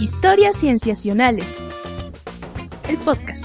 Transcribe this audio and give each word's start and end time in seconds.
Historias 0.00 0.56
Cienciacionales. 0.56 1.46
El 2.88 2.98
podcast. 2.98 3.44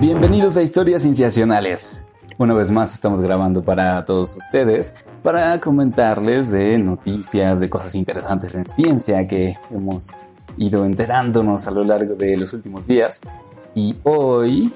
Bienvenidos 0.00 0.56
a 0.56 0.62
Historias 0.62 1.02
Cienciacionales. 1.02 2.08
Una 2.38 2.54
vez 2.54 2.70
más 2.70 2.94
estamos 2.94 3.20
grabando 3.20 3.62
para 3.62 4.02
todos 4.06 4.34
ustedes 4.34 5.04
para 5.22 5.60
comentarles 5.60 6.50
de 6.50 6.78
noticias, 6.78 7.60
de 7.60 7.68
cosas 7.68 7.94
interesantes 7.94 8.54
en 8.54 8.66
ciencia 8.66 9.28
que 9.28 9.56
hemos 9.70 10.16
ido 10.56 10.86
enterándonos 10.86 11.66
a 11.66 11.70
lo 11.70 11.84
largo 11.84 12.14
de 12.14 12.38
los 12.38 12.54
últimos 12.54 12.86
días. 12.86 13.20
Y 13.74 13.96
hoy 14.04 14.72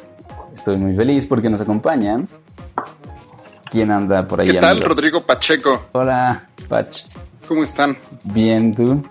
estoy 0.56 0.78
muy 0.78 0.96
feliz 0.96 1.26
porque 1.26 1.48
nos 1.50 1.60
acompañan. 1.60 2.28
¿Quién 3.70 3.90
anda 3.90 4.26
por 4.26 4.40
ahí? 4.40 4.50
¿Qué 4.50 4.58
tal, 4.58 4.80
Rodrigo 4.80 5.22
Pacheco? 5.22 5.86
Hola, 5.92 6.48
Pach. 6.68 7.04
¿Cómo 7.46 7.62
están? 7.62 7.96
Bien, 8.24 8.74
¿tú? 8.74 9.02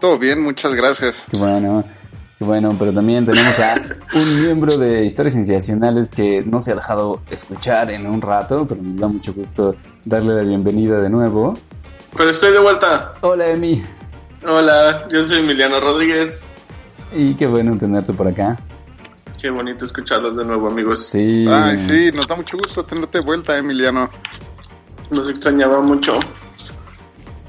Todo 0.00 0.18
bien, 0.18 0.42
muchas 0.42 0.74
gracias. 0.74 1.24
Qué 1.30 1.36
bueno. 1.36 1.84
Qué 2.38 2.44
bueno, 2.44 2.74
pero 2.78 2.92
también 2.92 3.24
tenemos 3.24 3.58
a 3.58 3.80
un 4.14 4.42
miembro 4.42 4.76
de 4.76 5.04
Historias 5.04 5.32
Cienciacionales 5.32 6.10
que 6.10 6.44
no 6.46 6.60
se 6.60 6.72
ha 6.72 6.74
dejado 6.74 7.20
escuchar 7.30 7.90
en 7.90 8.06
un 8.06 8.20
rato, 8.20 8.66
pero 8.66 8.82
nos 8.82 8.98
da 8.98 9.08
mucho 9.08 9.32
gusto 9.32 9.74
darle 10.04 10.34
la 10.34 10.42
bienvenida 10.42 11.00
de 11.00 11.08
nuevo. 11.08 11.58
Pero 12.16 12.30
estoy 12.30 12.52
de 12.52 12.58
vuelta. 12.58 13.14
Hola, 13.22 13.48
Emi. 13.48 13.82
Hola, 14.46 15.08
yo 15.10 15.22
soy 15.22 15.38
Emiliano 15.38 15.80
Rodríguez. 15.80 16.44
Y 17.14 17.34
qué 17.34 17.46
bueno 17.46 17.76
tenerte 17.78 18.12
por 18.12 18.28
acá. 18.28 18.58
Qué 19.40 19.50
bonito 19.50 19.84
escucharlos 19.84 20.36
de 20.36 20.44
nuevo, 20.44 20.68
amigos. 20.68 21.06
Sí. 21.06 21.46
Ay, 21.48 21.78
sí, 21.78 22.10
nos 22.14 22.26
da 22.26 22.36
mucho 22.36 22.56
gusto 22.56 22.84
tenerte 22.84 23.18
de 23.18 23.24
vuelta, 23.24 23.56
Emiliano. 23.56 24.08
Nos 25.10 25.28
extrañaba 25.28 25.80
mucho. 25.80 26.18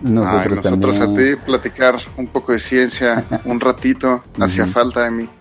Nosotros, 0.02 0.59
Ay, 0.59 0.72
nosotros 0.72 1.00
también. 1.00 1.34
a 1.34 1.36
ti 1.38 1.42
platicar 1.45 1.95
un 2.17 2.28
poco 2.28 2.52
de 2.52 2.59
ciencia, 2.59 3.25
un 3.45 3.59
ratito, 3.59 4.23
hacía 4.39 4.67
falta, 4.67 5.08
Emi. 5.08 5.28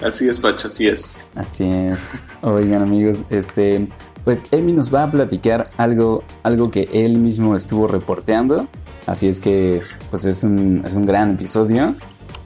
Así 0.00 0.28
es, 0.28 0.38
Pacha, 0.38 0.68
así 0.68 0.86
es. 0.86 1.24
Así 1.34 1.64
es. 1.68 2.08
Oigan, 2.42 2.82
amigos, 2.82 3.24
este, 3.30 3.88
pues 4.22 4.46
Emi 4.52 4.72
nos 4.72 4.94
va 4.94 5.02
a 5.02 5.10
platicar 5.10 5.64
algo, 5.76 6.22
algo 6.44 6.70
que 6.70 6.88
él 6.92 7.18
mismo 7.18 7.56
estuvo 7.56 7.88
reporteando. 7.88 8.68
Así 9.06 9.26
es 9.26 9.40
que, 9.40 9.80
pues 10.10 10.24
es 10.24 10.44
un, 10.44 10.82
es 10.86 10.94
un 10.94 11.04
gran 11.04 11.32
episodio. 11.32 11.96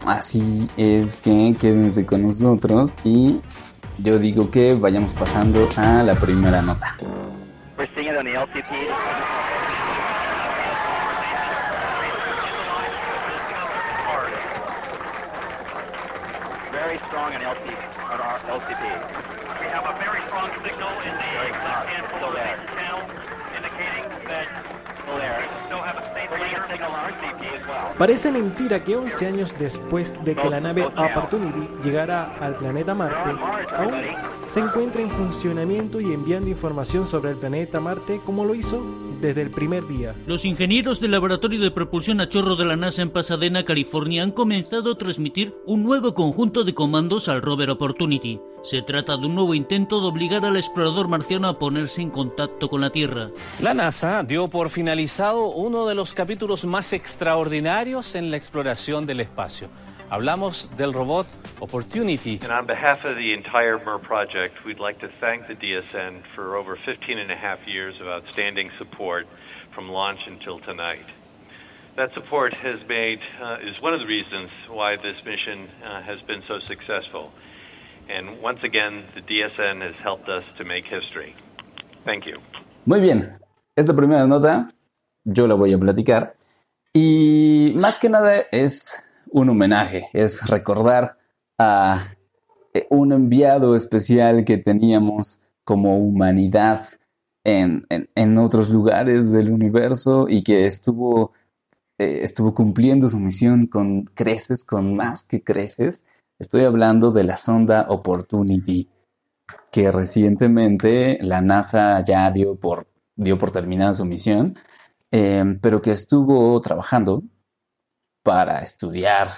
Así 0.06 0.68
es 0.76 1.16
que 1.16 1.54
quédense 1.60 2.04
con 2.04 2.22
nosotros 2.22 2.96
y 3.04 3.40
yo 3.98 4.18
digo 4.18 4.50
que 4.50 4.74
vayamos 4.74 5.12
pasando 5.12 5.68
a 5.76 6.02
la 6.02 6.18
primera 6.18 6.60
nota. 6.60 6.96
We're 7.78 7.88
seeing 7.94 8.08
it 8.08 8.16
on 8.16 8.24
the 8.24 8.32
LTP. 8.32 8.70
Very 16.72 16.98
strong 17.06 17.34
on 17.34 17.42
LTP. 17.42 17.76
On 18.10 18.20
our 18.20 18.38
LTP. 18.48 18.82
We 19.60 19.66
have 19.68 19.86
a 19.86 19.94
very 19.98 20.20
strong 20.26 20.50
signal 20.64 20.90
in 21.06 21.14
the 21.14 21.32
left-hand 21.62 22.06
there. 22.34 22.58
channel, 22.74 23.21
Parece 27.98 28.32
mentira 28.32 28.82
que 28.82 28.96
11 28.96 29.26
años 29.26 29.56
después 29.58 30.14
de 30.24 30.34
que 30.34 30.48
la 30.48 30.60
nave 30.60 30.84
Opportunity 30.84 31.68
llegara 31.84 32.34
al 32.40 32.56
planeta 32.56 32.94
Marte, 32.94 33.30
aún 33.76 33.92
se 34.48 34.60
encuentra 34.60 35.02
en 35.02 35.10
funcionamiento 35.10 36.00
y 36.00 36.12
enviando 36.12 36.48
información 36.48 37.06
sobre 37.06 37.30
el 37.30 37.36
planeta 37.36 37.80
Marte 37.80 38.20
como 38.24 38.44
lo 38.44 38.54
hizo 38.54 38.82
desde 39.22 39.40
el 39.40 39.50
primer 39.50 39.86
día. 39.86 40.14
Los 40.26 40.44
ingenieros 40.44 41.00
del 41.00 41.12
Laboratorio 41.12 41.60
de 41.60 41.70
Propulsión 41.70 42.20
a 42.20 42.28
Chorro 42.28 42.56
de 42.56 42.66
la 42.66 42.76
NASA 42.76 43.00
en 43.00 43.10
Pasadena, 43.10 43.64
California, 43.64 44.22
han 44.22 44.32
comenzado 44.32 44.92
a 44.92 44.98
transmitir 44.98 45.54
un 45.64 45.82
nuevo 45.82 46.12
conjunto 46.12 46.64
de 46.64 46.74
comandos 46.74 47.28
al 47.28 47.40
rover 47.40 47.70
Opportunity. 47.70 48.40
Se 48.62 48.82
trata 48.82 49.16
de 49.16 49.26
un 49.26 49.34
nuevo 49.34 49.54
intento 49.54 50.00
de 50.00 50.08
obligar 50.08 50.44
al 50.44 50.56
explorador 50.56 51.08
marciano 51.08 51.48
a 51.48 51.58
ponerse 51.58 52.02
en 52.02 52.10
contacto 52.10 52.68
con 52.68 52.80
la 52.80 52.90
Tierra. 52.90 53.30
La 53.60 53.74
NASA 53.74 54.22
dio 54.24 54.48
por 54.48 54.70
finalizado 54.70 55.46
uno 55.46 55.86
de 55.86 55.94
los 55.94 56.12
capítulos 56.12 56.64
más 56.64 56.92
extraordinarios 56.92 58.14
en 58.14 58.30
la 58.30 58.36
exploración 58.36 59.06
del 59.06 59.20
espacio. 59.20 59.68
Hablamos 60.12 60.68
del 60.76 60.92
robot 60.92 61.26
Opportunity. 61.62 62.38
And 62.42 62.52
on 62.52 62.66
behalf 62.66 63.06
of 63.06 63.16
the 63.16 63.32
entire 63.32 63.78
MER 63.78 63.98
project, 63.98 64.62
we'd 64.62 64.78
like 64.78 64.98
to 64.98 65.08
thank 65.08 65.46
the 65.46 65.54
DSN 65.54 66.26
for 66.34 66.54
over 66.54 66.76
15 66.76 67.18
and 67.18 67.30
a 67.30 67.34
half 67.34 67.66
years 67.66 67.98
of 67.98 68.08
outstanding 68.08 68.70
support 68.76 69.26
from 69.70 69.88
launch 69.88 70.26
until 70.26 70.58
tonight. 70.58 71.06
That 71.96 72.12
support 72.12 72.52
has 72.52 72.86
made, 72.86 73.20
uh, 73.40 73.56
is 73.62 73.80
one 73.80 73.94
of 73.94 74.00
the 74.00 74.06
reasons 74.06 74.50
why 74.68 74.96
this 74.96 75.24
mission 75.24 75.70
uh, 75.82 76.02
has 76.02 76.20
been 76.20 76.42
so 76.42 76.58
successful. 76.58 77.32
And 78.10 78.42
once 78.42 78.64
again, 78.64 79.04
the 79.14 79.22
DSN 79.22 79.80
has 79.80 79.98
helped 79.98 80.28
us 80.28 80.52
to 80.58 80.64
make 80.64 80.84
history. 80.84 81.34
Thank 82.04 82.26
you. 82.26 82.36
Muy 82.84 83.00
bien, 83.00 83.32
esta 83.74 83.94
primera 83.94 84.26
nota 84.26 84.68
yo 85.24 85.46
la 85.46 85.54
voy 85.54 85.72
a 85.72 85.78
platicar 85.78 86.34
y 86.92 87.72
más 87.76 87.98
que 87.98 88.10
nada 88.10 88.44
es 88.52 89.11
un 89.32 89.48
homenaje, 89.48 90.08
es 90.12 90.46
recordar 90.46 91.18
a 91.58 92.04
eh, 92.74 92.86
un 92.90 93.12
enviado 93.12 93.74
especial 93.74 94.44
que 94.44 94.58
teníamos 94.58 95.48
como 95.64 95.98
humanidad 95.98 96.86
en, 97.44 97.84
en- 97.88 98.38
otros 98.38 98.68
lugares 98.70 99.32
del 99.32 99.50
universo 99.50 100.26
y 100.28 100.42
que 100.42 100.66
estuvo, 100.66 101.32
eh, 101.98 102.20
estuvo 102.22 102.54
cumpliendo 102.54 103.08
su 103.08 103.18
misión 103.18 103.66
con 103.66 104.04
creces, 104.04 104.64
con 104.64 104.94
más 104.94 105.24
que 105.24 105.42
creces. 105.42 106.06
Estoy 106.38 106.64
hablando 106.64 107.10
de 107.10 107.24
la 107.24 107.36
sonda 107.36 107.86
Opportunity 107.88 108.88
que 109.72 109.90
recientemente 109.90 111.18
la 111.20 111.40
NASA 111.40 112.02
ya 112.04 112.30
dio 112.30 112.56
por, 112.56 112.86
dio 113.16 113.38
por 113.38 113.50
terminada 113.50 113.94
su 113.94 114.04
misión, 114.04 114.56
eh, 115.10 115.58
pero 115.60 115.80
que 115.82 115.90
estuvo 115.92 116.60
trabajando 116.60 117.22
para 118.22 118.60
estudiar 118.62 119.28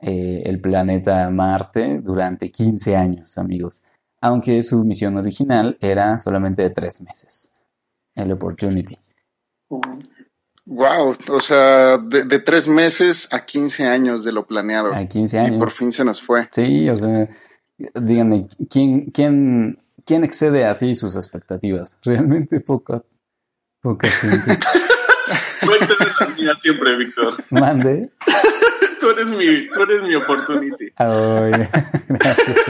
eh, 0.00 0.42
el 0.46 0.60
planeta 0.60 1.28
Marte 1.30 2.00
durante 2.02 2.50
15 2.50 2.96
años, 2.96 3.38
amigos, 3.38 3.82
aunque 4.20 4.62
su 4.62 4.84
misión 4.84 5.16
original 5.16 5.76
era 5.80 6.16
solamente 6.18 6.62
de 6.62 6.70
tres 6.70 7.00
meses, 7.02 7.54
el 8.14 8.32
Opportunity. 8.32 8.96
Wow, 10.66 11.16
o 11.30 11.40
sea, 11.40 11.98
de, 11.98 12.24
de 12.24 12.38
tres 12.38 12.68
meses 12.68 13.28
a 13.32 13.44
15 13.44 13.86
años 13.86 14.24
de 14.24 14.32
lo 14.32 14.46
planeado. 14.46 14.94
A 14.94 15.04
15 15.04 15.36
Y 15.36 15.40
años. 15.40 15.58
por 15.58 15.70
fin 15.72 15.90
se 15.90 16.04
nos 16.04 16.22
fue. 16.22 16.48
Sí, 16.52 16.88
o 16.88 16.96
sea, 16.96 17.28
díganme, 17.94 18.46
¿quién, 18.68 19.10
quién, 19.10 19.78
quién 20.04 20.22
excede 20.22 20.64
así 20.66 20.94
sus 20.94 21.16
expectativas? 21.16 21.98
Realmente 22.04 22.60
poca, 22.60 23.02
poca 23.80 24.08
gente. 24.08 24.58
Tú 25.60 25.72
excedes 25.72 26.14
la 26.20 26.26
mía 26.28 26.54
siempre, 26.60 26.96
Víctor. 26.96 27.34
Mande. 27.50 28.10
Tú 29.00 29.08
eres 29.10 29.30
mi, 29.30 29.66
tú 29.68 29.82
eres 29.82 30.02
mi 30.02 30.14
opportunity. 30.14 30.92
Ay, 30.96 31.52
gracias. 32.08 32.68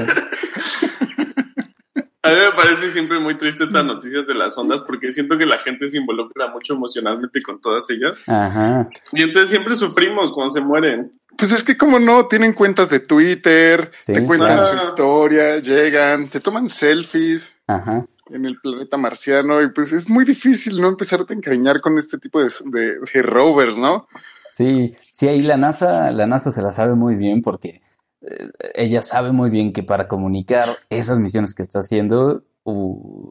A 2.23 2.29
mí 2.31 2.37
me 2.37 2.53
parece 2.53 2.91
siempre 2.91 3.19
muy 3.19 3.37
triste 3.37 3.65
estas 3.65 3.85
noticias 3.85 4.29
de 4.29 4.35
las 4.35 4.57
ondas 4.57 4.83
porque 4.87 5.11
siento 5.13 5.37
que 5.39 5.47
la 5.47 5.59
gente 5.59 5.89
se 5.89 5.97
involucra 5.97 6.49
mucho 6.49 6.75
emocionalmente 6.75 7.41
con 7.43 7.61
todas 7.61 7.89
ellas. 7.91 8.23
Ajá. 8.29 8.89
Y 9.13 9.23
entonces 9.23 9.51
siempre 9.51 9.75
sufrimos 9.75 10.31
cuando 10.31 10.53
se 10.53 10.61
mueren. 10.61 11.11
Pues 11.37 11.51
es 11.51 11.65
que 11.65 11.77
como 11.77 11.99
no, 11.99 12.27
tienen 12.27 12.53
cuentas 12.53 12.91
de 12.91 13.01
Twitter, 13.01 13.91
Sí, 13.99 14.13
te 14.13 14.25
cuentan 14.25 14.59
claro. 14.59 14.79
su 14.79 14.85
historia, 14.85 15.59
llegan, 15.59 16.29
te 16.29 16.39
toman 16.39 16.69
selfies 16.69 17.57
Ajá. 17.67 18.05
En 18.33 18.45
el 18.47 18.61
planeta 18.61 18.97
marciano 18.97 19.61
y 19.63 19.71
pues 19.71 19.93
es 19.93 20.09
muy 20.09 20.25
difícil 20.25 20.81
no 20.81 20.89
empezarte 20.89 21.33
a 21.33 21.37
encariñar 21.37 21.81
con 21.81 21.99
este 21.99 22.19
tipo 22.19 22.43
de, 22.43 22.51
de- 22.67 22.99
de 23.13 23.23
rovers, 23.23 23.77
¿no? 23.79 24.07
Sí, 24.53 24.95
sí, 25.13 25.29
ahí 25.29 25.43
la 25.43 25.57
NASA, 25.57 26.11
la 26.11 26.27
NASA 26.27 26.51
se 26.51 26.63
la 26.63 26.73
sabe 26.73 26.95
muy 26.95 27.15
bien 27.17 27.41
porque 27.43 27.81
eh, 28.23 28.51
ella 28.75 29.03
sabe 29.03 29.33
muy 29.33 29.49
bien 29.51 29.73
que 29.73 29.83
para 29.83 30.09
comunicar 30.09 30.69
esas 30.91 31.19
misiones 31.21 31.55
que 31.55 31.63
está 31.63 31.79
haciendo, 31.81 32.45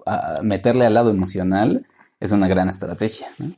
a- 0.06 0.40
meterle 0.44 0.86
al 0.86 0.94
lado 0.94 1.10
emocional 1.10 1.86
es 2.20 2.32
una 2.32 2.48
gran 2.48 2.68
estrategia, 2.70 3.28
¿no? 3.38 3.54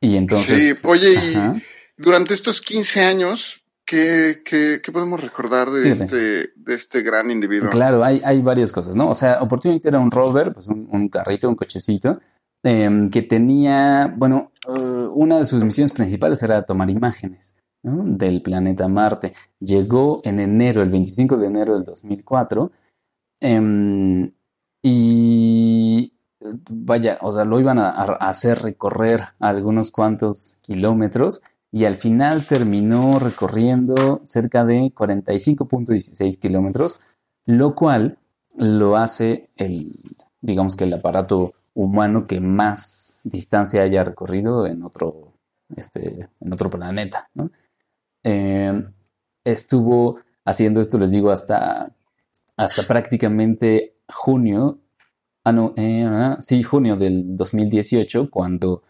Y 0.00 0.16
entonces, 0.16 0.62
sí, 0.62 0.74
oye, 0.82 1.14
y 1.14 1.62
durante 1.96 2.34
estos 2.34 2.60
15 2.60 3.00
años, 3.02 3.61
¿qué, 3.84 4.42
qué, 4.44 4.80
qué 4.82 4.92
podemos 4.92 5.20
recordar 5.20 5.70
de 5.70 5.90
este, 5.90 6.52
de 6.54 6.74
este 6.74 7.02
gran 7.02 7.30
individuo? 7.30 7.70
Claro, 7.70 8.04
hay, 8.04 8.20
hay 8.24 8.40
varias 8.40 8.72
cosas, 8.72 8.96
¿no? 8.96 9.08
O 9.08 9.14
sea, 9.14 9.42
Opportunity 9.42 9.88
era 9.88 9.98
un 9.98 10.10
rover, 10.10 10.52
pues 10.52 10.68
un, 10.68 10.88
un 10.90 11.08
carrito, 11.08 11.48
un 11.48 11.54
cochecito, 11.54 12.18
em, 12.62 13.10
que 13.10 13.22
tenía, 13.22 14.12
bueno, 14.16 14.52
eh, 14.68 15.08
una 15.14 15.38
de 15.38 15.44
sus 15.44 15.62
misiones 15.64 15.92
principales 15.92 16.42
era 16.42 16.62
tomar 16.62 16.90
imágenes. 16.90 17.54
¿no? 17.84 18.04
del 18.04 18.42
planeta 18.42 18.86
Marte. 18.86 19.32
Llegó 19.58 20.20
en 20.22 20.38
enero, 20.38 20.82
el 20.82 20.90
25 20.90 21.36
de 21.36 21.46
enero 21.48 21.74
del 21.74 21.82
2004, 21.82 22.70
em, 23.40 24.30
y 24.82 26.12
vaya, 26.70 27.18
o 27.22 27.32
sea, 27.32 27.44
lo 27.44 27.58
iban 27.60 27.78
a, 27.78 27.90
a 27.90 28.28
hacer 28.28 28.62
recorrer 28.62 29.22
algunos 29.40 29.90
cuantos 29.90 30.60
kilómetros 30.62 31.42
y 31.72 31.86
al 31.86 31.96
final 31.96 32.46
terminó 32.46 33.18
recorriendo 33.18 34.20
cerca 34.24 34.64
de 34.66 34.92
45.16 34.94 36.38
kilómetros, 36.38 37.00
lo 37.46 37.74
cual 37.74 38.18
lo 38.56 38.96
hace 38.96 39.48
el, 39.56 39.98
digamos 40.42 40.76
que 40.76 40.84
el 40.84 40.92
aparato 40.92 41.54
humano 41.74 42.26
que 42.26 42.40
más 42.40 43.22
distancia 43.24 43.82
haya 43.82 44.04
recorrido 44.04 44.66
en 44.66 44.82
otro, 44.82 45.32
este, 45.74 46.28
en 46.40 46.52
otro 46.52 46.68
planeta. 46.68 47.30
Eh, 48.22 48.84
estuvo 49.42 50.18
haciendo 50.44 50.80
esto, 50.80 50.98
les 50.98 51.10
digo, 51.10 51.30
hasta, 51.30 51.90
hasta 52.58 52.82
prácticamente 52.82 53.94
junio, 54.12 54.78
ah, 55.44 55.52
no, 55.52 55.72
eh, 55.78 56.04
ah, 56.06 56.36
sí, 56.40 56.62
junio 56.62 56.96
del 56.96 57.34
2018, 57.34 58.30
cuando 58.30 58.82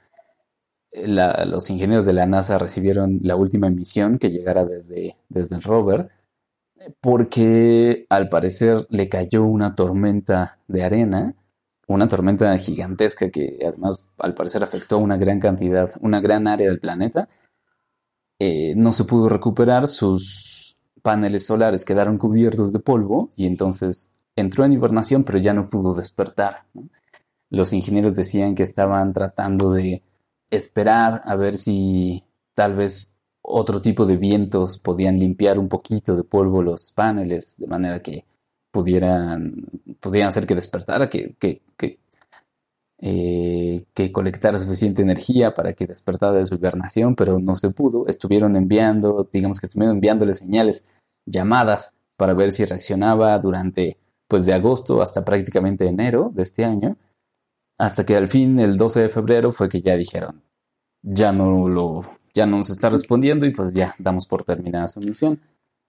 los 0.92 1.70
ingenieros 1.70 2.04
de 2.04 2.12
la 2.12 2.26
NASA 2.26 2.58
recibieron 2.58 3.20
la 3.22 3.36
última 3.36 3.70
misión 3.70 4.18
que 4.18 4.30
llegara 4.30 4.64
desde, 4.64 5.16
desde 5.28 5.56
el 5.56 5.62
rover, 5.62 6.10
porque 7.00 8.06
al 8.08 8.28
parecer 8.28 8.86
le 8.90 9.08
cayó 9.08 9.44
una 9.44 9.74
tormenta 9.74 10.58
de 10.68 10.84
arena, 10.84 11.34
una 11.86 12.08
tormenta 12.08 12.56
gigantesca 12.58 13.30
que 13.30 13.58
además 13.66 14.12
al 14.18 14.34
parecer 14.34 14.62
afectó 14.62 14.98
una 14.98 15.16
gran 15.16 15.40
cantidad, 15.40 15.90
una 16.00 16.20
gran 16.20 16.46
área 16.46 16.68
del 16.68 16.80
planeta. 16.80 17.28
Eh, 18.38 18.74
no 18.76 18.92
se 18.92 19.04
pudo 19.04 19.28
recuperar, 19.28 19.88
sus 19.88 20.76
paneles 21.02 21.46
solares 21.46 21.84
quedaron 21.84 22.18
cubiertos 22.18 22.72
de 22.72 22.80
polvo 22.80 23.30
y 23.36 23.46
entonces 23.46 24.16
entró 24.36 24.64
en 24.64 24.72
hibernación, 24.72 25.24
pero 25.24 25.38
ya 25.38 25.52
no 25.52 25.68
pudo 25.68 25.94
despertar. 25.94 26.66
Los 27.50 27.72
ingenieros 27.72 28.16
decían 28.16 28.54
que 28.54 28.62
estaban 28.62 29.12
tratando 29.12 29.72
de 29.72 30.02
esperar 30.52 31.22
a 31.24 31.34
ver 31.36 31.58
si 31.58 32.22
tal 32.54 32.74
vez 32.74 33.16
otro 33.42 33.82
tipo 33.82 34.06
de 34.06 34.16
vientos 34.16 34.78
podían 34.78 35.18
limpiar 35.18 35.58
un 35.58 35.68
poquito 35.68 36.14
de 36.14 36.24
polvo 36.24 36.62
los 36.62 36.92
paneles, 36.92 37.56
de 37.58 37.66
manera 37.66 38.00
que 38.00 38.24
pudieran, 38.70 39.52
pudieran 40.00 40.28
hacer 40.28 40.46
que 40.46 40.54
despertara, 40.54 41.08
que, 41.08 41.34
que, 41.38 41.62
que, 41.76 41.98
eh, 43.00 43.84
que 43.94 44.12
colectara 44.12 44.58
suficiente 44.58 45.02
energía 45.02 45.54
para 45.54 45.72
que 45.72 45.86
despertara 45.86 46.32
de 46.32 46.46
su 46.46 46.54
hibernación, 46.54 47.16
pero 47.16 47.38
no 47.38 47.56
se 47.56 47.70
pudo. 47.70 48.06
Estuvieron 48.06 48.56
enviando, 48.56 49.28
digamos 49.32 49.58
que 49.58 49.66
estuvieron 49.66 49.96
enviándole 49.96 50.34
señales, 50.34 50.92
llamadas, 51.26 51.98
para 52.16 52.34
ver 52.34 52.52
si 52.52 52.64
reaccionaba 52.64 53.36
durante, 53.38 53.98
pues 54.28 54.46
de 54.46 54.54
agosto 54.54 55.02
hasta 55.02 55.24
prácticamente 55.24 55.86
enero 55.86 56.30
de 56.32 56.42
este 56.42 56.64
año, 56.64 56.96
hasta 57.78 58.04
que 58.06 58.16
al 58.16 58.28
fin, 58.28 58.58
el 58.60 58.76
12 58.76 59.00
de 59.00 59.08
febrero, 59.08 59.52
fue 59.52 59.68
que 59.68 59.80
ya 59.80 59.96
dijeron, 59.96 60.42
ya 61.02 61.32
no 61.32 61.68
lo, 61.68 62.02
ya 62.34 62.46
no 62.46 62.58
nos 62.58 62.70
está 62.70 62.88
respondiendo 62.90 63.46
y 63.46 63.50
pues 63.50 63.74
ya 63.74 63.94
damos 63.98 64.26
por 64.26 64.44
terminada 64.44 64.88
su 64.88 65.00
misión. 65.00 65.40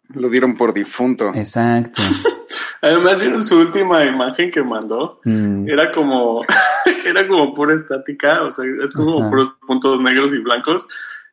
Lo 0.10 0.30
dieron 0.30 0.58
por 0.58 0.74
difunto. 0.74 1.30
Exacto. 1.34 2.02
Además, 2.82 3.22
vieron 3.22 3.44
su 3.44 3.58
última 3.58 4.04
imagen 4.04 4.52
que 4.52 4.62
mandó. 4.62 5.22
Mm, 5.24 5.70
Era 5.70 5.92
como, 5.92 6.44
era 7.06 7.26
como 7.28 7.54
pura 7.54 7.74
estática, 7.74 8.44
o 8.44 8.52
sea, 8.52 8.66
es 8.84 8.94
como 8.94 9.20
Ajá. 9.22 9.30
puros 9.30 9.52
puntos 9.66 10.02
negros 10.02 10.34
y 10.34 10.40
blancos. 10.40 10.86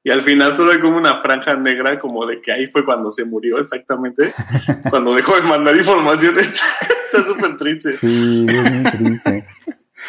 Y 0.03 0.11
al 0.11 0.23
final 0.23 0.55
solo 0.55 0.73
hay 0.73 0.81
como 0.81 0.97
una 0.97 1.21
franja 1.21 1.55
negra, 1.57 1.99
como 1.99 2.25
de 2.25 2.41
que 2.41 2.53
ahí 2.53 2.67
fue 2.67 2.85
cuando 2.87 3.11
se 3.11 3.25
murió 3.25 3.59
exactamente, 3.59 4.33
cuando 4.91 5.13
dejó 5.13 5.35
de 5.37 5.43
mandar 5.43 5.77
información. 5.77 6.39
Está 6.39 7.25
súper 7.25 7.57
triste. 7.57 7.97
Sí, 7.97 8.47
es 8.49 8.73
muy 8.73 8.85
triste. 8.93 9.45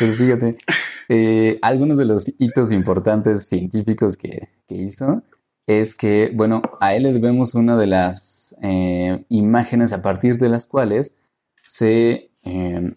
Pero 0.01 0.13
fíjate, 0.15 0.57
eh, 1.09 1.59
algunos 1.61 1.97
de 1.99 2.05
los 2.05 2.27
hitos 2.39 2.71
importantes 2.71 3.47
científicos 3.47 4.17
que, 4.17 4.49
que 4.67 4.75
hizo 4.75 5.21
es 5.67 5.93
que, 5.93 6.31
bueno, 6.33 6.63
a 6.79 6.95
él 6.95 7.03
le 7.03 7.13
debemos 7.13 7.53
una 7.53 7.77
de 7.77 7.85
las 7.85 8.55
eh, 8.63 9.25
imágenes 9.29 9.93
a 9.93 10.01
partir 10.01 10.37
de 10.39 10.49
las 10.49 10.65
cuales 10.65 11.19
se, 11.67 12.31
eh, 12.43 12.95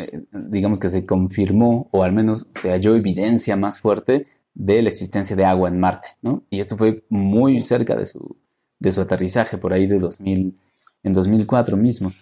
eh, 0.00 0.22
digamos 0.32 0.80
que 0.80 0.88
se 0.88 1.06
confirmó, 1.06 1.88
o 1.92 2.02
al 2.02 2.12
menos 2.12 2.48
se 2.52 2.70
halló 2.70 2.96
evidencia 2.96 3.56
más 3.56 3.78
fuerte 3.78 4.26
de 4.54 4.82
la 4.82 4.90
existencia 4.90 5.36
de 5.36 5.44
agua 5.44 5.68
en 5.68 5.78
Marte, 5.78 6.08
¿no? 6.20 6.42
Y 6.50 6.58
esto 6.58 6.76
fue 6.76 7.04
muy 7.08 7.60
cerca 7.60 7.94
de 7.94 8.06
su, 8.06 8.36
de 8.80 8.90
su 8.90 9.00
aterrizaje, 9.00 9.56
por 9.56 9.72
ahí 9.72 9.86
de 9.86 10.00
2000, 10.00 10.58
en 11.04 11.12
2004 11.12 11.76
mismo. 11.76 12.12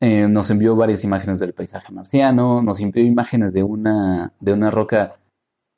Eh, 0.00 0.28
nos 0.28 0.50
envió 0.50 0.76
varias 0.76 1.02
imágenes 1.04 1.40
del 1.40 1.54
paisaje 1.54 1.92
marciano, 1.92 2.62
nos 2.62 2.80
envió 2.80 3.04
imágenes 3.04 3.52
de 3.52 3.64
una, 3.64 4.32
de 4.38 4.52
una 4.52 4.70
roca, 4.70 5.16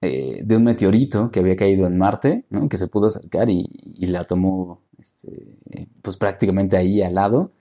eh, 0.03 0.43
de 0.45 0.57
un 0.57 0.65
meteorito 0.65 1.31
que 1.31 1.41
había 1.41 1.57
caído 1.57 1.87
en 1.87 1.97
Marte, 1.99 2.45
¿no? 2.51 2.69
Que 2.69 2.77
se 2.79 2.89
pudo 2.89 3.07
acercar 3.07 3.49
y, 3.49 3.67
la 4.07 4.25
tomó, 4.25 4.83
este, 4.99 5.89
pues 6.03 6.17
prácticamente 6.19 6.77
ahí 6.77 7.01
al 7.03 7.15
lado. 7.15 7.53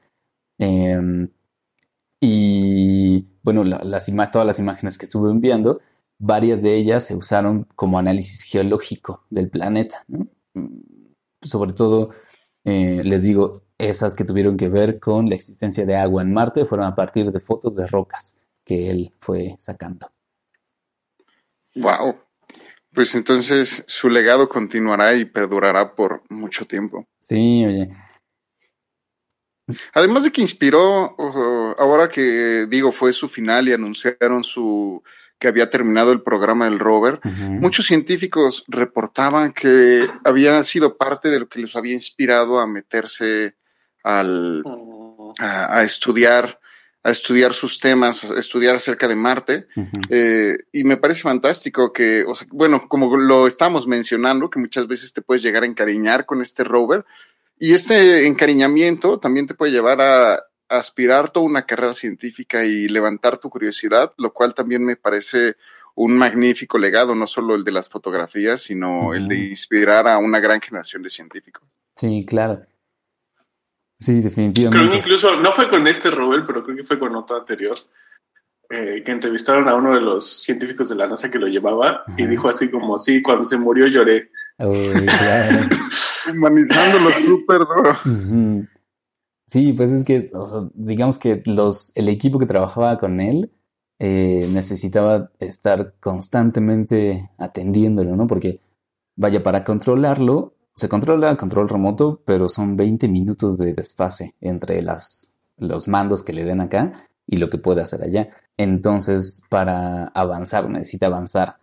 Em, 0.57 1.29
y 2.21 3.25
bueno, 3.43 3.63
la- 3.63 3.83
las 3.83 4.07
todas 4.31 4.45
las 4.47 4.59
imágenes 4.59 4.97
que 4.97 5.05
estuve 5.05 5.31
enviando, 5.31 5.79
varias 6.19 6.61
de 6.61 6.75
ellas 6.75 7.05
se 7.05 7.15
usaron 7.15 7.65
como 7.75 7.97
análisis 7.99 8.43
geológico 8.43 9.23
del 9.29 9.49
planeta. 9.49 10.03
Mm, 10.07 10.23
Sobre 11.41 11.71
todo, 11.71 12.09
eh, 12.65 13.01
les 13.05 13.23
digo, 13.23 13.63
esas 13.89 14.15
que 14.15 14.23
tuvieron 14.23 14.57
que 14.57 14.69
ver 14.69 14.99
con 14.99 15.29
la 15.29 15.35
existencia 15.35 15.85
de 15.85 15.95
agua 15.95 16.21
en 16.21 16.33
Marte 16.33 16.65
fueron 16.65 16.87
a 16.87 16.95
partir 16.95 17.31
de 17.31 17.39
fotos 17.39 17.75
de 17.75 17.87
rocas 17.87 18.43
que 18.63 18.89
él 18.89 19.13
fue 19.19 19.55
sacando. 19.59 20.11
Wow. 21.75 22.15
Pues 22.93 23.15
entonces 23.15 23.83
su 23.87 24.09
legado 24.09 24.49
continuará 24.49 25.13
y 25.15 25.25
perdurará 25.25 25.95
por 25.95 26.23
mucho 26.29 26.65
tiempo. 26.65 27.07
Sí, 27.19 27.65
oye. 27.65 27.89
Además 29.93 30.23
de 30.23 30.31
que 30.31 30.41
inspiró, 30.41 31.15
ahora 31.77 32.09
que 32.09 32.65
digo 32.67 32.91
fue 32.91 33.13
su 33.13 33.29
final 33.29 33.67
y 33.67 33.73
anunciaron 33.73 34.43
su 34.43 35.03
que 35.39 35.47
había 35.47 35.69
terminado 35.69 36.11
el 36.11 36.21
programa 36.21 36.65
del 36.65 36.79
rover, 36.79 37.21
muchos 37.23 37.87
científicos 37.87 38.65
reportaban 38.67 39.53
que 39.53 40.05
había 40.25 40.61
sido 40.63 40.97
parte 40.97 41.29
de 41.29 41.39
lo 41.39 41.47
que 41.47 41.61
los 41.61 41.77
había 41.77 41.93
inspirado 41.93 42.59
a 42.59 42.67
meterse 42.67 43.55
al, 44.03 44.63
Mm, 45.29 45.33
a, 45.39 45.79
a 45.79 45.83
estudiar, 45.83 46.59
a 47.03 47.11
estudiar 47.11 47.53
sus 47.53 47.79
temas, 47.79 48.29
a 48.29 48.39
estudiar 48.39 48.75
acerca 48.75 49.07
de 49.07 49.15
Marte. 49.15 49.67
Eh, 50.09 50.57
y 50.71 50.83
me 50.83 50.97
parece 50.97 51.21
fantástico 51.21 51.93
que, 51.93 52.23
o 52.23 52.35
sea, 52.35 52.47
bueno, 52.51 52.87
como 52.87 53.15
lo 53.15 53.47
estamos 53.47 53.87
mencionando, 53.87 54.49
que 54.49 54.59
muchas 54.59 54.87
veces 54.87 55.13
te 55.13 55.21
puedes 55.21 55.43
llegar 55.43 55.63
a 55.63 55.67
encariñar 55.67 56.25
con 56.25 56.41
este 56.41 56.63
rover. 56.63 57.05
Y 57.57 57.73
este 57.73 58.25
encariñamiento 58.25 59.19
también 59.19 59.47
te 59.47 59.53
puede 59.53 59.71
llevar 59.71 60.01
a, 60.01 60.33
a 60.33 60.41
aspirar 60.69 61.29
toda 61.29 61.45
una 61.45 61.65
carrera 61.65 61.93
científica 61.93 62.63
y 62.65 62.87
levantar 62.87 63.37
tu 63.37 63.49
curiosidad, 63.49 64.13
lo 64.17 64.33
cual 64.33 64.53
también 64.53 64.83
me 64.83 64.95
parece 64.95 65.55
un 65.95 66.17
magnífico 66.17 66.77
legado, 66.77 67.15
no 67.15 67.27
solo 67.27 67.55
el 67.55 67.65
de 67.65 67.73
las 67.73 67.89
fotografías, 67.89 68.61
sino 68.61 69.13
el 69.13 69.27
de 69.27 69.49
inspirar 69.49 70.07
a 70.07 70.17
una 70.17 70.39
gran 70.39 70.61
generación 70.61 71.03
de 71.03 71.09
científicos. 71.09 71.67
Sí, 71.95 72.25
claro. 72.25 72.65
Sí, 73.99 74.13
Creo 74.13 74.23
que 74.23 74.29
definitivamente. 74.29 74.97
incluso, 74.97 75.35
no 75.35 75.51
fue 75.51 75.69
con 75.69 75.85
este 75.87 76.09
Robert, 76.09 76.45
pero 76.47 76.63
creo 76.63 76.77
que 76.77 76.83
fue 76.83 76.97
con 76.97 77.15
otro 77.15 77.37
anterior, 77.37 77.75
eh, 78.69 79.03
que 79.03 79.11
entrevistaron 79.11 79.67
a 79.67 79.75
uno 79.75 79.93
de 79.93 80.01
los 80.01 80.25
científicos 80.25 80.87
de 80.89 80.95
la 80.95 81.07
NASA 81.07 81.29
que 81.29 81.39
lo 81.39 81.47
llevaba 81.47 82.03
y 82.17 82.25
dijo 82.25 82.47
así 82.47 82.69
como, 82.69 82.97
sí, 82.97 83.21
cuando 83.21 83.43
se 83.43 83.57
murió 83.57 83.87
lloré. 83.87 84.31
Uy, 84.59 85.05
claro. 85.05 85.67
Humanizándolo 86.31 87.11
súper 87.11 87.59
duro. 87.59 87.97
Sí, 89.47 89.73
pues 89.73 89.91
es 89.91 90.03
que, 90.03 90.29
o 90.33 90.45
sea, 90.45 90.59
digamos 90.75 91.17
que 91.17 91.41
los, 91.45 91.91
el 91.95 92.07
equipo 92.07 92.37
que 92.37 92.45
trabajaba 92.45 92.99
con 92.99 93.19
él 93.19 93.51
eh, 93.97 94.47
necesitaba 94.53 95.31
estar 95.39 95.95
constantemente 95.99 97.29
atendiéndolo, 97.37 98.15
¿no? 98.15 98.27
Porque, 98.27 98.59
vaya, 99.15 99.41
para 99.41 99.63
controlarlo, 99.63 100.53
se 100.79 100.87
controla 100.87 101.31
a 101.31 101.35
control 101.35 101.67
remoto, 101.67 102.21
pero 102.23 102.47
son 102.47 102.77
20 102.77 103.09
minutos 103.09 103.57
de 103.57 103.73
desfase 103.73 104.35
entre 104.39 104.81
las, 104.81 105.37
los 105.57 105.89
mandos 105.89 106.23
que 106.23 106.31
le 106.31 106.45
den 106.45 106.61
acá 106.61 107.09
y 107.27 107.35
lo 107.35 107.49
que 107.49 107.57
puede 107.57 107.81
hacer 107.81 108.01
allá. 108.01 108.29
Entonces, 108.55 109.43
para 109.49 110.05
avanzar, 110.05 110.69
necesita 110.69 111.07
avanzar 111.07 111.57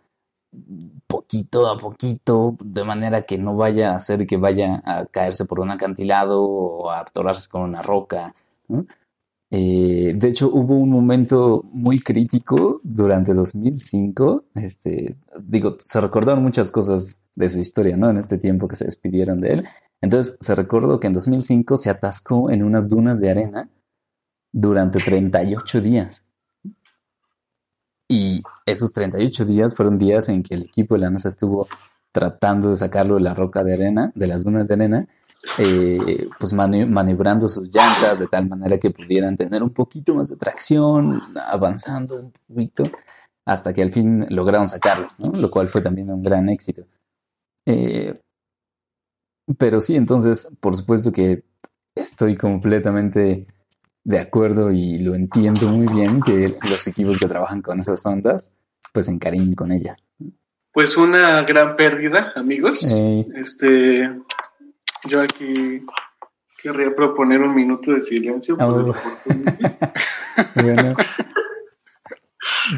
poquito 1.07 1.67
a 1.67 1.77
poquito, 1.77 2.55
de 2.63 2.83
manera 2.83 3.23
que 3.23 3.39
no 3.39 3.55
vaya 3.55 3.93
a 3.93 3.95
hacer 3.95 4.27
que 4.27 4.37
vaya 4.37 4.83
a 4.85 5.07
caerse 5.07 5.45
por 5.45 5.61
un 5.61 5.71
acantilado 5.71 6.43
o 6.43 6.91
a 6.91 6.99
atorarse 6.99 7.49
con 7.49 7.63
una 7.63 7.81
roca. 7.81 8.35
Eh, 9.49 10.13
de 10.15 10.27
hecho, 10.27 10.49
hubo 10.51 10.75
un 10.75 10.89
momento 10.89 11.63
muy 11.71 11.99
crítico 11.99 12.79
durante 12.83 13.33
2005. 13.33 14.45
Este, 14.55 15.15
digo, 15.41 15.77
se 15.79 16.01
recordaron 16.01 16.43
muchas 16.43 16.71
cosas 16.71 17.21
de 17.35 17.49
su 17.49 17.59
historia, 17.59 17.95
¿no? 17.97 18.09
En 18.09 18.17
este 18.17 18.37
tiempo 18.37 18.67
que 18.67 18.75
se 18.75 18.85
despidieron 18.85 19.39
de 19.39 19.53
él. 19.53 19.67
Entonces 20.01 20.37
se 20.41 20.55
recordó 20.55 20.99
que 20.99 21.07
en 21.07 21.13
2005 21.13 21.77
se 21.77 21.89
atascó 21.89 22.51
en 22.51 22.63
unas 22.63 22.87
dunas 22.87 23.19
de 23.19 23.29
arena 23.29 23.69
durante 24.51 24.99
38 24.99 25.81
días. 25.81 26.25
Y 28.07 28.41
esos 28.65 28.91
38 28.93 29.45
días 29.45 29.75
fueron 29.75 29.97
días 29.97 30.29
en 30.29 30.43
que 30.43 30.55
el 30.55 30.63
equipo 30.63 30.95
de 30.95 31.01
la 31.01 31.09
NASA 31.09 31.29
estuvo 31.29 31.67
tratando 32.11 32.69
de 32.69 32.77
sacarlo 32.77 33.15
de 33.15 33.21
la 33.21 33.33
roca 33.33 33.63
de 33.63 33.73
arena, 33.73 34.11
de 34.15 34.27
las 34.27 34.43
dunas 34.43 34.67
de 34.67 34.73
arena, 34.75 35.07
eh, 35.57 36.27
pues 36.39 36.53
mani- 36.53 36.85
maniobrando 36.85 37.47
sus 37.47 37.73
llantas 37.73 38.19
de 38.19 38.27
tal 38.27 38.47
manera 38.47 38.77
que 38.77 38.91
pudieran 38.91 39.35
tener 39.35 39.63
un 39.63 39.71
poquito 39.71 40.15
más 40.15 40.29
de 40.29 40.37
tracción, 40.37 41.21
avanzando 41.47 42.19
un 42.19 42.31
poquito, 42.47 42.83
hasta 43.45 43.73
que 43.73 43.81
al 43.81 43.91
fin 43.91 44.25
lograron 44.29 44.67
sacarlo, 44.67 45.07
¿no? 45.17 45.31
Lo 45.31 45.49
cual 45.49 45.67
fue 45.67 45.81
también 45.81 46.11
un 46.11 46.21
gran 46.21 46.49
éxito. 46.49 46.83
Eh, 47.65 48.19
pero 49.57 49.79
sí, 49.79 49.95
entonces, 49.95 50.57
por 50.59 50.75
supuesto 50.75 51.11
que 51.11 51.43
estoy 51.95 52.35
completamente 52.35 53.47
de 54.03 54.19
acuerdo 54.19 54.71
y 54.71 54.99
lo 54.99 55.15
entiendo 55.15 55.69
muy 55.69 55.87
bien 55.93 56.21
que 56.21 56.57
los 56.69 56.87
equipos 56.87 57.17
que 57.19 57.27
trabajan 57.27 57.61
con 57.61 57.79
esas 57.79 58.05
ondas, 58.05 58.59
pues 58.93 59.07
encariñen 59.09 59.53
con 59.53 59.71
ellas. 59.71 60.03
Pues 60.71 60.95
una 60.95 61.41
gran 61.43 61.75
pérdida, 61.75 62.33
amigos. 62.35 62.83
Ey. 62.83 63.25
Este, 63.35 64.11
yo 65.05 65.21
aquí 65.21 65.85
querría 66.61 66.93
proponer 66.95 67.41
un 67.41 67.53
minuto 67.55 67.91
de 67.91 68.01
silencio 68.01 68.57
por 68.57 68.81
el 68.81 68.89
Oh. 68.91 68.95
Bueno, 70.61 70.95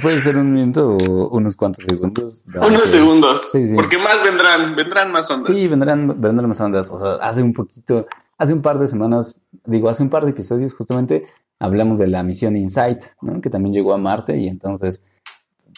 puede 0.01 0.19
ser 0.21 0.37
un 0.37 0.53
minuto 0.53 0.95
o 0.95 1.29
unos 1.35 1.55
cuantos 1.55 1.83
segundos. 1.83 2.45
Unos 2.55 2.83
que- 2.83 2.87
segundos, 2.89 3.49
Sí, 3.51 3.67
sí. 3.67 3.75
porque 3.75 3.97
más 3.97 4.23
vendrán, 4.23 4.75
vendrán 4.75 5.11
más 5.11 5.29
ondas. 5.29 5.47
Sí, 5.47 5.67
vendrán, 5.67 6.19
vendrán 6.21 6.47
más 6.47 6.59
ondas. 6.61 6.89
O 6.89 6.99
sea, 6.99 7.13
hace 7.15 7.41
un 7.43 7.53
poquito, 7.53 8.07
hace 8.37 8.53
un 8.53 8.61
par 8.61 8.79
de 8.79 8.87
semanas, 8.87 9.47
digo, 9.65 9.89
hace 9.89 10.03
un 10.03 10.09
par 10.09 10.23
de 10.25 10.31
episodios 10.31 10.73
justamente 10.73 11.25
hablamos 11.59 11.97
de 11.99 12.07
la 12.07 12.23
misión 12.23 12.55
Insight, 12.55 13.01
¿no? 13.21 13.41
Que 13.41 13.49
también 13.49 13.73
llegó 13.73 13.93
a 13.93 13.97
Marte 13.97 14.37
y 14.37 14.47
entonces 14.47 15.05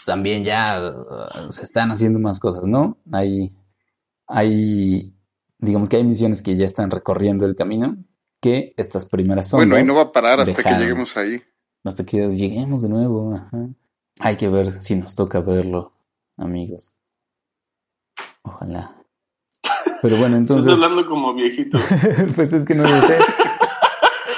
también 0.05 0.43
ya 0.43 0.79
uh, 1.47 1.51
se 1.51 1.63
están 1.63 1.91
haciendo 1.91 2.19
más 2.19 2.39
cosas, 2.39 2.65
¿no? 2.65 2.97
Hay, 3.11 3.51
hay, 4.27 5.13
digamos 5.61 5.87
que 5.89 5.97
hay 5.97 6.03
misiones 6.03 6.41
que 6.41 6.55
ya 6.55 6.65
están 6.65 6.91
recorriendo 6.91 7.45
el 7.45 7.55
camino 7.55 7.97
que 8.41 8.73
estas 8.75 9.05
primeras 9.05 9.53
ondas. 9.53 9.69
Bueno, 9.69 9.83
y 9.83 9.87
no 9.87 9.95
va 9.95 10.09
a 10.09 10.11
parar 10.11 10.41
hasta 10.41 10.63
que 10.63 10.69
lleguemos 10.71 11.15
ahí. 11.15 11.41
Hasta 11.85 12.03
que 12.03 12.27
lleguemos 12.29 12.81
de 12.81 12.89
nuevo. 12.89 13.35
ajá. 13.35 13.67
Hay 14.19 14.35
que 14.35 14.49
ver 14.49 14.71
si 14.71 14.95
nos 14.95 15.15
toca 15.15 15.39
verlo, 15.41 15.93
amigos. 16.37 16.95
Ojalá. 18.43 18.95
Pero 20.01 20.17
bueno, 20.17 20.37
Estás 20.37 20.57
entonces, 20.57 20.73
hablando 20.73 21.07
como 21.07 21.33
viejito. 21.33 21.79
pues 22.35 22.53
es 22.53 22.65
que 22.65 22.75
no 22.75 22.83
lo 22.83 23.01
sé. 23.01 23.17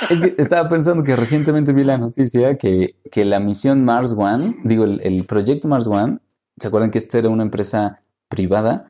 Es 0.09 0.19
que 0.19 0.35
estaba 0.37 0.67
pensando 0.67 1.03
que 1.03 1.15
recientemente 1.15 1.71
vi 1.71 1.83
la 1.83 1.97
noticia 1.97 2.57
que, 2.57 2.95
que 3.09 3.23
la 3.23 3.39
misión 3.39 3.85
Mars 3.85 4.13
One, 4.17 4.57
digo, 4.63 4.83
el, 4.83 4.99
el 5.01 5.23
proyecto 5.25 5.69
Mars 5.69 5.87
One, 5.87 6.19
¿se 6.57 6.67
acuerdan 6.67 6.91
que 6.91 6.97
esta 6.97 7.17
era 7.17 7.29
una 7.29 7.43
empresa 7.43 8.01
privada 8.27 8.87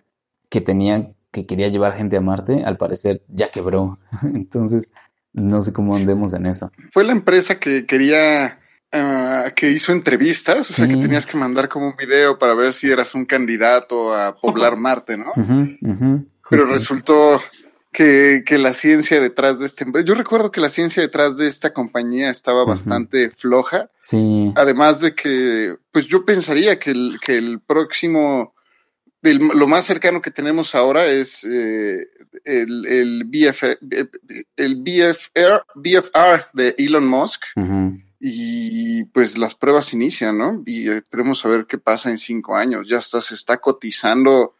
que 0.49 0.61
tenía, 0.61 1.13
que 1.33 1.45
quería 1.45 1.67
llevar 1.67 1.93
gente 1.93 2.15
a 2.15 2.21
Marte? 2.21 2.63
Al 2.63 2.77
parecer 2.77 3.23
ya 3.27 3.49
quebró. 3.49 3.97
Entonces, 4.23 4.93
no 5.33 5.61
sé 5.61 5.73
cómo 5.73 5.95
andemos 5.95 6.33
en 6.33 6.45
eso. 6.45 6.71
Fue 6.93 7.03
la 7.03 7.11
empresa 7.11 7.59
que 7.59 7.85
quería, 7.85 8.59
ah, 8.93 9.51
que 9.55 9.71
hizo 9.71 9.91
entrevistas, 9.91 10.69
o 10.69 10.73
sea, 10.73 10.87
que 10.87 10.95
tenías 10.95 11.25
que 11.25 11.37
mandar 11.37 11.67
como 11.67 11.87
un 11.87 11.95
video 11.97 12.37
para 12.37 12.53
ver 12.53 12.71
si 12.71 12.89
eras 12.89 13.15
un 13.15 13.25
candidato 13.25 14.13
a 14.15 14.35
poblar 14.41 14.77
Marte, 14.77 15.17
¿no? 15.17 15.33
Pero 16.49 16.67
resultó 16.67 17.41
que, 17.91 18.43
que 18.45 18.57
la 18.59 18.73
ciencia 18.73 19.19
detrás 19.19 19.59
de 19.59 19.65
este, 19.65 19.85
yo 20.05 20.13
recuerdo 20.13 20.51
que 20.51 20.61
la 20.61 20.69
ciencia 20.69 21.01
detrás 21.01 21.37
de 21.37 21.47
esta 21.47 21.73
compañía 21.73 22.29
estaba 22.29 22.65
bastante 22.65 23.29
floja, 23.29 23.89
Sí, 24.01 24.51
además 24.55 24.99
de 24.99 25.15
que, 25.15 25.77
pues 25.91 26.07
yo 26.07 26.25
pensaría 26.25 26.77
que 26.77 26.91
el, 26.91 27.17
que 27.23 27.37
el 27.37 27.61
próximo, 27.61 28.52
el- 29.23 29.39
lo 29.39 29.67
más 29.67 29.85
cercano 29.85 30.21
que 30.21 30.31
tenemos 30.31 30.75
ahora 30.75 31.05
es 31.07 31.43
eh, 31.45 32.07
el, 32.43 32.85
el, 32.85 33.23
BF, 33.25 33.63
el 34.57 34.75
BFR, 34.83 35.63
BFR 35.75 36.45
de 36.53 36.75
Elon 36.77 37.07
Musk. 37.07 37.43
Y 38.25 39.03
pues 39.05 39.37
las 39.37 39.53
pruebas 39.53 39.93
inician, 39.93 40.37
¿no? 40.37 40.63
Y 40.65 40.89
esperemos 40.89 41.43
a 41.45 41.49
ver 41.49 41.65
qué 41.65 41.77
pasa 41.77 42.09
en 42.09 42.17
cinco 42.17 42.55
años. 42.55 42.87
Ya 42.87 42.97
está, 42.99 43.19
se 43.19 43.33
está 43.35 43.57
cotizando 43.57 44.55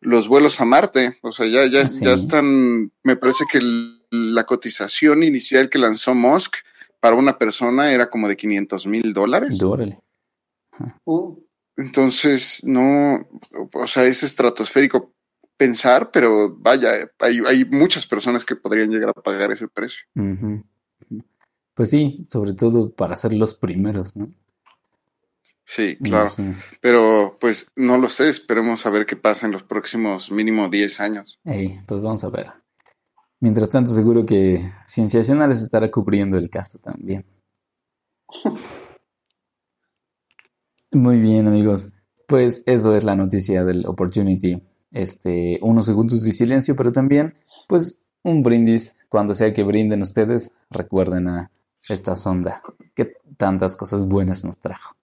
los 0.00 0.28
vuelos 0.28 0.60
a 0.60 0.64
Marte. 0.64 1.18
O 1.22 1.32
sea, 1.32 1.46
ya, 1.46 1.66
ya, 1.66 1.80
Ah, 1.82 1.88
sí. 1.88 2.04
ya 2.04 2.12
están, 2.12 2.92
me 3.02 3.16
parece 3.16 3.44
que 3.50 3.58
el- 3.58 3.96
la 4.10 4.44
cotización 4.44 5.22
inicial 5.24 5.68
que 5.68 5.78
lanzó 5.78 6.14
Musk 6.14 6.56
para 7.00 7.16
una 7.16 7.38
persona 7.38 7.92
era 7.92 8.08
como 8.08 8.28
de 8.28 8.36
500 8.36 8.86
mil 8.86 9.12
dólares. 9.12 9.60
Órale. 9.62 9.98
Uh, 11.04 11.36
Entonces, 11.78 12.60
no, 12.64 13.24
o 13.72 13.86
sea, 13.86 14.02
es 14.02 14.24
estratosférico 14.24 15.14
pensar, 15.56 16.10
pero 16.10 16.56
vaya, 16.58 17.08
hay, 17.20 17.40
hay 17.46 17.64
muchas 17.64 18.04
personas 18.04 18.44
que 18.44 18.56
podrían 18.56 18.90
llegar 18.90 19.10
a 19.10 19.20
pagar 19.22 19.52
ese 19.52 19.68
precio. 19.68 20.04
Pues 21.74 21.90
sí, 21.90 22.24
sobre 22.28 22.54
todo 22.54 22.92
para 22.92 23.16
ser 23.16 23.32
los 23.32 23.54
primeros, 23.54 24.16
¿no? 24.16 24.28
Sí, 25.64 25.96
claro. 25.98 26.30
Sí. 26.30 26.42
Pero 26.80 27.36
pues 27.40 27.68
no 27.76 27.96
lo 27.96 28.08
sé, 28.08 28.28
esperemos 28.28 28.84
a 28.84 28.90
ver 28.90 29.06
qué 29.06 29.14
pasa 29.14 29.46
en 29.46 29.52
los 29.52 29.62
próximos 29.62 30.32
mínimo 30.32 30.68
10 30.68 30.98
años. 30.98 31.38
Ey, 31.44 31.78
pues 31.86 32.02
vamos 32.02 32.24
a 32.24 32.30
ver. 32.30 32.48
Mientras 33.38 33.70
tanto, 33.70 33.92
seguro 33.92 34.26
que 34.26 34.68
Cienciacionales 34.84 35.62
estará 35.62 35.92
cubriendo 35.92 36.38
el 36.38 36.50
caso 36.50 36.80
también. 36.80 37.24
Muy 40.92 41.18
bien, 41.18 41.46
amigos. 41.46 41.92
Pues 42.26 42.66
eso 42.66 42.94
es 42.94 43.04
la 43.04 43.14
noticia 43.14 43.62
del 43.62 43.84
Opportunity. 43.86 44.56
Este, 44.90 45.58
unos 45.60 45.84
segundos 45.84 46.24
de 46.24 46.32
silencio, 46.32 46.74
pero 46.76 46.92
también, 46.92 47.34
pues, 47.68 48.08
un 48.22 48.42
brindis. 48.42 49.06
Cuando 49.10 49.34
sea 49.34 49.52
que 49.52 49.64
brinden 49.64 50.00
ustedes, 50.00 50.58
recuerden 50.70 51.28
a 51.28 51.50
esta 51.88 52.16
sonda 52.16 52.62
que 52.94 53.16
tantas 53.36 53.76
cosas 53.76 54.06
buenas 54.06 54.44
nos 54.44 54.60
trajo. 54.60 54.94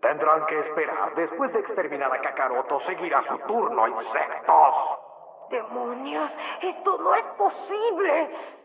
Tendrán 0.00 0.46
que 0.46 0.60
esperar. 0.60 1.14
Después 1.16 1.52
de 1.52 1.58
exterminar 1.58 2.12
a 2.12 2.22
Kakaroto, 2.22 2.78
seguirá 2.86 3.22
su 3.28 3.36
turno, 3.48 3.88
insectos. 3.88 4.74
¡Demonios! 5.50 6.30
¡Esto 6.62 6.98
no 6.98 7.14
es 7.14 7.24
posible! 7.36 8.55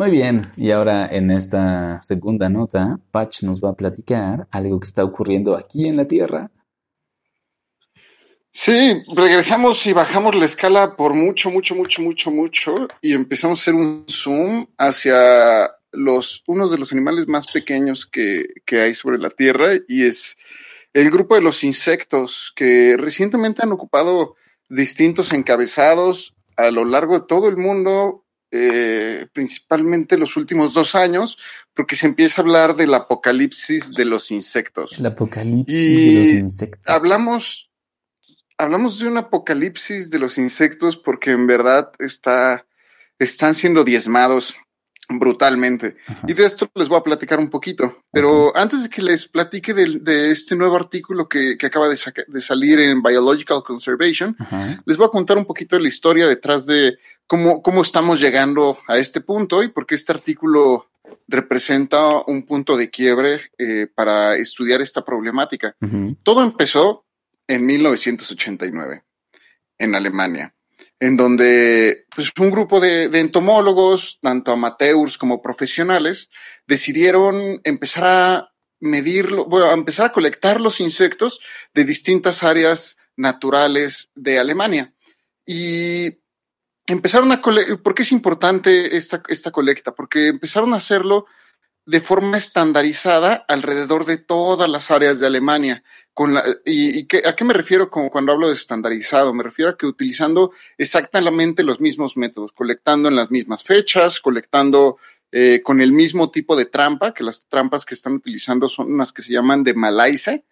Muy 0.00 0.10
bien, 0.10 0.50
y 0.56 0.70
ahora 0.70 1.06
en 1.12 1.30
esta 1.30 2.00
segunda 2.00 2.48
nota, 2.48 2.98
Patch 3.10 3.42
nos 3.42 3.62
va 3.62 3.68
a 3.68 3.76
platicar 3.76 4.48
algo 4.50 4.80
que 4.80 4.86
está 4.86 5.04
ocurriendo 5.04 5.54
aquí 5.54 5.88
en 5.88 5.98
la 5.98 6.06
Tierra. 6.06 6.50
Sí, 8.50 9.02
regresamos 9.14 9.86
y 9.86 9.92
bajamos 9.92 10.34
la 10.36 10.46
escala 10.46 10.96
por 10.96 11.12
mucho, 11.12 11.50
mucho, 11.50 11.74
mucho, 11.74 12.00
mucho, 12.00 12.30
mucho 12.30 12.88
y 13.02 13.12
empezamos 13.12 13.58
a 13.58 13.60
hacer 13.60 13.74
un 13.74 14.06
zoom 14.08 14.64
hacia 14.78 15.70
los, 15.92 16.44
uno 16.46 16.70
de 16.70 16.78
los 16.78 16.92
animales 16.92 17.28
más 17.28 17.46
pequeños 17.46 18.06
que, 18.06 18.46
que 18.64 18.80
hay 18.80 18.94
sobre 18.94 19.18
la 19.18 19.28
Tierra 19.28 19.72
y 19.86 20.04
es 20.04 20.38
el 20.94 21.10
grupo 21.10 21.34
de 21.34 21.42
los 21.42 21.62
insectos 21.62 22.54
que 22.56 22.96
recientemente 22.96 23.60
han 23.62 23.72
ocupado 23.72 24.36
distintos 24.70 25.34
encabezados 25.34 26.34
a 26.56 26.70
lo 26.70 26.86
largo 26.86 27.20
de 27.20 27.26
todo 27.26 27.50
el 27.50 27.58
mundo, 27.58 28.19
eh, 28.50 29.26
principalmente 29.32 30.18
los 30.18 30.36
últimos 30.36 30.74
dos 30.74 30.94
años, 30.94 31.38
porque 31.74 31.96
se 31.96 32.06
empieza 32.06 32.40
a 32.40 32.44
hablar 32.44 32.76
del 32.76 32.92
apocalipsis 32.94 33.92
de 33.92 34.04
los 34.04 34.30
insectos. 34.30 34.98
El 34.98 35.06
apocalipsis 35.06 35.78
Y 35.78 36.14
de 36.14 36.20
los 36.20 36.28
insectos. 36.32 36.94
Hablamos, 36.94 37.70
hablamos 38.58 38.98
de 38.98 39.08
un 39.08 39.16
apocalipsis 39.18 40.10
de 40.10 40.18
los 40.18 40.36
insectos 40.38 40.96
porque 40.96 41.30
en 41.30 41.46
verdad 41.46 41.92
está, 41.98 42.66
están 43.18 43.54
siendo 43.54 43.84
diezmados 43.84 44.54
brutalmente. 45.12 45.96
Y 46.28 46.34
de 46.34 46.44
esto 46.44 46.70
les 46.74 46.88
voy 46.88 46.98
a 46.98 47.02
platicar 47.02 47.40
un 47.40 47.50
poquito. 47.50 47.98
Pero 48.12 48.56
antes 48.56 48.84
de 48.84 48.88
que 48.88 49.02
les 49.02 49.26
platique 49.26 49.74
del- 49.74 50.04
de, 50.04 50.30
este 50.30 50.54
nuevo 50.54 50.76
artículo 50.76 51.28
que, 51.28 51.58
que 51.58 51.66
acaba 51.66 51.88
de, 51.88 51.98
de 52.28 52.40
salir 52.40 52.78
en 52.78 53.02
Biological 53.02 53.62
Conservation, 53.66 54.36
Ajá. 54.38 54.80
les 54.86 54.96
voy 54.96 55.06
a 55.06 55.10
contar 55.10 55.36
un 55.36 55.46
poquito 55.46 55.74
de 55.76 55.82
la 55.82 55.88
historia 55.88 56.28
detrás 56.28 56.64
de 56.66 56.96
cómo, 57.30 57.62
cómo 57.62 57.82
estamos 57.82 58.18
llegando 58.18 58.80
a 58.88 58.98
este 58.98 59.20
punto 59.20 59.62
y 59.62 59.68
por 59.68 59.86
qué 59.86 59.94
este 59.94 60.10
artículo 60.10 60.90
representa 61.28 62.24
un 62.26 62.42
punto 62.42 62.76
de 62.76 62.90
quiebre 62.90 63.38
eh, 63.56 63.86
para 63.94 64.34
estudiar 64.34 64.80
esta 64.80 65.04
problemática. 65.04 65.76
Todo 66.24 66.42
empezó 66.42 67.06
en 67.46 67.66
1989, 67.66 69.04
en 69.78 69.94
Alemania, 69.94 70.56
en 70.98 71.16
donde 71.16 72.04
pues, 72.12 72.32
un 72.36 72.50
grupo 72.50 72.80
de, 72.80 73.08
de 73.08 73.20
entomólogos, 73.20 74.18
tanto 74.20 74.50
amateurs 74.50 75.16
como 75.16 75.40
profesionales, 75.40 76.30
decidieron 76.66 77.60
empezar 77.62 78.04
a 78.06 78.52
medirlo, 78.80 79.44
bueno, 79.44 79.66
a 79.66 79.74
empezar 79.74 80.06
a 80.06 80.12
colectar 80.12 80.60
los 80.60 80.80
insectos 80.80 81.38
de 81.74 81.84
distintas 81.84 82.42
áreas 82.42 82.96
naturales 83.14 84.10
de 84.16 84.40
Alemania. 84.40 84.92
Y 85.46 86.19
empezaron 86.90 87.32
a 87.32 87.40
¿por 87.40 87.94
qué 87.94 88.02
es 88.02 88.12
importante 88.12 88.96
esta, 88.96 89.22
esta 89.28 89.50
colecta? 89.50 89.94
Porque 89.94 90.28
empezaron 90.28 90.74
a 90.74 90.78
hacerlo 90.78 91.26
de 91.86 92.00
forma 92.00 92.36
estandarizada 92.36 93.44
alrededor 93.48 94.04
de 94.04 94.18
todas 94.18 94.68
las 94.68 94.90
áreas 94.90 95.18
de 95.18 95.26
Alemania. 95.26 95.82
Con 96.12 96.34
la, 96.34 96.44
¿Y, 96.64 97.06
a 97.24 97.34
qué 97.34 97.44
me 97.44 97.54
refiero 97.54 97.90
con, 97.90 98.08
cuando 98.08 98.32
hablo 98.32 98.48
de 98.48 98.54
estandarizado? 98.54 99.32
Me 99.32 99.42
refiero 99.42 99.70
a 99.70 99.76
que 99.76 99.86
utilizando 99.86 100.52
exactamente 100.78 101.62
los 101.62 101.80
mismos 101.80 102.16
métodos, 102.16 102.52
colectando 102.52 103.08
en 103.08 103.16
las 103.16 103.30
mismas 103.30 103.62
fechas, 103.62 104.20
colectando 104.20 104.98
eh, 105.32 105.62
con 105.62 105.80
el 105.80 105.92
mismo 105.92 106.30
tipo 106.30 106.56
de 106.56 106.66
trampa, 106.66 107.14
que 107.14 107.24
las 107.24 107.46
trampas 107.48 107.84
que 107.84 107.94
están 107.94 108.14
utilizando 108.14 108.68
son 108.68 108.92
unas 108.92 109.12
que 109.12 109.22
se 109.22 109.32
llaman 109.32 109.62
de 109.62 109.74
Malaise. 109.74 110.44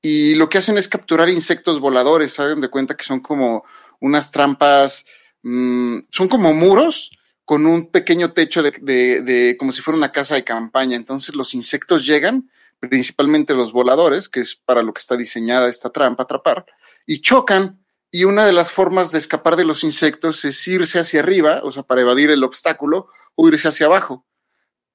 Y 0.00 0.34
lo 0.34 0.48
que 0.48 0.58
hacen 0.58 0.78
es 0.78 0.88
capturar 0.88 1.28
insectos 1.28 1.78
voladores, 1.78 2.38
hagan 2.40 2.60
de 2.60 2.68
cuenta 2.68 2.96
que 2.96 3.04
son 3.04 3.20
como 3.20 3.64
unas 4.00 4.32
trampas, 4.32 5.04
mmm, 5.42 5.98
son 6.10 6.28
como 6.28 6.52
muros, 6.52 7.10
con 7.44 7.66
un 7.66 7.90
pequeño 7.90 8.32
techo 8.32 8.62
de, 8.62 8.72
de, 8.80 9.22
de, 9.22 9.56
como 9.58 9.72
si 9.72 9.82
fuera 9.82 9.98
una 9.98 10.12
casa 10.12 10.34
de 10.34 10.44
campaña. 10.44 10.96
Entonces 10.96 11.34
los 11.34 11.54
insectos 11.54 12.06
llegan, 12.06 12.50
principalmente 12.80 13.54
los 13.54 13.72
voladores, 13.72 14.28
que 14.28 14.40
es 14.40 14.54
para 14.54 14.82
lo 14.82 14.92
que 14.92 15.00
está 15.00 15.16
diseñada 15.16 15.68
esta 15.68 15.90
trampa, 15.90 16.22
atrapar, 16.22 16.66
y 17.06 17.20
chocan. 17.20 17.80
Y 18.10 18.24
una 18.24 18.44
de 18.44 18.52
las 18.52 18.72
formas 18.72 19.10
de 19.10 19.18
escapar 19.18 19.56
de 19.56 19.64
los 19.64 19.84
insectos 19.84 20.44
es 20.44 20.68
irse 20.68 20.98
hacia 20.98 21.20
arriba, 21.20 21.60
o 21.64 21.72
sea, 21.72 21.82
para 21.82 22.02
evadir 22.02 22.30
el 22.30 22.44
obstáculo, 22.44 23.08
o 23.34 23.48
irse 23.48 23.68
hacia 23.68 23.86
abajo. 23.86 24.26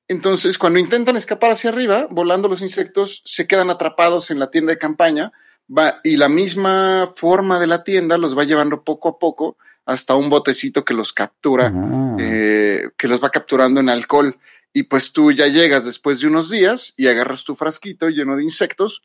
Entonces, 0.07 0.57
cuando 0.57 0.79
intentan 0.79 1.17
escapar 1.17 1.51
hacia 1.51 1.69
arriba, 1.69 2.07
volando 2.09 2.47
los 2.47 2.61
insectos, 2.61 3.21
se 3.25 3.45
quedan 3.45 3.69
atrapados 3.69 4.31
en 4.31 4.39
la 4.39 4.51
tienda 4.51 4.71
de 4.71 4.77
campaña 4.77 5.31
va, 5.75 5.99
y 6.03 6.17
la 6.17 6.29
misma 6.29 7.11
forma 7.15 7.59
de 7.59 7.67
la 7.67 7.83
tienda 7.83 8.17
los 8.17 8.37
va 8.37 8.43
llevando 8.43 8.83
poco 8.83 9.09
a 9.09 9.19
poco 9.19 9.57
hasta 9.85 10.15
un 10.15 10.29
botecito 10.29 10.83
que 10.83 10.93
los 10.93 11.13
captura, 11.13 11.71
ah. 11.73 12.17
eh, 12.19 12.89
que 12.97 13.07
los 13.07 13.23
va 13.23 13.29
capturando 13.29 13.79
en 13.79 13.89
alcohol. 13.89 14.37
Y 14.73 14.83
pues 14.83 15.13
tú 15.13 15.31
ya 15.31 15.47
llegas 15.47 15.85
después 15.85 16.19
de 16.19 16.27
unos 16.27 16.49
días 16.49 16.93
y 16.97 17.07
agarras 17.07 17.43
tu 17.43 17.55
frasquito 17.55 18.09
lleno 18.09 18.35
de 18.35 18.43
insectos 18.43 19.01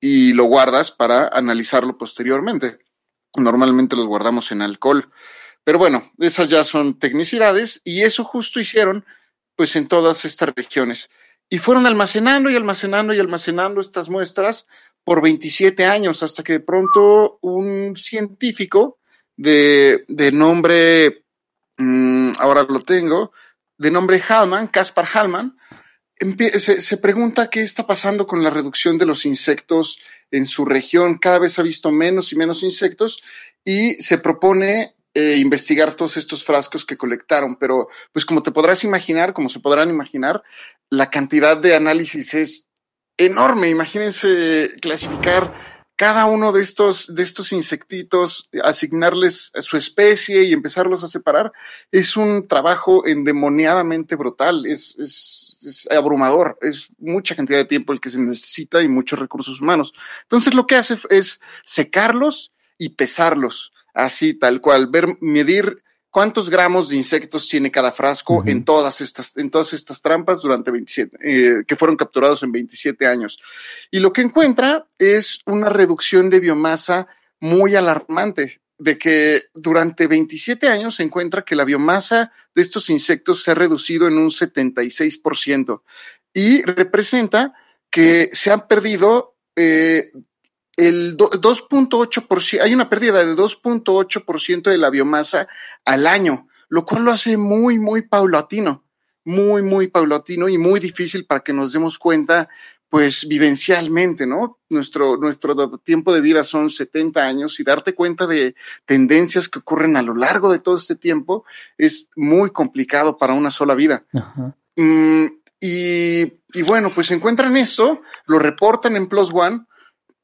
y 0.00 0.32
lo 0.32 0.44
guardas 0.44 0.90
para 0.90 1.28
analizarlo 1.28 1.96
posteriormente. 1.96 2.78
Normalmente 3.36 3.96
los 3.96 4.06
guardamos 4.06 4.50
en 4.52 4.62
alcohol. 4.62 5.10
Pero 5.64 5.78
bueno, 5.78 6.12
esas 6.18 6.48
ya 6.48 6.64
son 6.64 6.98
tecnicidades 6.98 7.80
y 7.84 8.02
eso 8.02 8.24
justo 8.24 8.60
hicieron 8.60 9.04
pues 9.54 9.74
en 9.76 9.88
todas 9.88 10.24
estas 10.24 10.50
regiones. 10.54 11.08
Y 11.48 11.58
fueron 11.58 11.86
almacenando 11.86 12.50
y 12.50 12.56
almacenando 12.56 13.14
y 13.14 13.20
almacenando 13.20 13.80
estas 13.80 14.08
muestras 14.08 14.66
por 15.06 15.22
27 15.22 15.84
años 15.84 16.24
hasta 16.24 16.42
que 16.42 16.54
de 16.54 16.60
pronto 16.60 17.38
un 17.40 17.94
científico 17.94 18.98
de, 19.36 20.04
de 20.08 20.32
nombre, 20.32 21.22
mmm, 21.78 22.32
ahora 22.40 22.66
lo 22.68 22.80
tengo, 22.80 23.30
de 23.78 23.92
nombre 23.92 24.18
Hallman, 24.18 24.66
Caspar 24.66 25.06
Hallman, 25.06 25.56
se, 26.58 26.80
se, 26.80 26.96
pregunta 26.96 27.50
qué 27.50 27.62
está 27.62 27.86
pasando 27.86 28.26
con 28.26 28.42
la 28.42 28.50
reducción 28.50 28.98
de 28.98 29.06
los 29.06 29.26
insectos 29.26 30.00
en 30.32 30.44
su 30.44 30.64
región. 30.64 31.18
Cada 31.18 31.38
vez 31.38 31.56
ha 31.60 31.62
visto 31.62 31.92
menos 31.92 32.32
y 32.32 32.36
menos 32.36 32.64
insectos 32.64 33.22
y 33.64 33.94
se 34.02 34.18
propone 34.18 34.96
eh, 35.14 35.36
investigar 35.36 35.94
todos 35.94 36.16
estos 36.16 36.42
frascos 36.42 36.84
que 36.84 36.96
colectaron. 36.96 37.54
Pero, 37.56 37.88
pues 38.12 38.24
como 38.24 38.42
te 38.42 38.50
podrás 38.50 38.82
imaginar, 38.82 39.34
como 39.34 39.50
se 39.50 39.60
podrán 39.60 39.88
imaginar, 39.88 40.42
la 40.90 41.10
cantidad 41.10 41.56
de 41.56 41.76
análisis 41.76 42.34
es 42.34 42.65
enorme. 43.16 43.68
Imagínense 43.68 44.72
clasificar 44.80 45.52
cada 45.96 46.26
uno 46.26 46.52
de 46.52 46.62
estos, 46.62 47.14
de 47.14 47.22
estos 47.22 47.52
insectitos, 47.52 48.50
asignarles 48.62 49.50
su 49.60 49.78
especie 49.78 50.44
y 50.44 50.52
empezarlos 50.52 51.02
a 51.02 51.08
separar, 51.08 51.52
es 51.90 52.18
un 52.18 52.46
trabajo 52.46 53.06
endemoniadamente 53.06 54.14
brutal, 54.14 54.66
es, 54.66 54.94
es, 54.98 55.58
es, 55.66 55.90
abrumador, 55.90 56.58
es 56.60 56.88
mucha 56.98 57.34
cantidad 57.34 57.58
de 57.58 57.64
tiempo 57.64 57.94
el 57.94 58.00
que 58.00 58.10
se 58.10 58.20
necesita 58.20 58.82
y 58.82 58.88
muchos 58.88 59.18
recursos 59.18 59.62
humanos. 59.62 59.94
Entonces 60.22 60.52
lo 60.52 60.66
que 60.66 60.76
hace 60.76 60.98
es 61.08 61.40
secarlos 61.64 62.52
y 62.76 62.90
pesarlos, 62.90 63.72
así 63.94 64.34
tal 64.34 64.60
cual, 64.60 64.88
ver, 64.88 65.16
medir 65.22 65.82
cuántos 66.16 66.48
gramos 66.48 66.88
de 66.88 66.96
insectos 66.96 67.46
tiene 67.46 67.70
cada 67.70 67.92
frasco 67.92 68.36
uh 68.36 68.42
-huh. 68.42 68.48
en 68.48 68.64
todas 68.64 69.02
estas, 69.02 69.36
en 69.36 69.50
todas 69.50 69.74
estas 69.74 70.00
trampas 70.00 70.40
durante 70.40 70.70
27, 70.70 71.18
eh, 71.20 71.64
que 71.66 71.76
fueron 71.76 71.94
capturados 71.94 72.42
en 72.42 72.52
27 72.52 73.06
años. 73.06 73.38
Y 73.90 73.98
lo 73.98 74.14
que 74.14 74.22
encuentra 74.22 74.86
es 74.96 75.40
una 75.44 75.68
reducción 75.68 76.30
de 76.30 76.40
biomasa 76.40 77.06
muy 77.38 77.74
alarmante, 77.74 78.62
de 78.78 78.96
que 78.96 79.42
durante 79.52 80.06
27 80.06 80.66
años 80.68 80.94
se 80.94 81.02
encuentra 81.02 81.42
que 81.42 81.54
la 81.54 81.66
biomasa 81.66 82.32
de 82.54 82.62
estos 82.62 82.88
insectos 82.88 83.42
se 83.42 83.50
ha 83.50 83.54
reducido 83.54 84.08
en 84.08 84.16
un 84.16 84.30
76% 84.30 85.82
y 86.32 86.62
representa 86.62 87.52
que 87.90 88.30
se 88.32 88.50
han 88.50 88.66
perdido 88.66 89.36
eh, 89.54 90.12
el 90.76 91.16
2.8%, 91.16 92.60
hay 92.60 92.74
una 92.74 92.88
pérdida 92.88 93.24
de 93.24 93.34
2.8% 93.34 94.70
de 94.70 94.78
la 94.78 94.90
biomasa 94.90 95.48
al 95.84 96.06
año, 96.06 96.48
lo 96.68 96.84
cual 96.84 97.04
lo 97.04 97.12
hace 97.12 97.36
muy, 97.36 97.78
muy 97.78 98.02
paulatino, 98.02 98.84
muy, 99.24 99.62
muy 99.62 99.88
paulatino 99.88 100.48
y 100.48 100.58
muy 100.58 100.78
difícil 100.78 101.24
para 101.24 101.40
que 101.40 101.52
nos 101.52 101.72
demos 101.72 101.98
cuenta, 101.98 102.48
pues 102.90 103.26
vivencialmente, 103.26 104.26
¿no? 104.26 104.58
Nuestro, 104.68 105.16
nuestro 105.16 105.78
tiempo 105.78 106.14
de 106.14 106.20
vida 106.20 106.44
son 106.44 106.70
70 106.70 107.20
años 107.22 107.58
y 107.58 107.64
darte 107.64 107.94
cuenta 107.94 108.26
de 108.26 108.54
tendencias 108.84 109.48
que 109.48 109.58
ocurren 109.58 109.96
a 109.96 110.02
lo 110.02 110.14
largo 110.14 110.52
de 110.52 110.58
todo 110.58 110.76
este 110.76 110.94
tiempo 110.94 111.44
es 111.78 112.08
muy 112.16 112.50
complicado 112.50 113.16
para 113.16 113.32
una 113.32 113.50
sola 113.50 113.74
vida. 113.74 114.04
Ajá. 114.14 114.54
Mm, 114.76 115.26
y, 115.58 116.22
y 116.52 116.62
bueno, 116.62 116.90
pues 116.94 117.10
encuentran 117.10 117.56
eso, 117.56 118.02
lo 118.26 118.38
reportan 118.38 118.94
en 118.94 119.08
Plus 119.08 119.30
One 119.32 119.64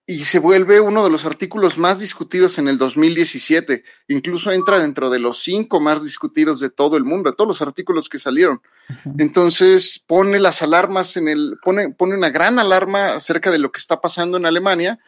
y 0.05 0.25
se 0.25 0.41
vuelve 0.41 0.81
uno 0.81 1.05
de 1.05 1.11
los 1.11 1.25
artículos 1.25 1.79
más 1.79 2.01
discutidos 2.01 2.59
en 2.59 2.67
el 2.67 2.77
2017. 2.77 3.85
Incluso 4.09 4.51
entra 4.51 4.81
dentro 4.81 5.11
de 5.11 5.21
los 5.21 5.43
cinco 5.43 5.81
más 5.81 6.03
discutidos 6.03 6.59
de 6.59 6.71
todo 6.71 6.97
el 6.97 7.05
mundo, 7.05 7.31
de 7.31 7.37
todos 7.37 7.49
los 7.49 7.63
artículos 7.63 8.09
que 8.09 8.19
salieron. 8.19 8.61
Entonces 9.19 10.03
pone 10.05 10.41
las 10.41 10.61
alarmas 10.63 11.17
en 11.17 11.29
el, 11.29 11.57
pone, 11.63 11.91
pone 11.91 12.17
una 12.17 12.31
gran 12.31 12.59
alarma 12.59 13.15
acerca 13.15 13.51
de 13.53 13.59
lo 13.59 13.71
que 13.71 13.79
está 13.79 14.01
pasando 14.01 14.39
en 14.39 14.47
Alemania. 14.47 14.99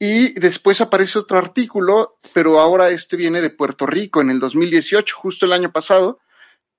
Y 0.00 0.32
después 0.40 0.80
aparece 0.80 1.18
otro 1.18 1.38
artículo, 1.38 2.16
pero 2.32 2.58
ahora 2.58 2.88
este 2.88 3.16
viene 3.16 3.40
de 3.42 3.50
Puerto 3.50 3.86
Rico 3.86 4.20
en 4.20 4.30
el 4.30 4.40
2018, 4.40 5.14
justo 5.16 5.46
el 5.46 5.52
año 5.52 5.70
pasado. 5.70 6.18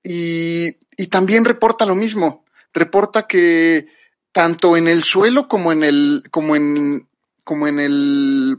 Y, 0.02 0.76
y 0.96 1.06
también 1.06 1.46
reporta 1.46 1.86
lo 1.86 1.94
mismo. 1.94 2.44
Reporta 2.74 3.26
que 3.26 3.86
tanto 4.32 4.76
en 4.76 4.88
el 4.88 5.04
suelo 5.04 5.46
como 5.46 5.72
en 5.72 5.84
el, 5.84 6.24
como 6.30 6.56
en, 6.56 7.06
como 7.44 7.68
en 7.68 7.80
el, 7.80 8.58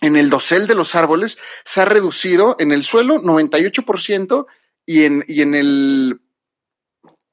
en 0.00 0.16
el 0.16 0.30
dosel 0.30 0.66
de 0.66 0.74
los 0.74 0.94
árboles, 0.94 1.38
se 1.64 1.80
ha 1.80 1.84
reducido 1.84 2.56
en 2.58 2.72
el 2.72 2.84
suelo 2.84 3.22
98% 3.22 4.46
y 4.86 5.04
en, 5.04 5.24
y 5.28 5.42
en 5.42 5.54
el, 5.54 6.20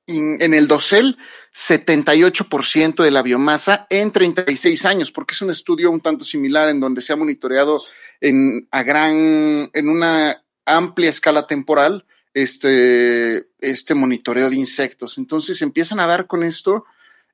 en 0.07 0.53
el 0.53 0.67
dosel 0.67 1.17
78% 1.53 3.03
de 3.03 3.11
la 3.11 3.21
biomasa 3.21 3.87
en 3.89 4.11
36 4.11 4.85
años, 4.85 5.11
porque 5.11 5.33
es 5.33 5.41
un 5.41 5.51
estudio 5.51 5.91
un 5.91 6.01
tanto 6.01 6.23
similar 6.23 6.69
en 6.69 6.79
donde 6.79 7.01
se 7.01 7.13
ha 7.13 7.17
monitoreado 7.17 7.81
en, 8.21 8.67
a 8.71 8.83
gran, 8.83 9.69
en 9.73 9.89
una 9.89 10.43
amplia 10.65 11.09
escala 11.09 11.47
temporal 11.47 12.05
este, 12.33 13.47
este 13.59 13.93
monitoreo 13.95 14.49
de 14.49 14.55
insectos. 14.55 15.17
Entonces 15.17 15.61
empiezan 15.61 15.99
a 15.99 16.07
dar 16.07 16.27
con 16.27 16.43
esto 16.43 16.85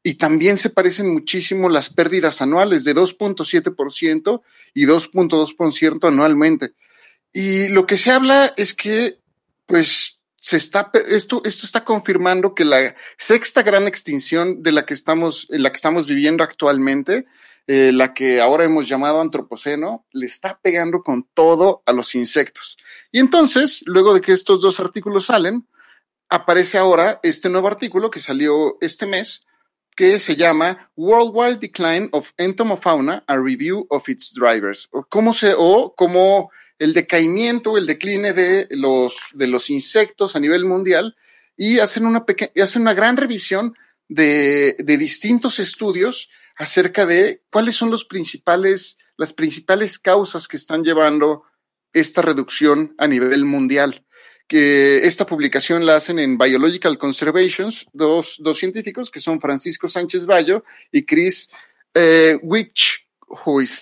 y 0.04 0.16
también 0.16 0.58
se 0.58 0.70
parecen 0.70 1.10
muchísimo 1.10 1.70
las 1.70 1.90
pérdidas 1.90 2.42
anuales 2.42 2.84
de 2.84 2.96
2.7% 2.96 4.42
y 4.74 4.86
2.2% 4.86 6.08
anualmente. 6.08 6.74
Y 7.34 7.68
lo 7.68 7.86
que 7.86 7.98
se 7.98 8.12
habla 8.12 8.54
es 8.58 8.74
que, 8.74 9.20
pues, 9.66 10.20
se 10.40 10.56
está, 10.56 10.92
esto, 11.08 11.42
esto 11.44 11.66
está 11.66 11.84
confirmando 11.84 12.56
que 12.56 12.64
la 12.64 12.96
sexta 13.18 13.64
gran 13.64 13.88
extinción 13.88 14.64
de 14.64 14.72
la 14.72 14.86
que 14.86 14.94
estamos, 14.94 15.48
en 15.50 15.64
la 15.64 15.72
que 15.72 15.76
estamos 15.76 16.06
viviendo 16.06 16.44
actualmente, 16.44 17.26
eh, 17.68 17.92
la 17.92 18.14
que 18.14 18.40
ahora 18.40 18.64
hemos 18.64 18.88
llamado 18.88 19.20
antropoceno, 19.20 20.06
le 20.14 20.26
está 20.26 20.58
pegando 20.62 21.04
con 21.04 21.28
todo 21.34 21.84
a 21.86 21.92
los 21.92 22.16
insectos. 22.16 22.78
Y 23.12 23.20
entonces, 23.20 23.84
luego 23.86 24.14
de 24.14 24.22
que 24.22 24.32
estos 24.32 24.62
dos 24.62 24.80
artículos 24.80 25.26
salen, 25.26 25.68
aparece 26.30 26.78
ahora 26.78 27.20
este 27.24 27.50
nuevo 27.50 27.68
artículo 27.68 28.10
que 28.10 28.22
salió 28.22 28.78
este 28.80 29.06
mes, 29.06 29.46
que 29.98 30.20
se 30.20 30.36
llama 30.36 30.92
Worldwide 30.96 31.58
Decline 31.58 32.10
of 32.12 32.32
Entomofauna, 32.38 33.24
a 33.28 33.36
Review 33.36 33.88
of 33.90 34.08
Its 34.08 34.32
Drivers, 34.32 34.88
o 34.92 35.04
cómo 35.04 35.34
se, 35.34 35.56
o 35.58 35.96
como 35.98 36.52
el 36.78 36.94
decaimiento, 36.94 37.78
el 37.78 37.88
decline 37.88 38.32
de 38.32 38.68
los, 38.70 39.18
de 39.34 39.48
los 39.48 39.72
insectos 39.72 40.36
a 40.36 40.40
nivel 40.40 40.66
mundial, 40.66 41.16
y 41.58 41.80
hacen 41.80 42.06
una 42.06 42.24
hacen 42.64 42.84
una 42.84 42.94
gran 42.94 43.18
revisión 43.18 43.74
de, 44.08 44.76
de 44.78 44.98
distintos 44.98 45.60
estudios 45.60 46.30
acerca 46.56 47.08
de 47.08 47.42
cuáles 47.52 47.76
son 47.76 47.90
los 47.90 48.06
principales, 48.06 49.00
las 49.18 49.34
principales 49.34 49.98
causas 49.98 50.48
que 50.48 50.58
están 50.58 50.84
llevando 50.84 51.42
esta 51.92 52.22
reducción 52.22 52.94
a 53.00 53.08
nivel 53.08 53.46
mundial. 53.46 54.06
Que 54.48 55.00
esta 55.06 55.26
publicación 55.26 55.86
la 55.86 55.98
hacen 55.98 56.20
en 56.20 56.38
Biological 56.38 56.98
Conservations, 56.98 57.86
dos, 57.94 58.38
dos 58.40 58.58
científicos 58.58 59.12
que 59.12 59.20
son 59.20 59.42
Francisco 59.42 59.88
Sánchez 59.88 60.26
Bayo 60.26 60.64
y 60.92 61.04
Chris 61.04 61.50
eh, 61.94 62.38
Wich. 62.42 63.06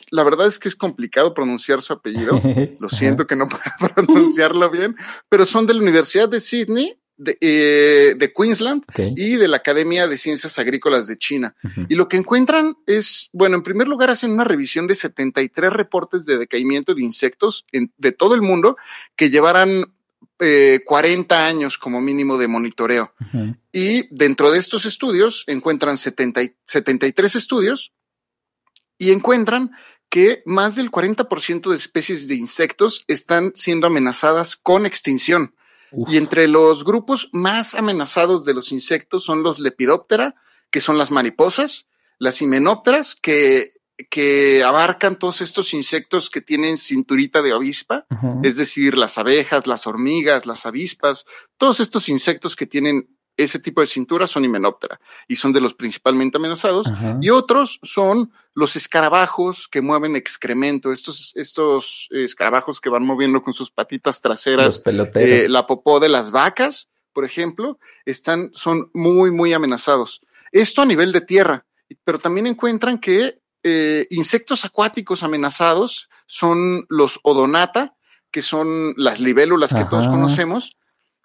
La 0.09 0.23
verdad 0.23 0.47
es 0.47 0.57
que 0.57 0.67
es 0.67 0.75
complicado 0.75 1.33
pronunciar 1.35 1.81
su 1.81 1.93
apellido. 1.93 2.41
Lo 2.79 2.89
siento 2.89 3.27
que 3.27 3.35
no 3.35 3.47
puedo 3.47 3.63
pronunciarlo 3.95 4.71
bien, 4.71 4.95
pero 5.29 5.45
son 5.45 5.67
de 5.67 5.75
la 5.75 5.81
Universidad 5.81 6.27
de 6.27 6.39
Sydney 6.41 6.97
de, 7.17 7.37
eh, 7.39 8.15
de 8.17 8.33
Queensland 8.33 8.83
y 9.15 9.35
de 9.35 9.47
la 9.47 9.57
Academia 9.57 10.07
de 10.07 10.17
Ciencias 10.17 10.57
Agrícolas 10.57 11.05
de 11.07 11.17
China. 11.17 11.55
Y 11.87 11.95
lo 11.95 12.07
que 12.09 12.17
encuentran 12.17 12.75
es, 12.87 13.29
bueno, 13.31 13.55
en 13.55 13.63
primer 13.63 13.87
lugar 13.87 14.09
hacen 14.09 14.31
una 14.31 14.43
revisión 14.43 14.87
de 14.87 14.95
73 14.95 15.71
reportes 15.71 16.25
de 16.25 16.37
decaimiento 16.39 16.95
de 16.95 17.03
insectos 17.03 17.65
en- 17.71 17.93
de 17.97 18.11
todo 18.11 18.33
el 18.35 18.41
mundo 18.41 18.75
que 19.15 19.29
llevaran 19.29 19.93
eh, 20.39 20.81
40 20.85 21.47
años 21.47 21.77
como 21.77 22.01
mínimo 22.01 22.37
de 22.37 22.47
monitoreo. 22.47 23.13
Y 23.71 24.07
dentro 24.15 24.51
de 24.51 24.59
estos 24.59 24.85
estudios 24.85 25.43
encuentran 25.47 25.97
70 25.97 26.43
y- 26.43 26.55
73 26.65 27.35
estudios 27.35 27.93
y 28.97 29.11
encuentran 29.11 29.71
que 30.09 30.43
más 30.45 30.75
del 30.75 30.91
40% 30.91 31.69
de 31.69 31.75
especies 31.75 32.27
de 32.27 32.35
insectos 32.35 33.03
están 33.07 33.51
siendo 33.55 33.87
amenazadas 33.87 34.55
con 34.55 34.85
extinción. 34.85 35.55
Y 36.07 36.17
entre 36.17 36.47
los 36.47 36.83
grupos 36.83 37.29
más 37.31 37.73
amenazados 37.73 38.43
de 38.45 38.53
los 38.53 38.71
insectos 38.71 39.23
son 39.23 39.43
los 39.43 39.59
Lepidoptera, 39.59 40.35
que 40.69 40.81
son 40.81 40.97
las 40.97 41.11
mariposas, 41.11 41.87
las 42.19 42.41
himenópteras, 42.41 43.15
que, 43.15 43.71
que 44.09 44.63
abarcan 44.63 45.17
todos 45.17 45.41
estos 45.41 45.73
insectos 45.73 46.29
que 46.29 46.41
tienen 46.41 46.77
cinturita 46.77 47.41
de 47.41 47.53
avispa, 47.53 48.05
es 48.43 48.57
decir, 48.57 48.97
las 48.97 49.17
abejas, 49.17 49.67
las 49.67 49.87
hormigas, 49.87 50.45
las 50.45 50.65
avispas, 50.65 51.25
todos 51.57 51.79
estos 51.79 52.09
insectos 52.09 52.55
que 52.55 52.67
tienen 52.67 53.15
ese 53.37 53.59
tipo 53.59 53.81
de 53.81 53.87
cintura 53.87 54.27
son 54.27 54.45
himenóptera 54.45 54.99
y 55.27 55.35
son 55.35 55.51
de 55.51 55.61
los 55.61 55.73
principalmente 55.73 56.37
amenazados. 56.37 56.87
Y 57.21 57.29
otros 57.29 57.79
son 57.83 58.31
los 58.53 58.75
escarabajos 58.75 59.67
que 59.67 59.81
mueven 59.81 60.15
excremento, 60.15 60.91
estos, 60.91 61.33
estos 61.35 62.07
escarabajos 62.11 62.79
que 62.79 62.89
van 62.89 63.03
moviendo 63.03 63.43
con 63.43 63.53
sus 63.53 63.71
patitas 63.71 64.21
traseras 64.21 64.81
eh, 65.15 65.47
la 65.49 65.67
popó 65.67 65.99
de 65.99 66.09
las 66.09 66.31
vacas, 66.31 66.89
por 67.13 67.25
ejemplo, 67.25 67.79
están, 68.05 68.51
son 68.53 68.89
muy, 68.93 69.31
muy 69.31 69.53
amenazados. 69.53 70.21
Esto 70.51 70.81
a 70.81 70.85
nivel 70.85 71.11
de 71.11 71.21
tierra, 71.21 71.65
pero 72.03 72.19
también 72.19 72.47
encuentran 72.47 72.99
que 72.99 73.35
eh, 73.67 74.05
insectos 74.11 74.63
acuáticos 74.63 75.23
amenazados 75.23 76.07
son 76.27 76.85
los 76.87 77.19
odonata, 77.23 77.95
que 78.31 78.41
son 78.43 78.93
las 78.95 79.19
libélulas 79.19 79.71
que 79.73 79.81
Ajá. 79.81 79.89
todos 79.89 80.07
conocemos, 80.07 80.77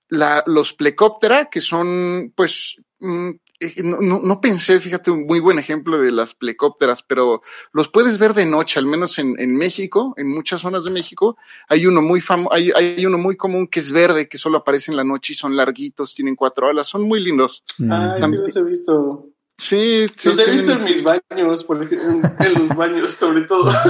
la, 0.09 0.43
los 0.47 0.73
plecóptera, 0.73 1.51
que 1.51 1.61
son, 1.61 2.33
pues, 2.35 2.77
mm, 2.99 3.31
eh, 3.61 3.83
no, 3.85 4.01
no- 4.01 4.21
no 4.25 4.41
pensé, 4.41 4.81
fíjate, 4.81 5.11
un 5.11 5.27
muy 5.27 5.39
buen 5.39 5.59
ejemplo 5.59 6.01
de 6.01 6.11
las 6.13 6.35
plecópteras, 6.35 7.03
pero 7.03 7.43
los 7.73 7.89
puedes 7.91 8.17
ver 8.19 8.33
de 8.33 8.47
noche, 8.47 8.79
al 8.79 8.87
menos 8.87 9.19
en, 9.19 9.39
en 9.39 9.55
México, 9.55 10.15
en 10.17 10.29
muchas 10.29 10.63
zonas 10.63 10.85
de 10.85 10.91
México. 10.91 11.37
Hay 11.69 11.87
uno 11.87 12.01
muy 12.01 12.21
famoso, 12.23 12.55
hay, 12.55 12.71
hay 12.75 13.05
uno 13.05 13.19
muy 13.19 13.37
común 13.37 13.69
que 13.69 13.81
es 13.81 13.93
verde, 13.93 14.29
que 14.29 14.39
solo 14.39 14.59
aparece 14.59 14.91
en 14.91 14.97
la 14.97 15.05
noche 15.05 15.35
y 15.35 15.37
son 15.37 15.55
larguitos, 15.57 16.15
tienen 16.15 16.37
cuatro 16.37 16.69
alas, 16.69 16.87
son 16.89 17.03
muy 17.03 17.21
lindos. 17.21 17.63
Ay, 17.91 18.23
sí 18.31 18.37
los 18.37 18.57
he 18.57 18.63
visto. 18.65 19.30
Sí, 19.61 20.07
sí. 20.17 20.29
Los 20.29 20.39
he 20.39 20.45
tienen- 20.45 20.57
visto 20.61 20.73
en 20.73 20.85
mis 20.85 21.03
baños, 21.03 21.65
por 21.65 21.83
ejemplo, 21.83 22.31
en 22.41 22.55
los 22.55 22.69
baños 22.77 23.13
sobre 23.15 23.43
todo. 23.43 23.71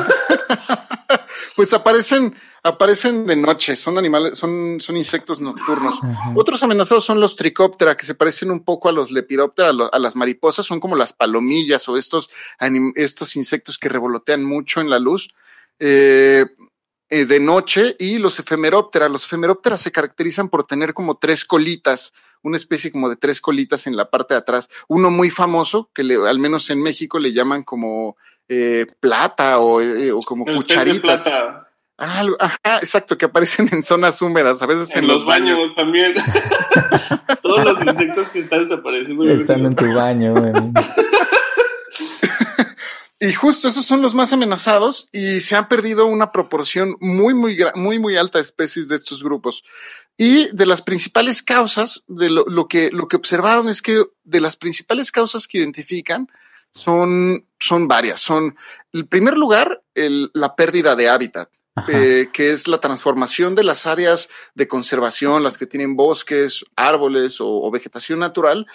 Pues 1.56 1.72
aparecen, 1.74 2.34
aparecen 2.62 3.26
de 3.26 3.36
noche, 3.36 3.76
son 3.76 3.98
animales, 3.98 4.38
son, 4.38 4.78
son 4.80 4.96
insectos 4.96 5.40
nocturnos. 5.40 5.98
Otros 6.34 6.62
amenazados 6.62 7.04
son 7.04 7.20
los 7.20 7.36
tricóptera, 7.36 7.96
que 7.96 8.06
se 8.06 8.14
parecen 8.14 8.50
un 8.50 8.64
poco 8.64 8.88
a 8.88 8.92
los 8.92 9.10
lepidóptera, 9.10 9.68
a, 9.70 9.72
lo- 9.72 9.92
a 9.92 9.98
las 9.98 10.16
mariposas, 10.16 10.64
son 10.64 10.80
como 10.80 10.96
las 10.96 11.12
palomillas 11.12 11.88
o 11.88 11.96
estos, 11.96 12.30
anim- 12.60 12.92
estos 12.96 13.36
insectos 13.36 13.78
que 13.78 13.88
revolotean 13.88 14.44
mucho 14.44 14.80
en 14.80 14.88
la 14.90 14.98
luz. 14.98 15.28
eh, 15.78 16.46
eh, 17.12 17.24
de 17.24 17.40
noche 17.40 17.96
y 17.98 18.18
los 18.18 18.38
efemeróptera. 18.38 19.08
Los 19.08 19.24
efemeróptera 19.24 19.76
se 19.76 19.90
caracterizan 19.90 20.48
por 20.48 20.64
tener 20.64 20.94
como 20.94 21.18
tres 21.18 21.44
colitas, 21.44 22.12
una 22.42 22.56
especie 22.56 22.90
como 22.92 23.08
de 23.08 23.16
tres 23.16 23.40
colitas 23.40 23.86
en 23.86 23.96
la 23.96 24.10
parte 24.10 24.34
de 24.34 24.38
atrás. 24.38 24.68
Uno 24.88 25.10
muy 25.10 25.30
famoso, 25.30 25.90
que 25.94 26.02
le- 26.04 26.28
al 26.28 26.38
menos 26.38 26.70
en 26.70 26.82
México 26.82 27.18
le 27.18 27.32
llaman 27.32 27.62
como 27.64 28.16
eh, 28.48 28.86
plata 29.00 29.58
o, 29.60 29.80
eh, 29.80 30.10
o 30.12 30.20
como 30.20 30.44
El 30.46 30.54
pez 30.54 30.68
de 30.68 30.74
cucharitas. 30.74 31.22
plata. 31.22 31.66
Ah, 32.02 32.24
ajá, 32.38 32.78
exacto, 32.82 33.18
que 33.18 33.26
aparecen 33.26 33.68
en 33.72 33.82
zonas 33.82 34.22
húmedas, 34.22 34.62
a 34.62 34.66
veces 34.66 34.90
en, 34.96 35.00
En 35.04 35.08
los 35.08 35.24
baños 35.26 35.58
también. 35.76 36.14
Todos 37.42 37.62
los 37.64 37.78
insectos 37.86 38.28
que 38.30 38.38
están 38.40 38.62
desapareciendo. 38.66 39.28
Están 39.28 39.66
en 39.66 39.74
tu 39.74 39.92
baño. 39.94 40.32
güey. 40.32 40.52
Y 43.22 43.34
justo 43.34 43.68
esos 43.68 43.84
son 43.84 44.00
los 44.00 44.14
más 44.14 44.32
amenazados 44.32 45.08
y 45.12 45.40
se 45.40 45.54
ha 45.54 45.68
perdido 45.68 46.06
una 46.06 46.32
proporción 46.32 46.96
muy, 47.00 47.34
muy, 47.34 47.58
muy, 47.74 47.98
muy 47.98 48.16
alta 48.16 48.38
de 48.38 48.42
especies 48.42 48.88
de 48.88 48.96
estos 48.96 49.22
grupos. 49.22 49.62
Y 50.16 50.48
de 50.56 50.64
las 50.64 50.80
principales 50.80 51.42
causas, 51.42 52.02
de 52.08 52.30
lo, 52.30 52.46
lo 52.46 52.66
que, 52.66 52.90
lo 52.90 53.08
que 53.08 53.16
observaron 53.16 53.68
es 53.68 53.82
que 53.82 54.04
de 54.24 54.40
las 54.40 54.56
principales 54.56 55.12
causas 55.12 55.46
que 55.46 55.58
identifican 55.58 56.28
son, 56.70 57.46
son 57.58 57.88
varias. 57.88 58.20
Son, 58.20 58.56
en 58.94 59.06
primer 59.06 59.36
lugar, 59.36 59.82
el- 59.94 60.30
la 60.32 60.56
pérdida 60.56 60.96
de 60.96 61.08
hábitat. 61.10 61.50
eh, 61.88 62.28
que 62.32 62.50
es 62.52 62.68
la 62.68 62.78
transformación 62.78 63.54
de 63.54 63.64
las 63.64 63.86
áreas 63.86 64.28
de 64.54 64.66
conservación, 64.66 65.42
las 65.42 65.56
que 65.56 65.66
tienen 65.66 65.94
bosques, 65.96 66.64
árboles 66.76 67.40
o, 67.40 67.46
o 67.48 67.70
vegetación 67.70 68.18
natural, 68.18 68.66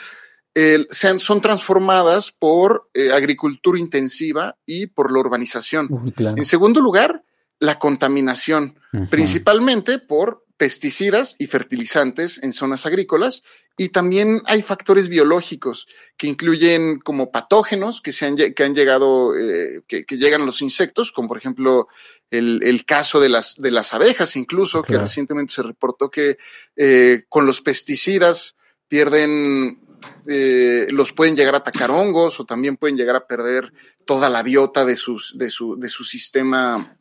sean, 0.90 1.20
son 1.20 1.42
transformadas 1.42 2.32
por 2.32 2.90
eh, 2.94 3.12
agricultura 3.12 3.78
intensiva 3.78 4.58
y 4.66 4.88
por 4.88 5.12
la 5.12 5.20
urbanización. 5.20 5.88
Uy, 5.90 6.12
claro. 6.12 6.38
En 6.38 6.46
segundo 6.46 6.82
lugar, 6.82 7.24
la 7.60 7.80
contaminación, 7.80 8.80
principalmente 9.10 10.00
por 10.00 10.46
pesticidas 10.58 11.36
y 11.38 11.48
fertilizantes 11.48 12.42
en 12.42 12.54
zonas 12.54 12.86
agrícolas. 12.86 13.44
Y 13.78 13.90
también 13.90 14.42
hay 14.46 14.62
factores 14.62 15.10
biológicos 15.10 15.88
que 16.16 16.28
incluyen 16.28 17.00
como 17.00 17.30
patógenos 17.30 18.02
que, 18.02 18.14
se 18.14 18.26
han, 18.26 18.38
que 18.38 18.64
han 18.64 18.74
llegado, 18.74 19.38
eh, 19.38 19.82
que, 19.86 20.06
que 20.06 20.18
llegan 20.18 20.44
a 20.44 20.46
los 20.46 20.62
insectos, 20.62 21.12
como 21.12 21.28
por 21.28 21.38
ejemplo 21.38 21.90
el, 22.32 22.62
el 22.64 22.86
caso 22.86 23.20
de 23.20 23.28
las, 23.28 23.56
de 23.56 23.72
las 23.72 23.94
abejas, 23.94 24.38
incluso, 24.38 24.82
que 24.82 24.98
recientemente 24.98 25.54
se 25.54 25.64
reportó 25.64 26.10
que 26.10 26.38
eh, 26.78 27.24
con 27.28 27.46
los 27.46 27.62
pesticidas 27.62 28.56
pierden, 28.88 29.80
eh, 30.28 30.88
los 30.90 31.12
pueden 31.14 31.36
llegar 31.36 31.54
a 31.56 31.60
atacar 31.60 31.92
hongos 31.92 32.40
o 32.40 32.46
también 32.46 32.78
pueden 32.78 32.98
llegar 32.98 33.16
a 33.16 33.28
perder 33.28 33.74
toda 34.06 34.30
la 34.30 34.44
biota 34.44 34.86
de, 34.86 34.96
sus, 34.96 35.38
de, 35.38 35.50
su, 35.50 35.78
de 35.80 35.90
su 35.90 36.04
sistema 36.04 36.98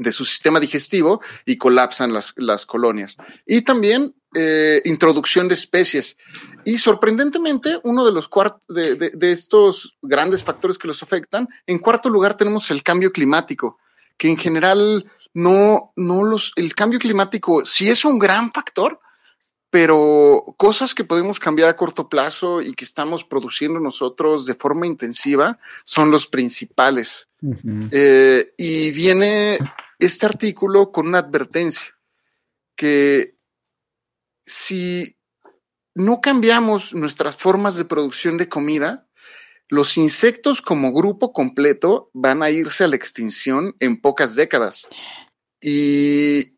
de 0.00 0.12
su 0.12 0.24
sistema 0.24 0.60
digestivo 0.60 1.20
y 1.44 1.56
colapsan 1.56 2.12
las, 2.12 2.32
las 2.36 2.66
colonias. 2.66 3.16
Y 3.44 3.62
también 3.62 4.14
eh, 4.32 4.80
introducción 4.84 5.48
de 5.48 5.54
especies. 5.54 6.16
Y 6.64 6.78
sorprendentemente, 6.78 7.80
uno 7.82 8.06
de 8.06 8.12
los 8.12 8.30
de, 8.68 8.94
de- 8.94 9.10
de 9.10 9.32
estos 9.32 9.96
grandes 10.00 10.44
factores 10.44 10.78
que 10.78 10.86
los 10.86 11.02
afectan, 11.02 11.48
en 11.66 11.80
cuarto 11.80 12.10
lugar 12.10 12.36
tenemos 12.36 12.70
el 12.70 12.84
cambio 12.84 13.10
climático, 13.10 13.78
que 14.16 14.28
en 14.28 14.36
general 14.36 15.10
no, 15.34 15.92
no 15.96 16.22
los, 16.22 16.52
el 16.54 16.76
cambio 16.76 17.00
climático 17.00 17.64
sí 17.64 17.90
es 17.90 18.04
un 18.04 18.20
gran 18.20 18.52
factor, 18.52 19.00
pero 19.70 20.54
cosas 20.56 20.94
que 20.94 21.04
podemos 21.04 21.38
cambiar 21.38 21.68
a 21.68 21.76
corto 21.76 22.08
plazo 22.08 22.62
y 22.62 22.72
que 22.72 22.84
estamos 22.84 23.24
produciendo 23.24 23.80
nosotros 23.80 24.46
de 24.46 24.54
forma 24.54 24.86
intensiva 24.86 25.58
son 25.84 26.10
los 26.10 26.26
principales. 26.26 27.28
Eh, 27.90 28.54
y 28.56 28.90
viene 28.92 29.58
este 29.98 30.26
artículo 30.26 30.90
con 30.90 31.08
una 31.08 31.18
advertencia 31.18 31.94
que 32.74 33.34
si 34.44 35.16
no 35.94 36.20
cambiamos 36.20 36.94
nuestras 36.94 37.36
formas 37.36 37.76
de 37.76 37.84
producción 37.84 38.38
de 38.38 38.48
comida, 38.48 39.08
los 39.68 39.98
insectos 39.98 40.62
como 40.62 40.92
grupo 40.92 41.32
completo 41.32 42.10
van 42.14 42.42
a 42.42 42.50
irse 42.50 42.84
a 42.84 42.88
la 42.88 42.96
extinción 42.96 43.76
en 43.80 44.00
pocas 44.00 44.34
décadas. 44.34 44.86
Y, 45.60 46.57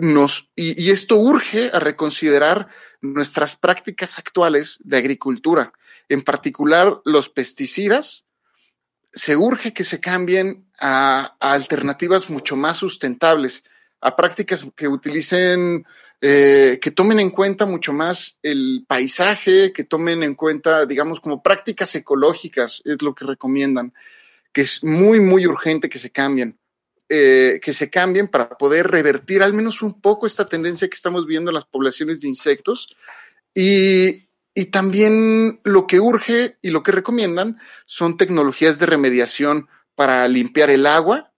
nos, 0.00 0.50
y, 0.56 0.90
esto 0.90 1.16
urge 1.16 1.70
a 1.72 1.80
reconsiderar 1.80 2.68
nuestras 3.00 3.56
prácticas 3.56 4.18
actuales 4.18 4.78
de 4.84 4.96
agricultura, 4.96 5.72
en 6.08 6.22
particular 6.22 7.00
los 7.04 7.28
pesticidas, 7.28 8.26
se 9.12 9.36
urge 9.36 9.72
que 9.72 9.84
se 9.84 10.00
cambien 10.00 10.66
a, 10.80 11.36
a 11.40 11.52
alternativas 11.52 12.30
mucho 12.30 12.56
más 12.56 12.76
sustentables, 12.76 13.64
a 14.00 14.16
prácticas 14.16 14.66
que 14.76 14.88
utilicen, 14.88 15.84
eh, 16.20 16.80
que 16.82 16.90
tomen 16.90 17.20
en 17.20 17.30
cuenta 17.30 17.64
mucho 17.64 17.92
más 17.92 18.38
el 18.42 18.84
paisaje, 18.88 19.72
que 19.72 19.84
tomen 19.84 20.24
en 20.24 20.34
cuenta, 20.34 20.84
digamos, 20.84 21.20
como 21.20 21.42
prácticas 21.42 21.94
ecológicas, 21.94 22.82
es 22.84 23.00
lo 23.02 23.14
que 23.14 23.24
recomiendan, 23.24 23.94
que 24.52 24.62
es 24.62 24.82
muy, 24.82 25.20
muy 25.20 25.46
urgente 25.46 25.88
que 25.88 26.00
se 26.00 26.10
cambien. 26.10 26.58
Eh, 27.08 27.58
que 27.62 27.72
se 27.72 27.88
cambien 27.88 28.28
para 28.28 28.50
poder 28.50 28.86
revertir 28.90 29.42
al 29.42 29.54
menos 29.54 29.80
un 29.80 30.00
poco 30.00 30.26
esta 30.26 30.44
tendencia 30.44 30.88
que 30.88 30.94
estamos 30.94 31.26
viendo 31.26 31.50
en 31.50 31.54
las 31.54 31.64
poblaciones 31.64 32.20
de 32.20 32.28
insectos 32.28 32.94
y, 33.54 34.28
y 34.54 34.66
también 34.66 35.60
lo 35.64 35.86
que 35.86 36.00
urge 36.00 36.58
y 36.60 36.70
lo 36.70 36.82
que 36.82 36.92
recomiendan 36.92 37.58
son 37.86 38.16
tecnologías 38.16 38.78
de 38.78 38.86
remediación 38.86 39.68
para 39.94 40.28
limpiar 40.28 40.68
el 40.68 40.84
agua, 40.84 41.32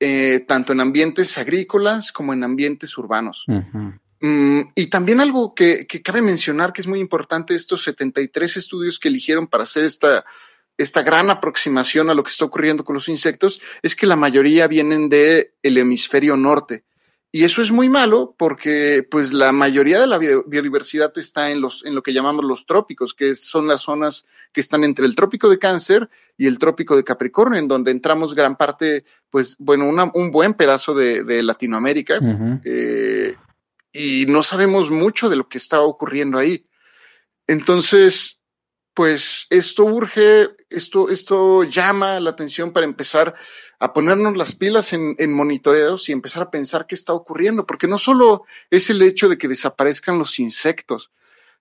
eh, 0.00 0.44
tanto 0.48 0.72
en 0.72 0.80
ambientes 0.80 1.36
agrícolas 1.36 2.12
como 2.12 2.32
en 2.32 2.42
ambientes 2.42 2.96
urbanos. 2.96 3.44
Mm, 4.20 4.60
y 4.74 4.86
también 4.86 5.20
algo 5.20 5.54
que, 5.54 5.86
que 5.86 6.00
cabe 6.00 6.22
mencionar 6.22 6.72
que 6.72 6.80
es 6.80 6.86
muy 6.86 7.00
importante, 7.00 7.54
estos 7.54 7.82
73 7.82 8.56
estudios 8.56 8.98
que 8.98 9.08
eligieron 9.08 9.46
para 9.48 9.64
hacer 9.64 9.84
esta, 9.84 10.24
esta 10.82 11.02
gran 11.02 11.30
aproximación 11.30 12.10
a 12.10 12.14
lo 12.14 12.22
que 12.22 12.30
está 12.30 12.44
ocurriendo 12.44 12.84
con 12.84 12.94
los 12.94 13.08
insectos, 13.08 13.60
es 13.82 13.94
que 13.94 14.06
la 14.06 14.16
mayoría 14.16 14.66
vienen 14.66 15.08
del 15.08 15.50
el 15.62 15.78
hemisferio 15.78 16.36
norte. 16.36 16.84
Y 17.32 17.44
eso 17.44 17.62
es 17.62 17.70
muy 17.70 17.88
malo 17.88 18.34
porque 18.36 19.06
pues 19.08 19.32
la 19.32 19.52
mayoría 19.52 20.00
de 20.00 20.08
la 20.08 20.18
bio- 20.18 20.42
biodiversidad 20.48 21.16
está 21.16 21.52
en, 21.52 21.60
los, 21.60 21.84
en 21.84 21.94
lo 21.94 22.02
que 22.02 22.12
llamamos 22.12 22.44
los 22.44 22.66
trópicos, 22.66 23.14
que 23.14 23.36
son 23.36 23.68
las 23.68 23.82
zonas 23.82 24.26
que 24.52 24.60
están 24.60 24.82
entre 24.82 25.06
el 25.06 25.14
trópico 25.14 25.48
de 25.48 25.60
cáncer 25.60 26.10
y 26.36 26.48
el 26.48 26.58
trópico 26.58 26.96
de 26.96 27.04
Capricornio, 27.04 27.56
en 27.60 27.68
donde 27.68 27.92
entramos 27.92 28.34
gran 28.34 28.56
parte, 28.56 29.04
pues 29.30 29.54
bueno, 29.60 29.86
una- 29.88 30.10
un 30.12 30.32
buen 30.32 30.54
pedazo 30.54 30.92
de, 30.92 31.22
de 31.22 31.44
Latinoamérica. 31.44 32.18
Eh, 32.64 33.36
y 33.92 34.26
no 34.26 34.42
sabemos 34.42 34.90
mucho 34.90 35.28
de 35.30 35.36
lo 35.36 35.48
que 35.48 35.58
está 35.58 35.82
ocurriendo 35.82 36.36
ahí. 36.36 36.66
Entonces, 37.46 38.39
pues 39.00 39.46
esto 39.48 39.84
urge, 39.86 40.50
esto, 40.68 41.08
esto 41.08 41.64
llama 41.64 42.20
la 42.20 42.28
atención 42.28 42.70
para 42.70 42.84
empezar 42.84 43.34
a 43.78 43.94
ponernos 43.94 44.36
las 44.36 44.54
pilas 44.54 44.92
en, 44.92 45.14
en 45.18 45.32
monitoreos 45.32 46.06
y 46.10 46.12
empezar 46.12 46.42
a 46.42 46.50
pensar 46.50 46.84
qué 46.86 46.94
está 46.94 47.14
ocurriendo, 47.14 47.64
porque 47.64 47.88
no 47.88 47.96
solo 47.96 48.44
es 48.68 48.90
el 48.90 49.00
hecho 49.00 49.30
de 49.30 49.38
que 49.38 49.48
desaparezcan 49.48 50.18
los 50.18 50.38
insectos, 50.38 51.10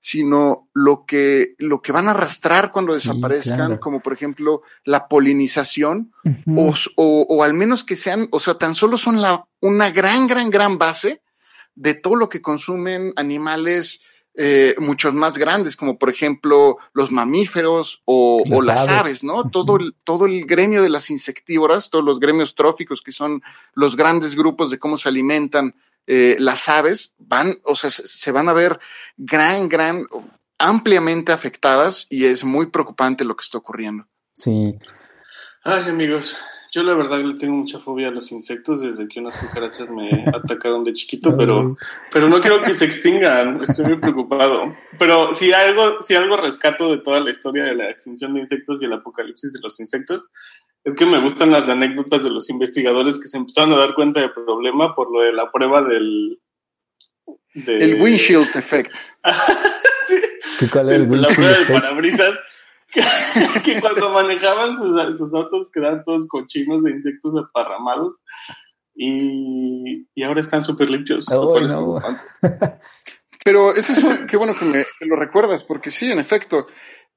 sino 0.02 0.68
lo 0.74 1.06
que, 1.06 1.56
lo 1.60 1.82
que 1.82 1.94
van 1.94 2.10
a 2.10 2.12
arrastrar 2.12 2.74
cuando 2.74 2.92
Sí, 2.94 3.08
desaparezcan, 3.08 3.56
claro. 3.56 3.80
como 3.80 4.02
por 4.02 4.12
ejemplo 4.12 4.62
la 4.84 5.08
polinización, 5.08 6.12
o, 6.58 6.74
o- 6.98 7.26
o 7.30 7.44
al 7.44 7.54
menos 7.54 7.86
que 7.86 7.96
sean, 7.96 8.28
o 8.32 8.42
sea, 8.42 8.56
tan 8.56 8.76
solo 8.76 8.98
son 8.98 9.22
la, 9.22 9.46
una 9.62 9.90
gran, 9.92 10.28
gran, 10.28 10.50
gran 10.50 10.78
base 10.78 11.22
de 11.76 11.94
todo 11.94 12.16
lo 12.18 12.28
que 12.28 12.42
consumen 12.42 13.14
animales 13.16 14.02
eh, 14.42 14.74
muchos 14.78 15.14
más 15.14 15.38
grandes, 15.38 15.76
como 15.76 15.98
por 15.98 16.10
ejemplo 16.10 16.78
los 16.94 17.12
mamíferos 17.12 18.02
o, 18.06 18.42
o 18.50 18.62
Las 18.64 18.88
aves. 18.88 19.06
aves, 19.06 19.24
¿no? 19.24 19.50
Todo 19.50 19.76
el, 19.76 19.96
todo 20.06 20.26
el 20.26 20.46
gremio 20.46 20.82
de 20.82 20.88
las 20.88 21.10
insectívoras, 21.10 21.90
todos 21.90 22.06
los 22.06 22.22
gremios 22.22 22.56
tróficos, 22.56 23.02
que 23.02 23.12
son 23.12 23.42
los 23.74 23.98
grandes 23.98 24.36
grupos 24.36 24.72
de 24.72 24.80
cómo 24.80 24.98
se 24.98 25.10
alimentan 25.10 25.76
eh, 26.08 26.38
las 26.40 26.70
aves, 26.70 27.14
van, 27.18 27.60
o 27.66 27.76
sea, 27.76 27.90
se, 27.90 28.08
se 28.08 28.32
van 28.32 28.48
a 28.48 28.54
ver 28.54 28.80
gran, 29.18 29.68
gran, 29.68 30.08
ampliamente 30.58 31.34
afectadas 31.34 32.08
y 32.10 32.24
es 32.26 32.46
muy 32.46 32.68
preocupante 32.68 33.26
lo 33.26 33.36
que 33.36 33.44
está 33.44 33.58
ocurriendo. 33.58 34.06
Sí, 34.34 34.74
Ay, 35.66 35.84
amigos, 35.90 36.38
yo 36.72 36.84
la 36.84 36.94
verdad 36.94 37.20
le 37.24 37.34
tengo 37.36 37.56
mucha 37.56 37.80
fobia 37.80 38.10
a 38.10 38.12
los 38.12 38.32
insectos 38.32 38.82
desde 38.82 39.08
que 39.08 39.20
unas 39.20 39.36
cucarachas 39.38 39.90
me 39.90 40.10
atacaron 40.34 40.84
de 40.84 40.94
chiquito, 40.94 41.36
pero, 41.36 41.76
pero 42.14 42.30
no 42.30 42.40
quiero 42.40 42.62
que 42.62 42.74
se 42.74 42.86
extingan, 42.86 43.62
estoy 43.64 43.86
muy 43.86 43.98
preocupado. 43.98 44.76
Pero 44.98 45.34
si 45.34 45.52
algo, 45.52 46.02
si 46.04 46.16
algo 46.16 46.38
rescato 46.38 46.92
de 46.92 47.00
toda 47.00 47.20
la 47.20 47.32
historia 47.32 47.64
de 47.64 47.76
la 47.76 47.90
extinción 47.90 48.34
de 48.34 48.42
insectos 48.42 48.82
y 48.82 48.86
el 48.86 48.94
apocalipsis 48.94 49.54
de 49.54 49.60
los 49.64 49.80
insectos, 49.80 50.30
es 50.84 50.96
que 50.96 51.06
me 51.06 51.20
gustan 51.22 51.52
las 51.52 51.68
anécdotas 51.70 52.24
de 52.24 52.30
los 52.30 52.50
investigadores 52.50 53.20
que 53.20 53.28
se 53.28 53.38
empezaron 53.38 53.74
a 53.74 53.78
dar 53.78 53.94
cuenta 53.96 54.22
del 54.22 54.32
problema 54.32 54.94
por 54.96 55.12
lo 55.12 55.22
de 55.22 55.34
la 55.34 55.52
prueba 55.52 55.82
del... 55.82 56.38
de- 57.54 57.78
El 57.78 58.02
windshield 58.02 58.48
effect. 58.56 58.92
¿Qué 60.60 60.68
cuál 60.70 60.90
era 60.90 60.98
el 60.98 61.04
la 61.04 61.10
windshield 61.10 61.36
prueba 61.36 61.52
del 61.54 61.62
effect? 61.64 61.82
parabrisas 61.82 62.40
que, 63.64 63.80
cuando 63.82 64.10
manejaban 64.12 64.76
sus, 64.78 65.18
sus 65.18 65.34
autos 65.34 65.72
quedaban 65.72 66.02
todos 66.04 66.28
cochinos 66.28 66.84
de 66.84 66.92
insectos 66.92 67.34
aparramados 67.38 68.22
y, 68.96 70.08
y 70.14 70.24
ahora 70.24 70.42
están 70.42 70.62
súper 70.64 70.90
limpios. 70.90 71.30
no. 71.30 71.54
preocupante. 71.54 72.22
Pero 73.44 73.74
ese 73.74 73.94
es 73.94 74.04
un- 74.04 74.28
qué 74.28 74.36
bueno 74.38 74.54
que 74.58 74.66
me 74.66 74.84
que 75.00 75.06
lo 75.06 75.16
recuerdas, 75.16 75.64
porque 75.64 75.90
sí, 75.92 76.12
en 76.12 76.20
efecto, 76.20 76.68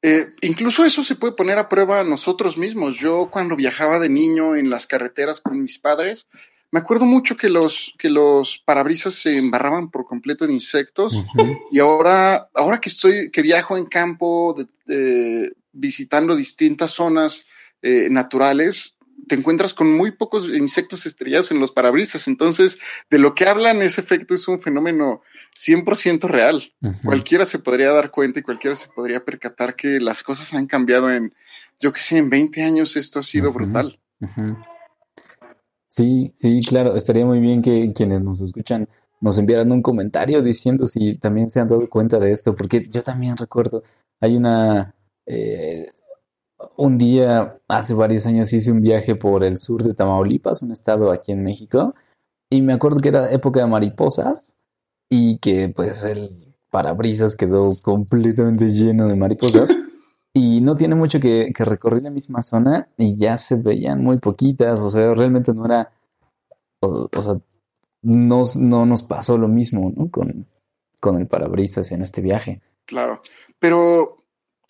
eh, 0.03 0.35
incluso 0.43 0.85
eso 0.85 1.03
se 1.03 1.17
puede 1.17 1.33
poner 1.35 1.59
a 1.59 1.69
prueba 1.69 2.05
nosotros 2.05 2.57
mismos. 2.57 2.95
Yo 2.97 3.29
cuando 3.31 3.57
viajaba 3.57 3.99
de 3.99 4.09
niño 4.09 4.55
en 4.55 4.71
las 4.71 4.87
carreteras 4.87 5.41
con 5.41 5.61
mis 5.61 5.79
padres, 5.81 6.29
me 6.71 6.79
acuerdo 6.79 7.05
mucho 7.07 7.37
que 7.37 7.49
los, 7.51 7.93
que 7.99 8.09
los 8.09 8.63
parabrisas 8.65 9.15
se 9.15 9.37
embarraban 9.37 9.91
por 9.91 10.07
completo 10.07 10.47
de 10.47 10.53
insectos. 10.55 11.13
Y 11.73 11.81
ahora, 11.81 12.49
ahora 12.55 12.81
que 12.81 12.89
estoy, 12.89 13.31
que 13.31 13.43
viajo 13.43 13.77
en 13.77 13.87
campo, 13.87 14.55
de- 14.57 14.69
de- 14.95 15.53
visitando 15.73 16.37
distintas 16.37 16.93
zonas 16.93 17.45
eh, 17.83 18.09
naturales, 18.11 18.95
te 19.29 19.35
encuentras 19.35 19.73
con 19.75 19.93
muy 19.93 20.11
pocos 20.11 20.45
insectos 20.45 21.07
estrellados 21.07 21.51
en 21.51 21.61
los 21.61 21.71
parabrisas. 21.71 22.27
Entonces, 22.29 22.79
de 23.11 23.19
lo 23.19 23.35
que 23.35 23.47
hablan, 23.47 23.83
ese 23.83 24.01
efecto 24.01 24.35
es 24.35 24.49
un 24.49 24.61
fenómeno 24.61 25.23
100% 25.57 26.29
real. 26.29 26.73
Cualquiera 27.05 27.47
se 27.47 27.59
podría 27.59 27.93
dar 27.93 28.11
cuenta 28.11 28.41
y 28.41 28.43
cualquiera 28.43 28.77
se 28.77 28.89
podría 28.89 29.25
percatar 29.25 29.77
que 29.77 30.01
las 30.01 30.23
cosas 30.23 30.53
han 30.55 30.67
cambiado 30.67 31.11
en, 31.11 31.35
yo 31.81 31.93
que 31.93 32.01
sé, 32.01 32.19
en 32.19 32.31
20 32.31 32.63
años 32.63 32.97
esto 32.97 33.21
ha 33.21 33.23
sido 33.23 33.53
brutal. 33.53 34.01
Sí, 35.87 36.33
sí, 36.35 36.59
claro. 36.67 36.97
Estaría 36.97 37.27
muy 37.27 37.41
bien 37.41 37.63
que 37.63 37.93
quienes 37.95 38.23
nos 38.23 38.41
escuchan 38.41 38.89
nos 39.21 39.39
enviaran 39.39 39.71
un 39.71 39.83
comentario 39.83 40.43
diciendo 40.43 40.85
si 40.85 41.15
también 41.15 41.49
se 41.49 41.61
han 41.61 41.69
dado 41.69 41.89
cuenta 41.89 42.19
de 42.19 42.33
esto, 42.33 42.57
porque 42.57 42.85
yo 42.91 43.03
también 43.05 43.37
recuerdo, 43.37 43.85
hay 44.21 44.37
una, 44.37 44.97
eh, 45.27 45.87
un 46.77 46.99
día, 46.99 47.61
hace 47.69 47.95
varios 47.95 48.27
años 48.27 48.53
hice 48.53 48.71
un 48.71 48.81
viaje 48.81 49.17
por 49.17 49.45
el 49.45 49.59
sur 49.59 49.83
de 49.83 49.95
Tamaulipas, 49.95 50.63
un 50.63 50.73
estado 50.73 51.11
aquí 51.11 51.33
en 51.33 51.43
México, 51.43 51.95
y 52.51 52.63
me 52.63 52.73
acuerdo 52.73 53.01
que 53.01 53.09
era 53.09 53.33
época 53.33 53.61
de 53.61 53.67
mariposas 53.67 54.59
y 55.09 55.39
que 55.39 55.69
pues 55.69 56.05
el 56.05 56.31
parabrisas 56.71 57.37
quedó 57.37 57.77
completamente 57.83 58.69
lleno 58.69 59.09
de 59.09 59.17
mariposas. 59.17 59.71
Y 60.35 60.63
no 60.63 60.75
tiene 60.75 60.95
mucho 60.95 61.21
que, 61.21 61.53
que 61.55 61.63
recorrer 61.63 62.05
la 62.05 62.11
misma 62.11 62.41
zona 62.41 62.89
y 62.97 63.19
ya 63.19 63.37
se 63.37 63.57
veían 63.57 64.03
muy 64.03 64.17
poquitas, 64.17 64.81
o 64.81 64.89
sea, 64.89 65.13
realmente 65.13 65.53
no 65.53 65.67
era, 65.67 65.93
o, 66.81 67.07
o 67.15 67.23
sea, 67.23 67.35
no, 68.01 68.43
no 68.57 68.87
nos 68.87 69.03
pasó 69.03 69.37
lo 69.37 69.49
mismo, 69.49 69.93
¿no? 69.95 70.11
Con, 70.11 70.47
con 71.01 71.17
el 71.17 71.27
parabrisas 71.27 71.93
en 71.93 72.01
este 72.01 72.23
viaje. 72.23 72.63
Claro, 72.87 73.19
pero 73.59 74.22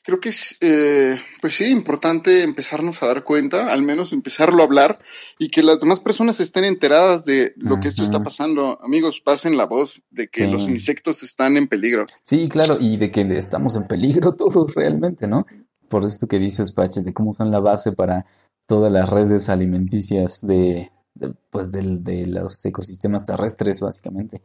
creo 0.05 0.19
que 0.21 0.31
es, 0.31 0.57
eh, 0.61 1.21
pues 1.41 1.55
sí, 1.55 1.67
importante 1.67 2.43
empezarnos 2.43 3.03
a 3.03 3.07
dar 3.07 3.23
cuenta, 3.25 3.73
al 3.73 3.83
menos 3.83 4.13
empezarlo 4.13 4.63
a 4.63 4.67
hablar 4.67 4.99
y 5.39 5.49
que 5.49 5.63
las 5.63 5.79
demás 5.79 6.01
personas 6.01 6.41
estén 6.41 6.65
enteradas 6.65 7.25
de 7.25 7.53
lo 7.57 7.79
que 7.81 7.89
esto 7.89 8.03
está 8.03 8.23
pasando. 8.23 8.79
Amigos, 8.83 9.21
pasen 9.25 9.57
la 9.57 9.67
voz 9.67 10.03
de 10.11 10.29
que 10.29 10.47
Sí. 10.47 10.51
los 10.51 10.63
insectos 10.65 11.23
están 11.23 11.57
en 11.57 11.69
peligro. 11.69 12.07
Sí, 12.23 12.49
claro, 12.49 12.77
y 12.81 12.97
de 12.97 13.11
que 13.11 13.21
estamos 13.23 13.77
en 13.77 13.87
peligro 13.87 14.35
todos 14.37 14.75
realmente, 14.75 15.27
¿no? 15.29 15.45
Por 15.89 16.05
esto 16.05 16.27
que 16.27 16.39
dices, 16.39 16.73
Pache, 16.73 17.03
de 17.03 17.13
cómo 17.13 17.33
son 17.33 17.51
la 17.51 17.61
base 17.61 17.93
para 17.93 18.27
todas 18.67 18.91
las 18.91 19.09
redes 19.09 19.49
alimenticias 19.51 20.41
de, 20.47 20.91
de, 21.15 21.33
pues 21.51 21.71
del- 21.71 22.03
de 22.03 22.27
los 22.27 22.65
ecosistemas 22.65 23.25
terrestres, 23.25 23.81
básicamente. 23.81 24.41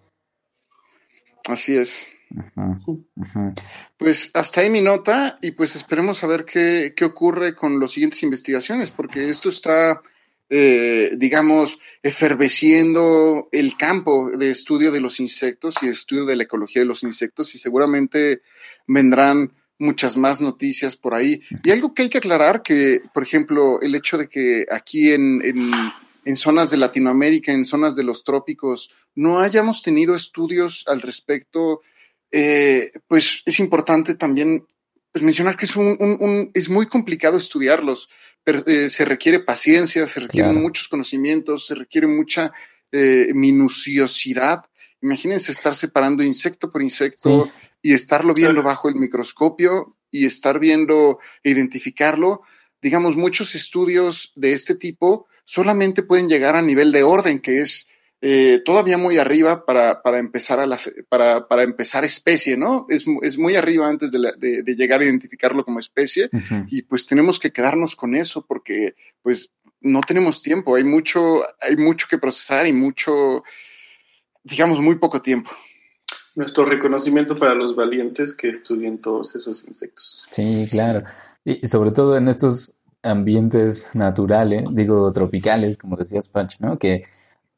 Así 1.48 1.76
es. 1.78 2.06
Ajá, 2.36 2.80
ajá. 3.22 3.54
Pues 3.98 4.32
hasta 4.34 4.62
ahí 4.62 4.70
mi 4.70 4.82
nota 4.82 5.40
y 5.42 5.52
pues 5.52 5.76
esperemos 5.76 6.24
a 6.24 6.28
ver 6.28 6.46
qué, 6.46 6.94
qué 6.96 7.06
ocurre 7.06 7.56
con 7.56 7.80
las 7.80 7.92
siguientes 7.92 8.22
investigaciones, 8.24 8.92
porque 8.92 9.30
esto 9.30 9.50
está, 9.50 10.02
eh, 10.50 11.12
digamos, 11.18 11.80
eferveciendo 12.04 13.48
el 13.52 13.78
campo 13.78 14.30
de 14.36 14.52
estudio 14.52 14.92
de 14.92 15.00
los 15.00 15.20
insectos 15.20 15.76
y 15.82 15.88
estudio 15.88 16.26
de 16.26 16.36
la 16.36 16.44
ecología 16.44 16.82
de 16.82 16.88
los 16.88 17.04
insectos 17.04 17.56
y 17.56 17.58
seguramente 17.58 18.42
vendrán 18.88 19.54
muchas 19.80 20.18
más 20.18 20.42
noticias 20.42 20.96
por 20.96 21.14
ahí. 21.14 21.42
Y 21.64 21.72
algo 21.72 21.94
que 21.94 22.04
hay 22.04 22.10
que 22.10 22.18
aclarar, 22.18 22.62
que 22.62 23.02
por 23.14 23.24
ejemplo 23.24 23.80
el 23.82 23.96
hecho 23.96 24.18
de 24.18 24.28
que 24.28 24.66
aquí 24.72 25.12
en, 25.12 25.42
en, 25.44 25.72
en 26.26 26.36
zonas 26.36 26.72
de 26.72 26.78
Latinoamérica, 26.78 27.52
en 27.52 27.64
zonas 27.64 27.96
de 27.96 28.04
los 28.04 28.24
trópicos, 28.24 28.92
no 29.16 29.40
hayamos 29.40 29.82
tenido 29.82 30.16
estudios 30.16 30.84
al 30.88 31.02
respecto, 31.02 31.82
eh, 32.32 32.92
pues 33.08 33.42
es 33.46 33.60
importante 33.60 34.16
también 34.16 34.66
pues, 35.12 35.24
mencionar 35.24 35.56
que 35.58 35.66
es, 35.66 35.76
un, 35.76 35.96
un- 36.00 36.18
un- 36.20 36.52
es 36.54 36.70
muy 36.70 36.86
complicado 36.88 37.38
estudiarlos, 37.38 38.10
pero 38.44 38.64
eh, 38.68 38.90
se 38.90 39.06
requiere 39.06 39.40
paciencia, 39.40 40.06
se 40.08 40.20
requieren 40.22 40.52
Claro. 40.52 40.64
muchos 40.64 40.88
conocimientos, 40.88 41.66
se 41.68 41.76
requiere 41.76 42.08
mucha 42.08 42.52
eh, 42.92 43.32
minuciosidad. 43.34 44.64
Imagínense 45.02 45.52
estar 45.52 45.76
separando 45.76 46.24
insecto 46.24 46.72
por 46.72 46.82
insecto 46.82 47.46
Sí. 47.46 47.52
y 47.82 47.94
estarlo 47.94 48.34
viendo 48.34 48.64
bajo 48.64 48.90
el 48.90 48.96
microscopio 48.96 49.98
y 50.10 50.26
estar 50.26 50.60
viendo 50.60 51.20
e 51.44 51.52
identificarlo. 51.52 52.42
Digamos, 52.82 53.16
muchos 53.16 53.56
estudios 53.56 54.32
de 54.36 54.54
este 54.54 54.76
tipo 54.76 55.28
solamente 55.44 56.02
pueden 56.04 56.30
llegar 56.30 56.56
a 56.56 56.62
nivel 56.62 56.92
de 56.92 57.04
orden, 57.04 57.40
que 57.40 57.60
es 57.62 57.88
eh, 58.22 58.62
todavía 58.66 58.98
muy 58.98 59.18
arriba 59.20 59.66
para, 59.66 60.02
para 60.02 60.18
empezar 60.20 60.60
a 60.60 60.66
las, 60.66 60.90
para, 61.10 61.48
para 61.48 61.64
empezar 61.64 62.04
especie, 62.04 62.58
¿no? 62.58 62.86
Es, 62.90 63.06
es 63.22 63.38
muy 63.38 63.56
arriba 63.56 63.88
antes 63.88 64.12
de, 64.12 64.20
la- 64.20 64.32
de- 64.32 64.64
de 64.64 64.76
llegar 64.76 65.02
a 65.02 65.06
identificarlo 65.06 65.64
como 65.64 65.80
especie 65.80 66.30
y 66.68 66.82
pues 66.82 67.06
tenemos 67.06 67.40
que 67.40 67.52
quedarnos 67.52 67.96
con 67.96 68.16
eso 68.16 68.44
porque 68.46 68.96
pues 69.22 69.52
no 69.82 70.02
tenemos 70.02 70.42
tiempo, 70.42 70.76
hay 70.76 70.84
mucho, 70.84 71.44
hay 71.62 71.78
mucho 71.78 72.08
que 72.10 72.18
procesar 72.18 72.66
y 72.66 72.74
mucho, 72.74 73.44
digamos, 74.44 74.80
muy 74.80 74.96
poco 74.96 75.22
tiempo. 75.22 75.52
Nuestro 76.36 76.66
reconocimiento 76.66 77.38
para 77.38 77.54
los 77.56 77.76
valientes 77.76 78.34
que 78.34 78.50
estudien 78.50 79.00
todos 79.00 79.36
esos 79.36 79.64
insectos. 79.68 80.28
Sí, 80.32 80.66
claro. 80.70 81.04
Y 81.44 81.66
sobre 81.68 81.92
todo 81.92 82.18
en 82.18 82.28
estos 82.28 82.82
ambientes 83.04 83.92
naturales, 83.94 84.64
digo 84.72 85.12
tropicales, 85.12 85.78
como 85.78 85.96
decías, 85.96 86.28
Patch, 86.28 86.60
¿no? 86.60 86.78
Que 86.78 87.06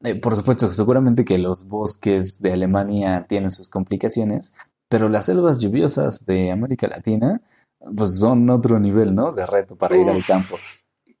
eh, 0.02 0.14
por 0.14 0.36
supuesto, 0.36 0.70
seguramente 0.72 1.24
que 1.24 1.38
los 1.38 1.66
bosques 1.66 2.40
de 2.40 2.52
Alemania 2.52 3.26
tienen 3.28 3.50
sus 3.50 3.68
complicaciones, 3.68 4.54
pero 4.88 5.08
las 5.08 5.26
selvas 5.26 5.60
lluviosas 5.60 6.24
de 6.24 6.50
América 6.50 6.88
Latina, 6.88 7.42
pues 7.96 8.18
son 8.18 8.48
otro 8.50 8.78
nivel, 8.80 9.14
¿no? 9.14 9.32
De 9.32 9.46
reto 9.46 9.76
para 9.76 9.96
ir 9.96 10.08
al 10.08 10.24
campo. 10.24 10.58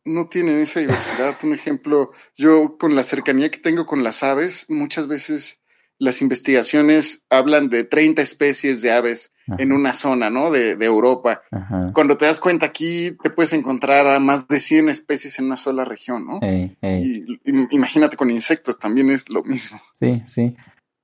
no 0.04 0.28
tienen 0.28 0.58
esa 0.58 0.80
diversidad. 0.80 1.36
Un 1.42 1.54
ejemplo, 1.54 2.10
yo 2.36 2.78
con 2.78 2.94
la 2.94 3.02
cercanía 3.02 3.50
que 3.50 3.58
tengo 3.58 3.86
con 3.86 4.02
las 4.02 4.22
aves, 4.22 4.66
muchas 4.68 5.06
veces 5.06 5.60
las 5.98 6.22
investigaciones 6.22 7.24
hablan 7.28 7.68
de 7.68 7.84
30 7.84 8.22
especies 8.22 8.80
de 8.80 8.92
aves 8.92 9.32
en 9.58 9.72
una 9.72 9.92
zona, 9.92 10.30
¿no? 10.30 10.50
De, 10.50 10.76
de 10.76 10.84
Europa. 10.86 11.42
Ajá. 11.50 11.90
Cuando 11.94 12.16
te 12.16 12.26
das 12.26 12.40
cuenta 12.40 12.66
aquí, 12.66 13.16
te 13.22 13.30
puedes 13.30 13.52
encontrar 13.52 14.06
a 14.06 14.18
más 14.20 14.46
de 14.48 14.58
100 14.60 14.88
especies 14.88 15.38
en 15.38 15.46
una 15.46 15.56
sola 15.56 15.84
región, 15.84 16.26
¿no? 16.26 16.38
Ey, 16.42 16.76
ey. 16.80 17.24
Y, 17.44 17.50
im- 17.50 17.68
imagínate 17.70 18.16
con 18.16 18.30
insectos, 18.30 18.78
también 18.78 19.10
es 19.10 19.28
lo 19.28 19.42
mismo. 19.42 19.80
Sí, 19.92 20.22
sí, 20.26 20.56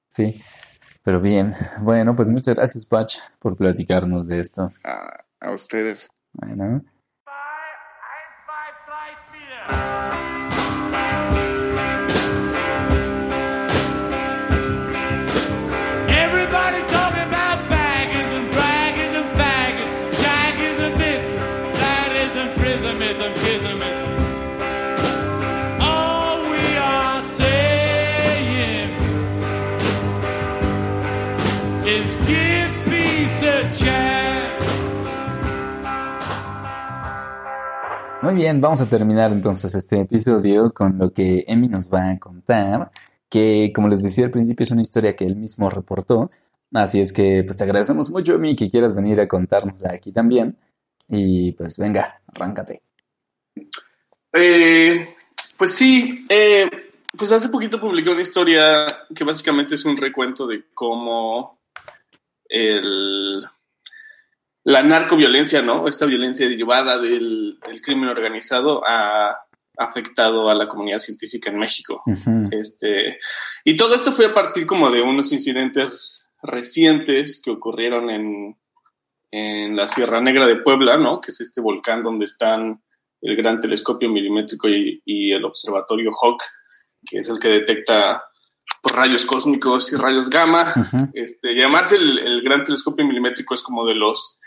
sí. 0.09 0.41
Pero 1.03 1.21
bien, 1.21 1.53
bueno, 1.83 2.17
pues 2.17 2.31
muchas 2.31 2.57
gracias, 2.57 2.85
Patch, 2.87 3.17
por 3.39 3.57
platicarnos 3.57 4.27
de 4.27 4.41
esto. 4.41 4.73
A, 4.85 5.25
a 5.41 5.53
ustedes. 5.53 6.09
Bueno, 6.33 6.83
muy 38.27 38.35
bien, 38.35 38.61
vamos 38.61 38.81
a 38.81 38.89
terminar 38.89 39.31
entonces 39.31 39.73
este 39.77 40.01
episodio 40.01 40.73
con 40.75 40.99
lo 40.99 41.13
que 41.13 41.45
Emi 41.47 41.69
nos 41.69 41.89
va 41.89 42.11
a 42.11 42.19
contar, 42.19 42.91
que 43.31 43.71
como 43.73 43.89
les 43.89 44.03
decía 44.03 44.25
al 44.25 44.33
principio 44.33 44.65
es 44.65 44.73
una 44.73 44.83
historia 44.83 45.15
que 45.15 45.25
él 45.25 45.37
mismo 45.37 45.71
reportó, 45.71 46.33
así 46.75 46.99
es 46.99 47.13
que 47.13 47.45
pues 47.45 47.57
te 47.57 47.63
agradecemos 47.63 48.11
mucho, 48.11 48.35
Emi, 48.35 48.57
que 48.57 48.69
quieras 48.69 48.97
venir 48.97 49.21
a 49.21 49.29
contarnos 49.29 49.85
aquí 49.85 50.11
también. 50.11 50.59
Y 51.09 51.53
pues 51.53 51.79
venga, 51.79 52.21
arráncate. 52.27 52.83
Eh, 54.33 55.15
pues 55.57 55.71
sí, 55.71 56.27
eh, 56.29 56.69
pues 57.17 57.31
hace 57.31 57.49
poquito 57.49 57.81
publiqué 57.81 58.11
una 58.11 58.23
historia 58.23 58.89
que 59.15 59.23
básicamente 59.23 59.77
es 59.77 59.85
un 59.85 59.97
recuento 59.97 60.49
de 60.49 60.65
cómo 60.75 61.61
el, 62.49 63.47
la 64.67 64.83
narcoviolencia, 64.83 65.63
¿no? 65.63 65.87
Esta 65.87 66.07
violencia 66.07 66.49
derivada 66.49 66.99
del, 66.99 67.57
del 67.65 67.81
crimen 67.81 68.09
organizado 68.09 68.83
ha 68.85 69.39
afectado 69.79 70.51
a 70.51 70.57
la 70.57 70.67
comunidad 70.67 70.99
científica 70.99 71.51
en 71.51 71.59
México. 71.59 72.03
Este, 72.51 73.19
y 73.65 73.77
todo 73.77 73.95
esto 73.95 74.11
fue 74.11 74.27
a 74.27 74.35
partir 74.35 74.67
como 74.67 74.91
de 74.91 75.03
unos 75.03 75.33
incidentes 75.33 76.29
recientes 76.43 77.41
que 77.41 77.53
ocurrieron 77.53 78.11
en, 78.11 78.59
en 79.31 79.77
la 79.77 79.87
Sierra 79.87 80.21
Negra 80.21 80.47
de 80.47 80.57
Puebla, 80.57 80.97
¿no? 80.97 81.21
Que 81.21 81.31
es 81.31 81.41
este 81.41 81.61
volcán 81.61 82.03
donde 82.03 82.25
están 82.25 82.83
el 83.21 83.37
Gran 83.37 83.61
Telescopio 83.61 84.09
Milimétrico 84.09 84.69
y, 84.69 85.01
y 85.05 85.33
el 85.33 85.45
Observatorio 85.45 86.11
Hawk, 86.11 86.43
que 87.09 87.19
es 87.19 87.29
el 87.29 87.39
que 87.39 87.49
detecta 87.49 88.25
pues, 88.83 88.97
rayos 88.97 89.25
cósmicos 89.25 89.93
y 89.93 89.97
rayos 89.97 90.29
gamma. 90.29 90.75
Este, 91.15 91.53
y 91.53 91.61
además 91.61 91.93
el, 91.93 92.19
el 92.19 92.43
Gran 92.43 92.65
Telescopio 92.65 93.07
Milimétrico 93.07 93.55
es 93.55 93.63
como 93.63 93.87
de 93.87 93.95
los, 93.95 94.41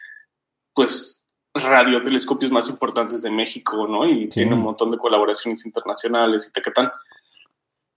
pues, 0.80 1.22
radiotelescopios 1.54 2.52
más 2.52 2.70
importantes 2.70 3.22
de 3.22 3.30
México, 3.32 3.86
¿no? 3.86 4.08
Y 4.08 4.24
Sí. 4.24 4.30
tiene 4.30 4.54
un 4.54 4.62
montón 4.62 4.92
de 4.92 4.98
colaboraciones 4.98 5.66
internacionales 5.66 6.48
y 6.48 6.54
tacatán. 6.54 6.90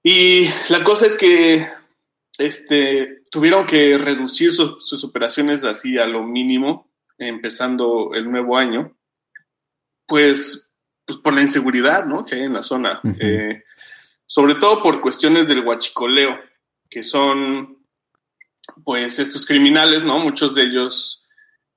Y 0.03 0.49
la 0.69 0.83
cosa 0.83 1.07
es 1.07 1.17
que 1.17 1.65
este, 2.39 3.23
tuvieron 3.31 3.65
que 3.67 3.99
reducir 3.99 4.51
su- 4.53 4.81
sus 4.81 5.05
operaciones 5.05 5.63
así 5.65 5.97
a 5.99 6.07
lo 6.07 6.25
mínimo, 6.25 6.91
empezando 7.19 8.11
el 8.15 8.29
nuevo 8.29 8.57
año, 8.57 8.97
pues, 10.09 10.73
pues 11.05 11.19
por 11.19 11.35
la 11.35 11.43
inseguridad 11.43 12.05
¿no? 12.07 12.25
que 12.25 12.35
hay 12.35 12.43
en 12.43 12.55
la 12.55 12.63
zona. 12.63 13.01
Ujú. 13.05 13.15
Eh, 13.21 13.63
sobre 14.27 14.57
todo 14.57 14.83
por 14.83 15.01
cuestiones 15.01 15.47
del 15.47 15.61
huachicoleo, 15.65 16.41
que 16.91 17.03
son 17.05 17.79
pues 18.85 19.19
estos 19.19 19.45
criminales, 19.47 20.03
¿no? 20.05 20.19
Muchos 20.19 20.55
de 20.55 20.63
ellos 20.63 21.22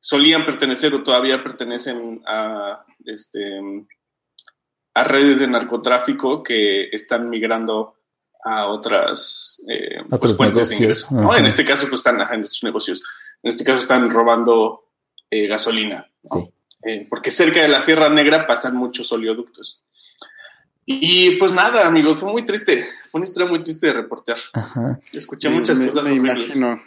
solían 0.05 0.45
pertenecer 0.45 0.93
o 0.93 1.01
todavía 1.01 1.43
pertenecen 1.43 2.21
a 2.27 2.85
este 3.05 3.59
a 4.93 5.03
redes 5.03 5.39
de 5.39 5.47
narcotráfico 5.47 6.43
que 6.43 6.89
están 6.91 7.27
migrando 7.27 7.95
a 8.43 8.67
otras 8.67 9.59
eh, 9.67 10.01
pues, 10.07 10.13
Otros 10.13 10.37
fuentes 10.37 10.69
de 10.69 10.75
negocios, 10.79 11.11
ingreso. 11.11 11.27
¿no? 11.27 11.35
En 11.35 11.47
este 11.47 11.65
caso, 11.65 11.87
pues 11.89 12.01
están 12.01 12.21
ajá, 12.21 12.35
en 12.35 12.43
estos 12.43 12.63
negocios. 12.63 13.03
En 13.41 13.49
este 13.49 13.63
caso 13.63 13.79
están 13.79 14.07
robando 14.11 14.83
eh, 15.31 15.47
gasolina. 15.47 16.07
¿no? 16.31 16.39
Sí. 16.41 16.53
Eh, 16.83 17.07
porque 17.09 17.31
cerca 17.31 17.61
de 17.63 17.67
la 17.67 17.81
Sierra 17.81 18.07
Negra 18.09 18.45
pasan 18.45 18.75
muchos 18.75 19.11
oleoductos. 19.11 19.83
Y 20.85 21.31
pues 21.37 21.51
nada, 21.51 21.87
amigos, 21.87 22.19
fue 22.19 22.31
muy 22.31 22.45
triste. 22.45 22.87
Fue 23.09 23.17
una 23.19 23.27
historia 23.27 23.49
muy 23.49 23.63
triste 23.63 23.87
de 23.87 23.93
reportear. 23.93 24.37
Ajá. 24.53 24.99
Escuché 25.11 25.49
muchas 25.49 25.79
me- 25.79 25.87
cosas 25.87 26.07
me 26.07 26.13
imagino. 26.13 26.79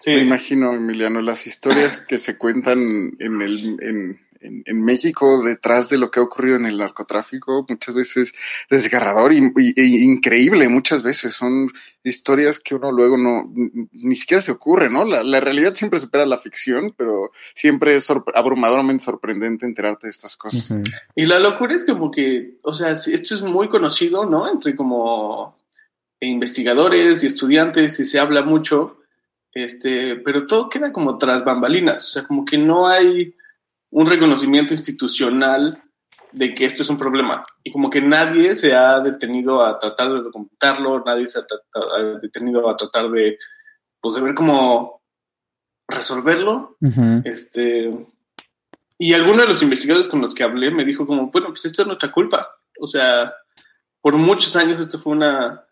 Sí. 0.00 0.10
Me 0.12 0.22
imagino, 0.22 0.72
Emiliano, 0.74 1.20
las 1.20 1.46
historias 1.46 1.98
que 2.08 2.18
se 2.18 2.36
cuentan 2.36 3.12
en, 3.18 3.42
el, 3.42 3.76
en, 3.80 4.20
en- 4.40 4.62
en 4.66 4.84
México 4.84 5.42
detrás 5.42 5.88
de 5.88 5.96
lo 5.96 6.10
que 6.10 6.20
ha 6.20 6.22
ocurrido 6.22 6.56
en 6.56 6.66
el 6.66 6.76
narcotráfico, 6.76 7.64
muchas 7.66 7.94
veces 7.94 8.34
desgarrador 8.68 9.32
y, 9.32 9.38
y- 9.56 9.80
e 9.80 9.84
increíble, 10.04 10.68
muchas 10.68 11.02
veces 11.02 11.32
son 11.32 11.70
historias 12.02 12.60
que 12.60 12.74
uno 12.74 12.92
luego 12.92 13.16
no, 13.16 13.50
ni 13.92 14.16
siquiera 14.16 14.42
se 14.42 14.50
ocurre, 14.52 14.90
¿no? 14.90 15.06
La, 15.06 15.22
la 15.22 15.40
realidad 15.40 15.74
siempre 15.74 15.98
supera 15.98 16.26
la 16.26 16.40
ficción, 16.40 16.92
pero 16.94 17.30
siempre 17.54 17.94
es 17.94 18.06
sorpre- 18.10 18.32
abrumadoramente 18.34 19.02
sorprendente 19.04 19.64
enterarte 19.64 20.08
de 20.08 20.10
estas 20.10 20.36
cosas. 20.36 20.76
Y 21.16 21.24
la 21.24 21.38
locura 21.38 21.74
es 21.74 21.86
como 21.86 22.10
que, 22.10 22.58
o 22.64 22.74
sea, 22.74 22.90
esto 22.90 23.34
es 23.34 23.40
muy 23.42 23.68
conocido, 23.70 24.26
¿no? 24.28 24.46
Entre 24.52 24.76
como 24.76 25.56
investigadores 26.20 27.22
y 27.22 27.26
estudiantes 27.28 27.98
y 28.00 28.04
se 28.04 28.18
habla 28.18 28.42
mucho, 28.42 28.98
este, 29.54 30.16
pero 30.16 30.46
todo 30.46 30.68
queda 30.68 30.92
como 30.92 31.16
tras 31.16 31.44
bambalinas, 31.44 32.08
o 32.08 32.10
sea, 32.12 32.24
como 32.24 32.44
que 32.44 32.58
no 32.58 32.88
hay 32.88 33.34
un 33.90 34.06
reconocimiento 34.06 34.74
institucional 34.74 35.80
de 36.32 36.52
que 36.52 36.64
esto 36.64 36.82
es 36.82 36.90
un 36.90 36.98
problema. 36.98 37.44
Y 37.62 37.70
como 37.70 37.88
que 37.88 38.00
nadie 38.00 38.56
se 38.56 38.74
ha 38.74 38.98
detenido 38.98 39.64
a 39.64 39.78
tratar 39.78 40.12
de 40.12 40.22
documentarlo, 40.22 41.04
nadie 41.04 41.28
se 41.28 41.38
ha, 41.38 41.46
tratado- 41.46 41.94
ha 41.96 42.02
detenido 42.18 42.68
a 42.68 42.76
tratar 42.76 43.08
de, 43.10 43.38
pues, 44.00 44.16
de 44.16 44.22
ver 44.22 44.34
cómo 44.34 45.00
resolverlo. 45.88 46.76
Este, 47.24 47.94
y 48.98 49.12
alguno 49.12 49.42
de 49.42 49.48
los 49.48 49.62
investigadores 49.62 50.08
con 50.08 50.20
los 50.20 50.34
que 50.34 50.42
hablé 50.42 50.70
me 50.72 50.84
dijo 50.84 51.06
como, 51.06 51.30
bueno, 51.30 51.48
pues 51.48 51.64
esto 51.66 51.82
es 51.82 51.86
nuestra 51.86 52.10
culpa. 52.10 52.48
O 52.80 52.86
sea, 52.88 53.32
por 54.00 54.16
muchos 54.16 54.56
años 54.56 54.80
esto 54.80 54.98
fue 54.98 55.12
una 55.12 55.63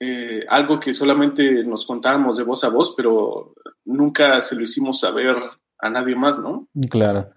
eh, 0.00 0.44
algo 0.48 0.78
que 0.80 0.92
solamente 0.92 1.64
nos 1.64 1.86
contábamos 1.86 2.36
de 2.36 2.44
voz 2.44 2.64
a 2.64 2.68
voz, 2.68 2.94
pero 2.96 3.54
nunca 3.84 4.40
se 4.40 4.54
lo 4.56 4.62
hicimos 4.62 5.00
saber 5.00 5.36
a 5.78 5.90
nadie 5.90 6.14
más, 6.16 6.38
¿no? 6.38 6.68
Claro. 6.90 7.30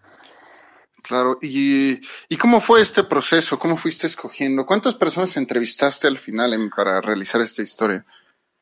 Claro, 1.01 1.39
¿Y, 1.41 2.01
¿y 2.27 2.37
cómo 2.37 2.61
fue 2.61 2.81
este 2.81 3.03
proceso? 3.03 3.57
¿Cómo 3.57 3.77
fuiste 3.77 4.05
escogiendo? 4.05 4.65
¿Cuántas 4.65 4.93
personas 4.95 5.35
entrevistaste 5.37 6.07
al 6.07 6.17
final 6.17 6.53
en- 6.53 6.69
para 6.69 7.01
realizar 7.01 7.41
esta 7.41 7.63
historia? 7.63 8.05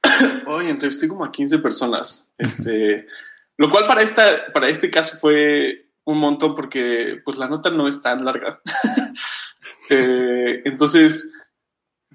Hoy 0.47 0.69
entrevisté 0.69 1.07
como 1.09 1.25
a 1.25 1.31
15 1.31 1.57
personas. 1.59 2.29
Este, 2.37 3.07
lo 3.57 3.69
cual 3.69 3.85
para 3.87 4.01
esta, 4.01 4.51
para 4.53 4.69
este 4.69 4.89
caso 4.89 5.17
fue 5.17 5.89
un 6.05 6.19
montón 6.19 6.55
porque 6.55 7.19
pues 7.25 7.37
la 7.37 7.49
nota 7.49 7.69
no 7.69 7.87
es 7.87 8.01
tan 8.01 8.23
larga. 8.23 8.61
Eh, 9.89 10.63
entonces, 10.65 11.29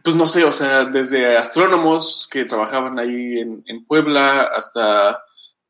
pues 0.02 0.16
no 0.16 0.26
sé, 0.26 0.44
o 0.44 0.52
sea, 0.52 0.84
desde 0.84 1.36
astrónomos 1.36 2.28
que 2.30 2.44
trabajaban 2.44 2.98
ahí 2.98 3.38
en, 3.38 3.62
en 3.66 3.84
Puebla 3.84 4.42
hasta 4.42 5.22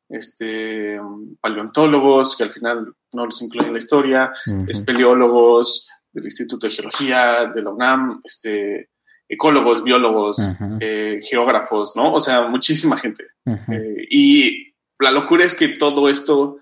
este 0.09 0.99
paleontólogos 1.41 2.35
que 2.35 2.43
al 2.43 2.51
final 2.51 2.93
no 3.13 3.25
los 3.25 3.41
incluyen 3.41 3.67
en 3.67 3.73
la 3.73 3.79
historia, 3.79 4.31
espeleólogos 4.67 5.89
del 6.11 6.25
Instituto 6.25 6.67
de 6.67 6.73
Geología, 6.73 7.45
de 7.53 7.61
la 7.61 7.71
UNAM, 7.71 8.21
este, 8.23 8.89
ecólogos, 9.27 9.83
biólogos, 9.83 10.37
eh, 10.79 11.19
geógrafos, 11.27 11.95
¿no? 11.95 12.13
O 12.13 12.19
sea, 12.19 12.43
muchísima 12.43 12.97
gente. 12.97 13.23
Eh, 13.45 14.07
y 14.09 14.73
la 14.99 15.11
locura 15.11 15.43
es 15.45 15.55
que 15.55 15.69
todo 15.69 16.09
esto 16.09 16.57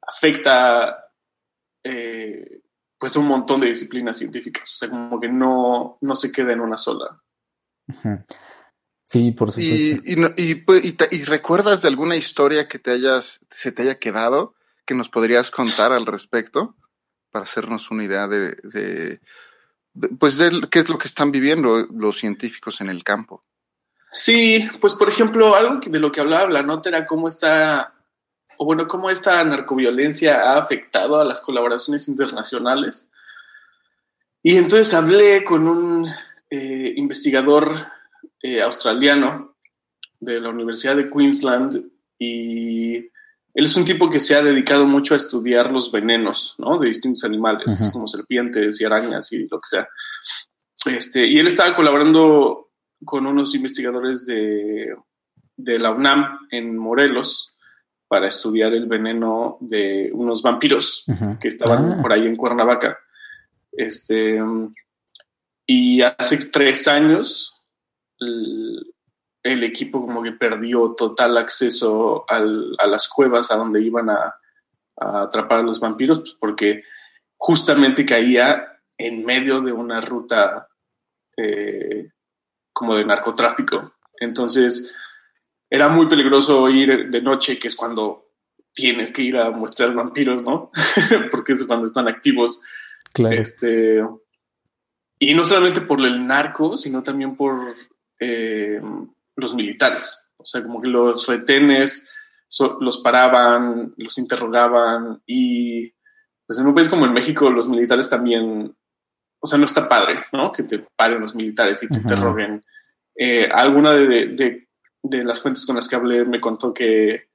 afecta 0.00 0.96
eh, 1.84 2.55
pues 2.98 3.16
un 3.16 3.26
montón 3.26 3.60
de 3.60 3.68
disciplinas 3.68 4.18
científicas. 4.18 4.72
O 4.72 4.76
sea, 4.76 4.88
como 4.88 5.20
que 5.20 5.28
no, 5.28 5.98
no 6.00 6.14
se 6.14 6.32
queda 6.32 6.52
en 6.52 6.60
una 6.60 6.76
sola. 6.76 7.20
Sí, 9.04 9.30
por 9.32 9.50
supuesto. 9.52 10.02
¿Y, 10.04 10.12
y, 10.12 10.16
no- 10.16 10.32
y, 10.36 10.54
pues, 10.56 10.84
y 10.84 10.92
te- 10.92 11.14
y 11.14 11.22
recuerdas 11.24 11.82
de 11.82 11.88
alguna 11.88 12.16
historia 12.16 12.68
que 12.68 12.78
te 12.78 12.90
hayas, 12.90 13.40
se 13.50 13.70
te 13.72 13.82
haya 13.82 13.98
quedado 13.98 14.54
que 14.84 14.94
nos 14.94 15.08
podrías 15.08 15.50
contar 15.50 15.92
al 15.92 16.06
respecto 16.06 16.76
para 17.30 17.44
hacernos 17.44 17.90
una 17.90 18.04
idea 18.04 18.26
de, 18.28 18.56
de- 18.62 19.20
de- 19.94 20.08
pues 20.18 20.36
de 20.38 20.68
qué 20.70 20.80
es 20.80 20.88
lo 20.88 20.98
que 20.98 21.08
están 21.08 21.30
viviendo 21.30 21.86
los 21.92 22.18
científicos 22.18 22.80
en 22.80 22.88
el 22.88 23.04
campo? 23.04 23.44
Sí, 24.12 24.68
pues 24.80 24.94
por 24.94 25.08
ejemplo, 25.08 25.54
algo 25.54 25.80
de 25.84 25.98
lo 26.00 26.10
que 26.10 26.20
hablaba 26.20 26.48
la 26.48 26.62
nota 26.62 26.88
era 26.88 27.04
cómo 27.06 27.28
está, 27.28 27.94
o 28.58 28.64
bueno, 28.64 28.86
cómo 28.88 29.10
esta 29.10 29.42
narcoviolencia 29.44 30.52
ha 30.52 30.58
afectado 30.58 31.20
a 31.20 31.24
las 31.24 31.40
colaboraciones 31.40 32.08
internacionales. 32.08 33.10
Y 34.42 34.56
entonces 34.56 34.94
hablé 34.94 35.44
con 35.44 35.66
un 35.68 36.08
eh, 36.50 36.92
investigador 36.96 37.72
eh, 38.42 38.62
australiano 38.62 39.56
de 40.20 40.40
la 40.40 40.50
Universidad 40.50 40.96
de 40.96 41.10
Queensland 41.10 41.84
y 42.18 42.96
él 42.96 43.64
es 43.64 43.76
un 43.76 43.84
tipo 43.84 44.10
que 44.10 44.20
se 44.20 44.34
ha 44.34 44.42
dedicado 44.42 44.86
mucho 44.86 45.14
a 45.14 45.16
estudiar 45.16 45.72
los 45.72 45.90
venenos, 45.90 46.54
¿no? 46.58 46.78
De 46.78 46.88
distintos 46.88 47.24
animales, 47.24 47.64
Ujú. 47.66 47.92
como 47.92 48.06
serpientes 48.06 48.80
y 48.80 48.84
arañas 48.84 49.32
y 49.32 49.48
lo 49.48 49.58
que 49.58 49.68
sea. 49.68 49.88
Este, 50.84 51.26
y 51.26 51.38
él 51.38 51.46
estaba 51.46 51.74
colaborando 51.74 52.70
con 53.04 53.26
unos 53.26 53.54
investigadores 53.54 54.26
de, 54.26 54.94
de 55.56 55.78
la 55.78 55.90
UNAM 55.90 56.38
en 56.50 56.76
Morelos 56.76 57.55
para 58.08 58.28
estudiar 58.28 58.72
el 58.74 58.86
veneno 58.86 59.58
de 59.60 60.10
unos 60.12 60.42
vampiros 60.42 61.04
que 61.40 61.48
estaban 61.48 61.92
Ah. 61.94 61.98
por 62.02 62.12
ahí 62.12 62.26
en 62.26 62.36
Cuernavaca. 62.36 62.98
Este, 63.72 64.40
y 65.66 66.02
hace 66.02 66.46
tres 66.46 66.86
años 66.88 67.52
el, 68.18 68.94
el 69.42 69.64
equipo 69.64 70.00
como 70.00 70.22
que 70.22 70.32
perdió 70.32 70.94
total 70.94 71.36
acceso 71.36 72.24
al- 72.28 72.74
a 72.78 72.86
las 72.86 73.08
cuevas 73.08 73.50
a 73.50 73.56
donde 73.56 73.82
iban 73.82 74.08
a, 74.10 74.34
a 74.98 75.22
atrapar 75.22 75.60
a 75.60 75.62
los 75.62 75.80
vampiros, 75.80 76.20
pues, 76.20 76.36
porque 76.40 76.82
justamente 77.36 78.06
caía 78.06 78.80
en 78.98 79.24
medio 79.26 79.60
de 79.60 79.72
una 79.72 80.00
ruta 80.00 80.68
eh, 81.36 82.10
como 82.72 82.94
de 82.94 83.04
narcotráfico. 83.04 83.92
Entonces 84.20 84.90
era 85.76 85.88
muy 85.88 86.06
peligroso 86.08 86.68
ir 86.68 87.10
de 87.10 87.22
noche, 87.22 87.58
que 87.58 87.68
es 87.68 87.76
cuando 87.76 88.24
tienes 88.72 89.12
que 89.12 89.22
ir 89.22 89.36
a 89.36 89.50
mostrar 89.50 89.94
vampiros, 89.94 90.42
¿no? 90.42 90.70
porque 91.30 91.52
es 91.52 91.64
cuando 91.66 91.86
están 91.86 92.08
activos. 92.08 92.62
Claro. 93.12 93.34
Este, 93.36 94.02
y 95.18 95.34
no 95.34 95.44
solamente 95.44 95.80
por 95.80 96.00
el 96.04 96.26
narco, 96.26 96.76
sino 96.76 97.02
también 97.02 97.36
por 97.36 97.60
eh, 98.20 98.80
los 99.36 99.54
militares. 99.54 100.22
O 100.38 100.44
sea, 100.44 100.62
como 100.62 100.80
que 100.82 100.88
los 100.88 101.26
retenes 101.26 102.12
so- 102.48 102.78
los 102.80 102.98
paraban, 102.98 103.94
los 103.96 104.18
interrogaban 104.18 105.22
y 105.26 105.92
pues 106.46 106.58
en 106.60 106.66
un 106.68 106.74
país 106.74 106.88
como 106.88 107.06
en 107.06 107.12
México 107.12 107.50
los 107.50 107.68
militares 107.68 108.08
también, 108.08 108.72
o 109.40 109.46
sea, 109.46 109.58
no 109.58 109.64
está 109.64 109.88
padre, 109.88 110.20
¿no? 110.32 110.52
Que 110.52 110.62
te 110.62 110.78
paren 110.96 111.20
los 111.20 111.34
militares 111.34 111.82
y 111.82 111.88
te 111.88 111.96
interroguen. 111.96 112.62
Eh, 113.16 113.48
alguna 113.50 113.92
de, 113.92 114.06
de- 114.28 114.65
de 115.08 115.24
las 115.24 115.40
fuentes 115.40 115.64
con 115.66 115.76
las 115.76 115.88
que 115.88 115.96
hablé 115.96 116.24
me 116.24 116.40
contó 116.40 116.72
que 116.74 117.28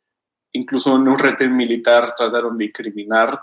incluso 0.53 0.95
en 0.95 1.07
un 1.07 1.17
retén 1.17 1.55
militar 1.55 2.13
trataron 2.15 2.57
de 2.57 2.65
incriminar 2.65 3.39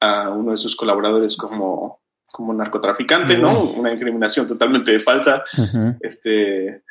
a 0.00 0.30
uno 0.30 0.50
de 0.50 0.56
sus 0.56 0.76
colaboradores 0.76 1.36
como, 1.36 2.00
como 2.30 2.52
narcotraficante, 2.52 3.38
¿no? 3.38 3.58
Una 3.62 3.90
incriminación 3.92 4.46
totalmente 4.46 4.98
falsa. 5.00 5.42
Este, 6.00 6.82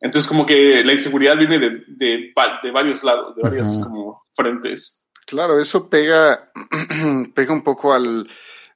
entonces, 0.00 0.26
como 0.28 0.44
que 0.46 0.84
la 0.84 0.92
inseguridad 0.92 1.36
viene 1.38 1.58
de, 1.58 1.84
de, 1.88 2.32
va- 2.38 2.60
de 2.62 2.70
varios 2.70 3.02
lados, 3.04 3.34
de 3.36 3.42
varios 3.42 3.80
como 3.82 4.22
frentes. 4.34 5.06
Claro, 5.26 5.58
eso 5.58 5.88
pega, 5.88 6.50
pega 7.34 7.52
un 7.52 7.62
poco 7.62 7.92
al, 7.94 8.28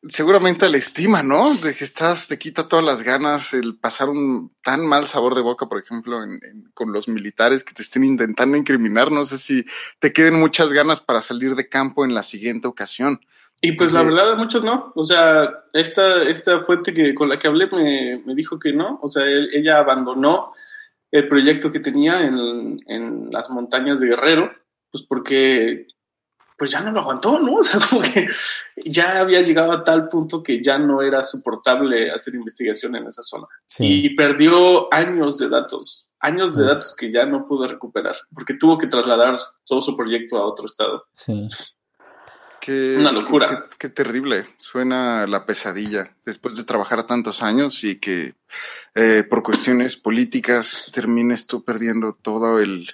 seguramente 0.09 0.67
a 0.67 0.69
la 0.69 0.77
estima, 0.77 1.23
¿no? 1.23 1.55
De 1.55 1.75
que 1.75 1.85
estás, 1.85 2.29
te 2.29 2.39
quita 2.39 2.69
todas 2.69 2.85
las 2.85 3.03
ganas 3.03 3.55
el 3.55 3.77
pasar 3.79 4.09
un 4.09 4.53
tan 4.63 4.87
mal 4.87 5.07
sabor 5.07 5.35
de 5.35 5.41
boca, 5.43 5.67
por 5.67 5.79
ejemplo, 5.83 6.23
en- 6.23 6.41
en- 6.43 6.71
con 6.75 6.93
los 6.93 7.09
militares 7.09 7.65
que 7.65 7.73
te 7.75 7.83
estén 7.83 8.05
intentando 8.05 8.57
incriminar. 8.57 9.11
No 9.11 9.25
sé 9.25 9.39
si 9.39 9.65
te 10.01 10.13
queden 10.13 10.35
muchas 10.35 10.73
ganas 10.73 11.01
para 11.01 11.23
salir 11.23 11.55
de 11.55 11.69
campo 11.69 12.05
en 12.05 12.15
la 12.15 12.23
siguiente 12.23 12.69
ocasión. 12.69 13.21
Y 13.61 13.73
pues 13.73 13.93
la 13.93 14.01
Sí. 14.01 14.07
verdad, 14.09 14.37
muchos 14.37 14.63
no. 14.63 14.93
O 14.95 15.05
sea, 15.05 15.49
esta, 15.73 16.23
esta 16.25 16.61
fuente 16.61 16.93
que, 16.93 17.15
con 17.15 17.29
la 17.31 17.39
que 17.39 17.49
hablé 17.49 17.67
me, 17.69 18.23
me 18.27 18.35
dijo 18.35 18.59
que 18.59 18.73
no. 18.73 18.99
O 19.03 19.09
sea, 19.09 19.23
él- 19.25 19.49
ella 19.55 19.79
abandonó 19.79 20.53
el 21.11 21.29
proyecto 21.29 21.71
que 21.71 21.81
tenía 21.81 22.23
en, 22.25 22.81
en 22.87 23.31
las 23.31 23.49
montañas 23.49 24.01
de 24.01 24.09
Guerrero, 24.09 24.53
pues 24.91 25.05
porque 25.05 25.87
pues 26.57 26.71
ya 26.71 26.81
no 26.81 26.91
lo 26.93 27.01
aguantó, 27.01 27.39
¿no? 27.41 27.55
O 27.59 27.63
sea, 27.63 27.81
como 27.89 28.01
que 28.01 28.29
ya 28.85 29.21
había 29.21 29.43
llegado 29.43 29.73
a 29.73 29.83
tal 29.85 30.09
punto 30.09 30.43
que 30.43 30.63
ya 30.63 30.79
no 30.79 31.03
era 31.03 31.23
soportable 31.23 32.11
hacer 32.11 32.35
investigación 32.35 32.95
en 32.97 33.07
esa 33.07 33.23
zona. 33.23 33.47
Sí. 33.67 34.05
Y 34.07 34.15
perdió 34.15 34.93
años 34.93 35.39
de 35.39 35.49
datos, 35.49 36.09
años 36.21 36.57
de 36.57 36.63
Uf. 36.65 36.69
datos 36.71 36.97
que 36.97 37.13
ya 37.13 37.25
no 37.27 37.47
pudo 37.47 37.67
recuperar, 37.67 38.17
porque 38.35 38.55
tuvo 38.59 38.79
que 38.79 38.87
trasladar 38.87 39.39
todo 39.67 39.81
su 39.81 39.97
proyecto 39.97 40.37
a 40.39 40.47
otro 40.47 40.67
estado. 40.67 41.07
Sí. 41.13 41.49
Qué, 42.61 42.97
Una 42.99 43.13
locura. 43.13 43.49
Qué, 43.49 43.57
qué- 43.69 43.77
qué 43.79 43.89
terrible. 43.91 44.47
Suena 44.57 45.27
la 45.27 45.45
pesadilla 45.45 46.17
después 46.25 46.57
de 46.57 46.65
trabajar 46.65 47.07
tantos 47.07 47.43
años 47.43 47.85
y 47.85 48.01
que 48.01 48.37
eh, 48.95 49.23
por 49.29 49.43
cuestiones 49.43 49.97
políticas 49.99 50.91
termines 50.93 51.47
tú 51.47 51.61
perdiendo 51.63 52.17
todo 52.23 52.59
el. 52.61 52.89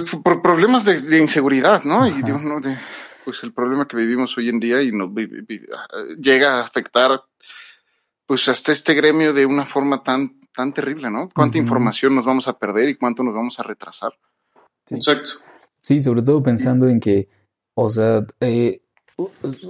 Pues 0.00 0.10
por- 0.24 0.42
problemas 0.42 0.84
de, 0.84 1.00
de 1.00 1.18
inseguridad, 1.18 1.84
¿no? 1.84 2.04
Y 2.08 2.20
de 2.22 2.32
uno 2.32 2.60
de. 2.60 2.76
Pues 3.24 3.44
el 3.44 3.52
problema 3.52 3.86
que 3.86 3.96
vivimos 3.96 4.36
hoy 4.36 4.48
en 4.48 4.58
día 4.58 4.82
y 4.82 4.90
nos 4.90 5.14
vi- 5.14 5.26
vi- 5.26 5.60
llega 6.18 6.56
a 6.58 6.62
afectar 6.62 7.22
pues 8.26 8.48
hasta 8.48 8.72
este 8.72 8.92
gremio 8.94 9.32
de 9.32 9.46
una 9.46 9.64
forma 9.64 10.02
tan, 10.02 10.40
tan 10.54 10.74
terrible, 10.74 11.10
¿no? 11.10 11.28
Cuánta 11.32 11.58
información 11.58 12.14
nos 12.14 12.24
vamos 12.24 12.48
a 12.48 12.58
perder 12.58 12.88
y 12.88 12.96
cuánto 12.96 13.22
nos 13.22 13.36
vamos 13.36 13.60
a 13.60 13.62
retrasar. 13.62 14.12
Sí. 14.84 14.96
Exacto. 14.96 15.30
Sí, 15.80 16.00
sobre 16.00 16.22
todo 16.22 16.42
pensando 16.42 16.88
en 16.88 16.98
que, 16.98 17.28
o 17.74 17.88
sea, 17.88 18.26
eh, 18.40 18.80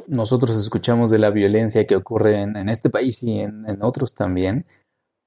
nosotros 0.06 0.58
escuchamos 0.58 1.10
de 1.10 1.18
la 1.18 1.30
violencia 1.30 1.86
que 1.86 1.96
ocurre 1.96 2.40
en, 2.40 2.56
en 2.56 2.68
este 2.70 2.88
país 2.90 3.22
y 3.22 3.40
en, 3.40 3.64
en 3.66 3.82
otros 3.82 4.14
también, 4.14 4.64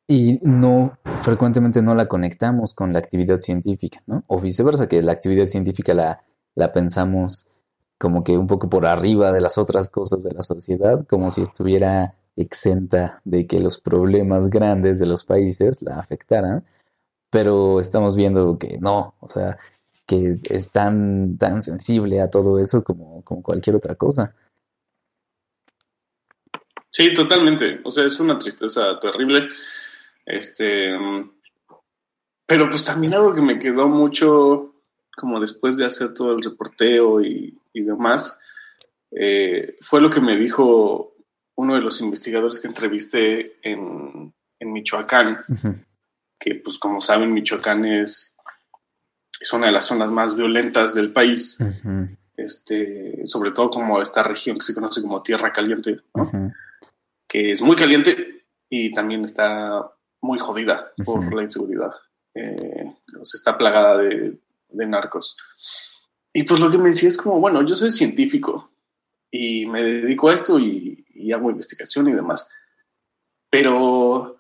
y 0.07 0.39
no, 0.41 0.97
frecuentemente 1.21 1.81
no 1.81 1.93
la 1.93 2.07
conectamos 2.07 2.73
con 2.73 2.93
la 2.93 2.99
actividad 2.99 3.41
científica, 3.41 4.01
¿no? 4.07 4.23
O 4.27 4.39
viceversa, 4.39 4.87
que 4.87 5.01
la 5.01 5.11
actividad 5.11 5.45
científica 5.45 5.93
la, 5.93 6.23
la 6.55 6.71
pensamos 6.71 7.47
como 7.97 8.23
que 8.23 8.37
un 8.37 8.47
poco 8.47 8.69
por 8.69 8.85
arriba 8.85 9.31
de 9.31 9.41
las 9.41 9.57
otras 9.57 9.89
cosas 9.89 10.23
de 10.23 10.33
la 10.33 10.41
sociedad, 10.41 11.05
como 11.07 11.29
si 11.29 11.41
estuviera 11.41 12.15
exenta 12.37 13.21
de 13.25 13.47
que 13.47 13.59
los 13.59 13.79
problemas 13.79 14.49
grandes 14.49 14.99
de 14.99 15.07
los 15.07 15.25
países 15.25 15.81
la 15.81 15.97
afectaran, 15.97 16.63
pero 17.29 17.79
estamos 17.79 18.15
viendo 18.15 18.57
que 18.57 18.77
no, 18.79 19.15
o 19.19 19.27
sea, 19.27 19.57
que 20.05 20.39
es 20.49 20.71
tan, 20.71 21.37
tan 21.37 21.61
sensible 21.61 22.21
a 22.21 22.29
todo 22.29 22.59
eso 22.59 22.83
como, 22.83 23.23
como 23.23 23.43
cualquier 23.43 23.75
otra 23.75 23.95
cosa. 23.95 24.33
Sí, 26.89 27.13
totalmente. 27.13 27.81
O 27.83 27.91
sea, 27.91 28.05
es 28.05 28.19
una 28.19 28.39
tristeza 28.39 28.97
terrible. 28.99 29.49
Este, 30.27 30.95
mm, 30.97 31.31
pero 32.45 32.69
pues 32.69 32.83
también 32.83 33.13
algo 33.13 33.33
que 33.33 33.41
me 33.41 33.59
quedó 33.59 33.87
mucho, 33.87 34.75
como 35.15 35.39
después 35.39 35.77
de 35.77 35.85
hacer 35.85 36.13
todo 36.13 36.33
el 36.33 36.43
reporteo 36.43 37.21
y, 37.21 37.59
y 37.73 37.81
demás, 37.81 38.39
eh, 39.11 39.77
fue 39.79 40.01
lo 40.01 40.09
que 40.09 40.19
me 40.21 40.35
dijo 40.35 41.15
uno 41.55 41.75
de 41.75 41.81
los 41.81 42.01
investigadores 42.01 42.59
que 42.59 42.67
entrevisté 42.67 43.57
en, 43.63 44.33
en 44.59 44.71
Michoacán, 44.71 45.39
que 46.39 46.55
pues 46.55 46.77
como 46.77 47.01
saben, 47.01 47.33
Michoacán 47.33 47.85
es, 47.85 48.35
es 49.39 49.53
una 49.53 49.67
de 49.67 49.71
las 49.71 49.85
zonas 49.85 50.11
más 50.11 50.35
violentas 50.35 50.93
del 50.93 51.13
país, 51.13 51.57
este, 52.35 53.25
sobre 53.25 53.51
todo 53.51 53.69
como 53.69 54.01
esta 54.01 54.23
región 54.23 54.57
que 54.57 54.65
se 54.65 54.75
conoce 54.75 55.01
como 55.01 55.23
Tierra 55.23 55.51
Caliente, 55.51 56.01
que 57.27 57.51
es 57.51 57.61
muy 57.61 57.75
caliente 57.75 58.45
y 58.69 58.91
también 58.91 59.23
está 59.23 59.96
muy 60.21 60.39
jodida 60.39 60.91
por 61.05 61.19
Ujú. 61.19 61.35
la 61.35 61.43
inseguridad. 61.43 61.91
Eh, 62.33 62.93
sea, 63.23 63.37
está 63.37 63.57
plagada 63.57 63.97
de, 63.97 64.39
de 64.69 64.87
narcos. 64.87 65.35
Y 66.33 66.43
pues 66.43 66.59
lo 66.59 66.69
que 66.69 66.77
me 66.77 66.89
decía 66.89 67.09
es 67.09 67.17
como, 67.17 67.39
bueno, 67.39 67.63
yo 67.65 67.73
soy 67.75 67.89
científico 67.91 68.71
y 69.31 69.65
me 69.65 69.81
dedico 69.83 70.29
a 70.29 70.33
esto 70.33 70.59
y, 70.59 71.05
y 71.15 71.31
hago 71.31 71.49
investigación 71.49 72.07
y 72.07 72.13
demás. 72.13 72.49
Pero, 73.49 74.39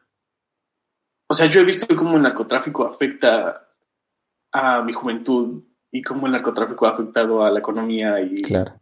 o 1.29 1.33
sea, 1.33 1.47
yo 1.47 1.61
he 1.61 1.65
visto 1.65 1.87
cómo 1.95 2.17
el 2.17 2.23
narcotráfico 2.23 2.85
afecta 2.85 3.67
a 4.51 4.81
mi 4.83 4.93
juventud 4.93 5.63
y 5.91 6.01
cómo 6.01 6.25
el 6.27 6.33
narcotráfico 6.33 6.85
ha 6.87 6.91
afectado 6.91 7.43
a 7.43 7.49
la 7.51 7.59
economía 7.59 8.19
y, 8.21 8.41
Claro. 8.41 8.79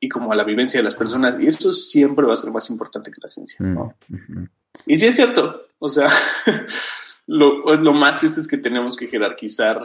y 0.00 0.08
como 0.08 0.32
a 0.32 0.36
la 0.36 0.44
vivencia 0.44 0.78
de 0.78 0.84
las 0.84 0.94
personas. 0.94 1.38
Y 1.40 1.46
eso 1.46 1.72
siempre 1.72 2.24
va 2.26 2.32
a 2.34 2.36
ser 2.36 2.52
más 2.52 2.70
importante 2.70 3.10
que 3.10 3.20
la 3.20 3.28
ciencia. 3.28 3.56
Mm, 3.60 3.74
¿no? 3.74 3.94
ujú. 4.12 4.48
Y 4.86 4.96
sí 4.96 5.06
es 5.06 5.16
cierto. 5.16 5.65
O 5.78 5.88
sea, 5.88 6.08
lo, 7.26 7.76
lo 7.76 7.92
más 7.92 8.18
triste 8.18 8.40
es 8.40 8.48
que 8.48 8.58
tenemos 8.58 8.96
que 8.96 9.06
jerarquizar 9.08 9.80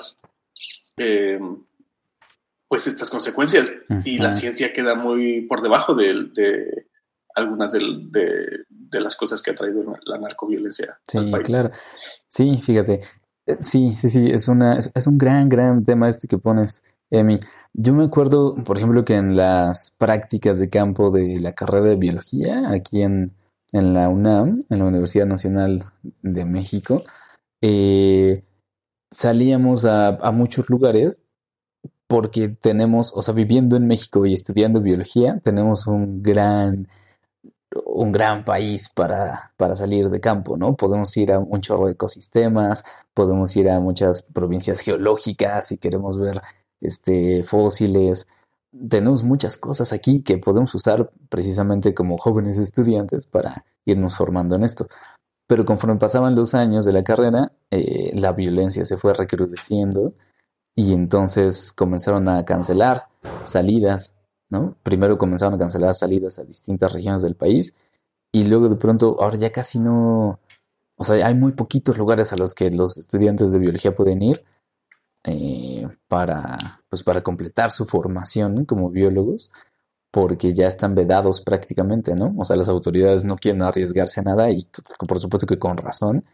eh, 0.97 1.39
pues 2.67 2.87
estas 2.87 3.09
consecuencias 3.09 3.69
y 4.05 4.17
la 4.17 4.31
ciencia 4.31 4.71
queda 4.73 4.95
muy 4.95 5.41
por 5.41 5.61
debajo 5.61 5.93
de, 5.93 6.29
de 6.33 6.87
algunas 7.35 7.73
de, 7.73 7.79
de 8.69 9.01
las 9.01 9.15
cosas 9.17 9.41
que 9.41 9.51
ha 9.51 9.55
traído 9.55 9.83
la 10.05 10.17
narcoviolencia 10.17 10.99
al 11.13 11.25
Sí, 11.25 11.31
país. 11.31 11.45
claro. 11.47 11.69
Sí, 12.27 12.59
fíjate. 12.63 13.01
Eh, 13.45 13.57
Sí, 13.59 13.93
sí, 13.95 14.09
sí, 14.09 14.29
es 14.29 14.47
una, 14.47 14.77
es, 14.77 14.91
es 14.93 15.07
un 15.07 15.17
gran, 15.17 15.49
gran 15.49 15.83
tema 15.83 16.07
este 16.07 16.27
que 16.27 16.37
pones, 16.37 16.95
Emi. 17.09 17.39
Yo 17.73 17.91
me 17.93 18.03
acuerdo, 18.05 18.53
por 18.53 18.77
ejemplo, 18.77 19.03
que 19.03 19.15
en 19.15 19.35
las 19.35 19.95
prácticas 19.97 20.59
de 20.59 20.69
campo 20.69 21.09
de 21.09 21.39
la 21.41 21.53
carrera 21.53 21.87
de 21.89 21.95
biología, 21.95 22.69
aquí 22.69 23.01
en, 23.01 23.33
en 23.71 23.93
la 23.93 24.09
UNAM, 24.09 24.61
en 24.69 24.79
la 24.79 24.85
Universidad 24.85 25.25
Nacional 25.25 25.85
de 26.21 26.45
México, 26.45 27.03
eh, 27.61 28.43
salíamos 29.11 29.85
a, 29.85 30.09
a 30.09 30.31
muchos 30.31 30.69
lugares 30.69 31.21
porque 32.07 32.49
tenemos, 32.49 33.13
o 33.15 33.21
sea, 33.21 33.33
viviendo 33.33 33.77
en 33.77 33.87
México 33.87 34.25
y 34.25 34.33
estudiando 34.33 34.81
biología, 34.81 35.39
tenemos 35.43 35.87
un 35.87 36.21
gran 36.21 36.87
un 37.85 38.11
gran 38.11 38.43
país 38.43 38.89
para, 38.89 39.53
para 39.57 39.75
salir 39.75 40.09
de 40.09 40.19
campo, 40.19 40.57
¿no? 40.57 40.75
Podemos 40.75 41.15
ir 41.17 41.31
a 41.31 41.39
un 41.39 41.61
chorro 41.61 41.87
de 41.87 41.93
ecosistemas, 41.93 42.83
podemos 43.13 43.55
ir 43.55 43.69
a 43.69 43.79
muchas 43.79 44.23
provincias 44.23 44.81
geológicas 44.81 45.67
si 45.67 45.77
queremos 45.77 46.19
ver 46.19 46.41
este, 46.81 47.43
fósiles. 47.43 48.27
Tenemos 48.89 49.23
muchas 49.23 49.57
cosas 49.57 49.91
aquí 49.91 50.21
que 50.21 50.37
podemos 50.37 50.73
usar 50.73 51.11
precisamente 51.29 51.93
como 51.93 52.17
jóvenes 52.17 52.57
estudiantes 52.57 53.25
para 53.25 53.65
irnos 53.85 54.15
formando 54.15 54.55
en 54.55 54.63
esto. 54.63 54.87
Pero 55.47 55.65
conforme 55.65 55.97
pasaban 55.97 56.35
los 56.35 56.53
años 56.53 56.85
de 56.85 56.93
la 56.93 57.03
carrera, 57.03 57.51
eh, 57.69 58.11
la 58.13 58.31
violencia 58.31 58.85
se 58.85 58.95
fue 58.95 59.13
recrudeciendo 59.13 60.13
y 60.75 60.93
entonces 60.93 61.73
comenzaron 61.73 62.29
a 62.29 62.45
cancelar 62.45 63.07
salidas, 63.43 64.21
¿no? 64.49 64.77
Primero 64.83 65.17
comenzaron 65.17 65.55
a 65.55 65.57
cancelar 65.57 65.93
salidas 65.93 66.39
a 66.39 66.45
distintas 66.45 66.93
regiones 66.93 67.21
del 67.21 67.35
país 67.35 67.75
y 68.31 68.45
luego 68.45 68.69
de 68.69 68.77
pronto, 68.77 69.17
ahora 69.19 69.37
ya 69.37 69.51
casi 69.51 69.79
no, 69.79 70.39
o 70.95 71.03
sea, 71.03 71.25
hay 71.27 71.35
muy 71.35 71.51
poquitos 71.51 71.97
lugares 71.97 72.31
a 72.31 72.37
los 72.37 72.53
que 72.53 72.71
los 72.71 72.97
estudiantes 72.97 73.51
de 73.51 73.59
biología 73.59 73.93
pueden 73.93 74.21
ir 74.21 74.45
eh, 75.25 75.87
para, 76.07 76.81
pues 76.89 77.03
para 77.03 77.21
completar 77.21 77.71
su 77.71 77.85
formación 77.85 78.65
como 78.65 78.89
biólogos, 78.89 79.51
porque 80.11 80.53
ya 80.53 80.67
están 80.67 80.93
vedados 80.93 81.41
prácticamente, 81.41 82.15
¿no? 82.15 82.33
O 82.37 82.43
sea, 82.43 82.55
las 82.55 82.69
autoridades 82.69 83.23
no 83.23 83.37
quieren 83.37 83.61
arriesgarse 83.61 84.19
a 84.19 84.23
nada 84.23 84.49
y 84.51 84.67
por 85.07 85.19
supuesto 85.19 85.47
que 85.47 85.59
con 85.59 85.77
razón. 85.77 86.25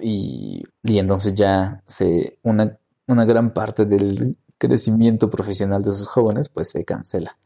Y, 0.00 0.64
y 0.82 0.98
entonces 0.98 1.34
ya 1.34 1.82
se, 1.86 2.38
una, 2.42 2.76
una 3.06 3.24
gran 3.24 3.52
parte 3.54 3.84
del 3.84 4.36
crecimiento 4.58 5.30
profesional 5.30 5.82
de 5.82 5.90
esos 5.90 6.08
jóvenes 6.08 6.48
pues 6.48 6.70
se 6.70 6.84
cancela. 6.84 7.36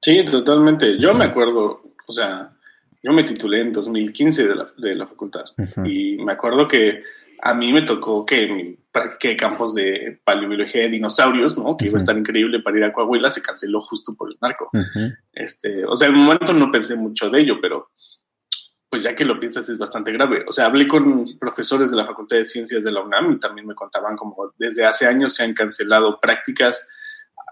Sí, 0.00 0.24
totalmente. 0.24 0.98
Yo 0.98 1.14
me 1.14 1.24
acuerdo, 1.24 1.82
o 2.06 2.12
sea, 2.12 2.54
yo 3.02 3.12
me 3.12 3.24
titulé 3.24 3.60
en 3.62 3.72
2015 3.72 4.46
de 4.46 4.54
la, 4.54 4.66
de 4.78 4.94
la 4.94 5.06
facultad 5.06 5.44
Ujú. 5.58 5.86
y 5.86 6.16
me 6.24 6.32
acuerdo 6.32 6.68
que 6.68 7.02
a 7.42 7.54
mí 7.54 7.72
me 7.72 7.82
tocó 7.82 8.24
que 8.24 8.46
mi 8.46 8.76
práctica 8.90 9.28
de 9.28 9.36
campos 9.36 9.74
de 9.74 10.20
paleobiología 10.24 10.82
de 10.82 10.88
dinosaurios, 10.88 11.58
¿no? 11.58 11.76
Que 11.76 11.86
iba 11.86 11.96
a 11.96 12.00
estar 12.00 12.16
increíble 12.16 12.60
para 12.60 12.78
ir 12.78 12.84
a 12.84 12.92
Coahuila, 12.92 13.30
se 13.30 13.42
canceló 13.42 13.80
justo 13.80 14.14
por 14.16 14.30
el 14.30 14.38
narco. 14.40 14.68
Este, 15.32 15.84
o 15.84 15.96
sea, 15.96 16.08
en 16.08 16.14
un 16.14 16.24
momento 16.24 16.52
no 16.52 16.70
pensé 16.70 16.94
mucho 16.94 17.28
de 17.28 17.40
ello, 17.40 17.56
pero 17.60 17.90
pues 18.88 19.02
ya 19.02 19.16
que 19.16 19.24
lo 19.24 19.40
piensas 19.40 19.68
es 19.68 19.76
bastante 19.76 20.12
grave. 20.12 20.44
O 20.46 20.52
sea, 20.52 20.66
hablé 20.66 20.86
con 20.86 21.36
profesores 21.38 21.90
de 21.90 21.96
la 21.96 22.06
Facultad 22.06 22.36
de 22.36 22.44
Ciencias 22.44 22.84
de 22.84 22.92
la 22.92 23.02
UNAM 23.02 23.32
y 23.32 23.40
también 23.40 23.66
me 23.66 23.74
contaban 23.74 24.16
como 24.16 24.52
desde 24.56 24.86
hace 24.86 25.06
años 25.06 25.34
se 25.34 25.42
han 25.42 25.52
cancelado 25.52 26.14
prácticas 26.22 26.86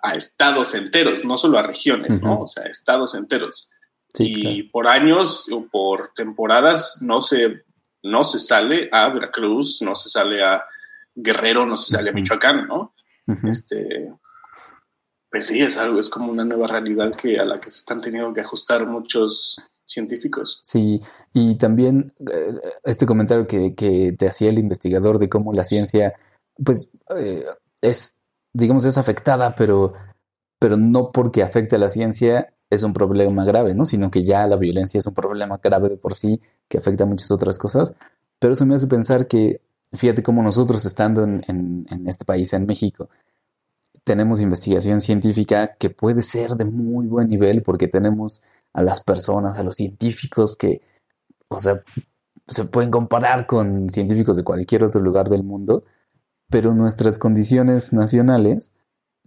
a 0.05 0.12
estados 0.12 0.74
enteros, 0.76 1.24
no 1.24 1.37
solo 1.37 1.59
a 1.59 1.62
regiones, 1.62 2.22
¿no? 2.22 2.43
O 2.43 2.47
sea, 2.47 2.66
estados 2.66 3.16
enteros. 3.16 3.68
Sí, 4.14 4.33
y 4.33 4.41
claro. 4.43 4.68
por 4.70 4.87
años 4.87 5.47
o 5.51 5.66
por 5.68 6.12
temporadas 6.14 6.99
no 7.01 7.22
se, 7.22 7.64
no 8.03 8.24
se 8.24 8.38
sale 8.38 8.88
a 8.92 9.09
Veracruz, 9.09 9.80
no 9.82 9.94
se 9.94 10.09
sale 10.09 10.42
a 10.44 10.64
Guerrero, 11.14 11.66
no 11.66 11.76
se 11.76 11.92
sale 11.92 12.11
a. 12.11 12.12
Michoacán, 12.12 12.66
¿no? 12.66 12.94
Este, 13.44 14.12
pues 15.30 15.46
sí, 15.46 15.62
es 15.62 15.78
algo, 15.78 15.98
es 15.98 16.11
como 16.11 16.30
una 16.30 16.44
nueva 16.44 16.66
realidad 16.66 17.11
que 17.12 17.38
a 17.38 17.44
la 17.44 17.61
que 17.61 17.70
se 17.70 17.78
están 17.78 18.00
teniendo 18.00 18.34
que 18.34 18.40
ajustar 18.40 18.86
muchos 18.86 19.62
científicos. 19.86 20.59
Sí, 20.62 21.00
y 21.32 21.57
también 21.57 22.12
eh, 22.20 22.55
este 22.84 23.07
comentario 23.07 23.46
que, 23.46 23.74
que 23.74 24.12
te 24.12 24.28
hacía 24.28 24.50
el 24.50 24.59
investigador 24.59 25.18
de 25.18 25.28
cómo 25.28 25.53
la 25.53 25.64
ciencia, 25.64 26.14
pues, 26.62 26.92
eh, 27.16 27.44
es, 27.80 28.24
digamos, 28.53 28.84
es 28.84 28.98
afectada, 28.98 29.55
pero, 29.55 29.94
pero 30.59 30.76
no 30.76 31.12
porque 31.12 31.42
afecte 31.42 31.76
a 31.76 31.78
la 31.78 31.88
ciencia 31.88 32.55
es 32.74 32.82
un 32.82 32.92
problema 32.92 33.44
grave, 33.44 33.74
¿no? 33.74 33.84
Sino 33.84 34.10
que 34.10 34.22
ya 34.22 34.46
la 34.46 34.56
violencia 34.56 34.98
es 34.98 35.06
un 35.06 35.14
problema 35.14 35.60
grave 35.62 35.90
de 35.90 35.96
por 35.98 36.14
sí, 36.14 36.40
que 36.68 36.78
afecta 36.78 37.04
a 37.04 37.06
muchas 37.06 37.30
otras 37.30 37.58
cosas. 37.58 37.94
Pero 38.38 38.54
eso 38.54 38.64
me 38.64 38.74
hace 38.74 38.86
pensar 38.86 39.26
que, 39.28 39.60
fíjate 39.92 40.22
cómo 40.22 40.42
nosotros 40.42 40.84
estando 40.86 41.22
en, 41.22 41.42
en, 41.46 42.08
este 42.08 42.24
país, 42.24 42.52
en 42.54 42.64
México, 42.64 43.10
tenemos 44.04 44.40
investigación 44.40 45.00
científica 45.00 45.76
que 45.78 45.90
puede 45.90 46.22
ser 46.22 46.52
de 46.52 46.64
muy 46.64 47.06
buen 47.06 47.28
nivel 47.28 47.62
porque 47.62 47.88
tenemos 47.88 48.42
a 48.72 48.82
las 48.82 49.00
personas, 49.02 49.58
a 49.58 49.62
los 49.62 49.76
científicos 49.76 50.56
que, 50.56 50.80
o 51.48 51.60
sea, 51.60 51.82
se 52.48 52.64
pueden 52.64 52.90
comparar 52.90 53.46
con 53.46 53.90
científicos 53.90 54.36
de 54.36 54.44
cualquier 54.44 54.82
otro 54.84 55.00
lugar 55.02 55.28
del 55.28 55.44
mundo, 55.44 55.84
pero 56.48 56.74
nuestras 56.74 57.18
condiciones 57.18 57.92
nacionales 57.92 58.76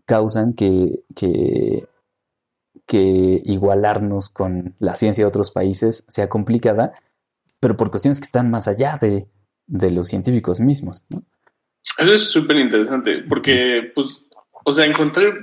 causan 0.05 0.53
que, 0.53 1.03
que, 1.15 1.87
que 2.85 3.41
igualarnos 3.43 4.29
con 4.29 4.75
la 4.79 4.95
ciencia 4.95 5.23
de 5.23 5.27
otros 5.27 5.51
países 5.51 6.05
sea 6.09 6.29
complicada, 6.29 6.93
pero 7.59 7.77
por 7.77 7.89
cuestiones 7.89 8.19
que 8.19 8.25
están 8.25 8.51
más 8.51 8.67
allá 8.67 8.97
de, 9.01 9.27
de 9.67 9.91
los 9.91 10.07
científicos 10.07 10.59
mismos, 10.59 11.05
¿no? 11.09 11.23
Eso 11.97 12.13
es 12.13 12.29
súper 12.29 12.57
interesante 12.57 13.23
porque, 13.27 13.91
pues, 13.93 14.25
o 14.65 14.71
sea, 14.71 14.85
encontré, 14.85 15.33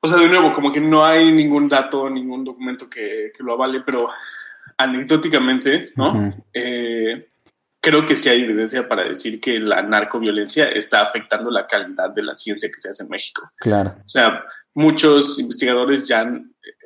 o 0.00 0.06
sea, 0.06 0.18
de 0.18 0.28
nuevo, 0.28 0.54
como 0.54 0.72
que 0.72 0.80
no 0.80 1.04
hay 1.04 1.30
ningún 1.32 1.68
dato, 1.68 2.08
ningún 2.08 2.44
documento 2.44 2.88
que, 2.88 3.30
que 3.36 3.42
lo 3.42 3.54
avale, 3.54 3.82
pero 3.84 4.08
anecdóticamente, 4.78 5.92
¿no? 5.96 6.34
Eh, 6.54 7.26
creo 7.80 8.06
que 8.06 8.16
sí 8.16 8.28
hay 8.28 8.42
evidencia 8.42 8.88
para 8.88 9.06
decir 9.06 9.40
que 9.40 9.58
la 9.58 9.82
narcoviolencia 9.82 10.66
está 10.66 11.02
afectando 11.02 11.50
la 11.50 11.66
calidad 11.66 12.10
de 12.10 12.22
la 12.22 12.34
ciencia 12.34 12.68
que 12.68 12.80
se 12.80 12.90
hace 12.90 13.02
en 13.02 13.08
México. 13.10 13.50
Claro. 13.56 13.96
O 13.98 14.08
sea, 14.08 14.44
muchos 14.78 15.38
investigadores 15.40 16.06
ya 16.06 16.24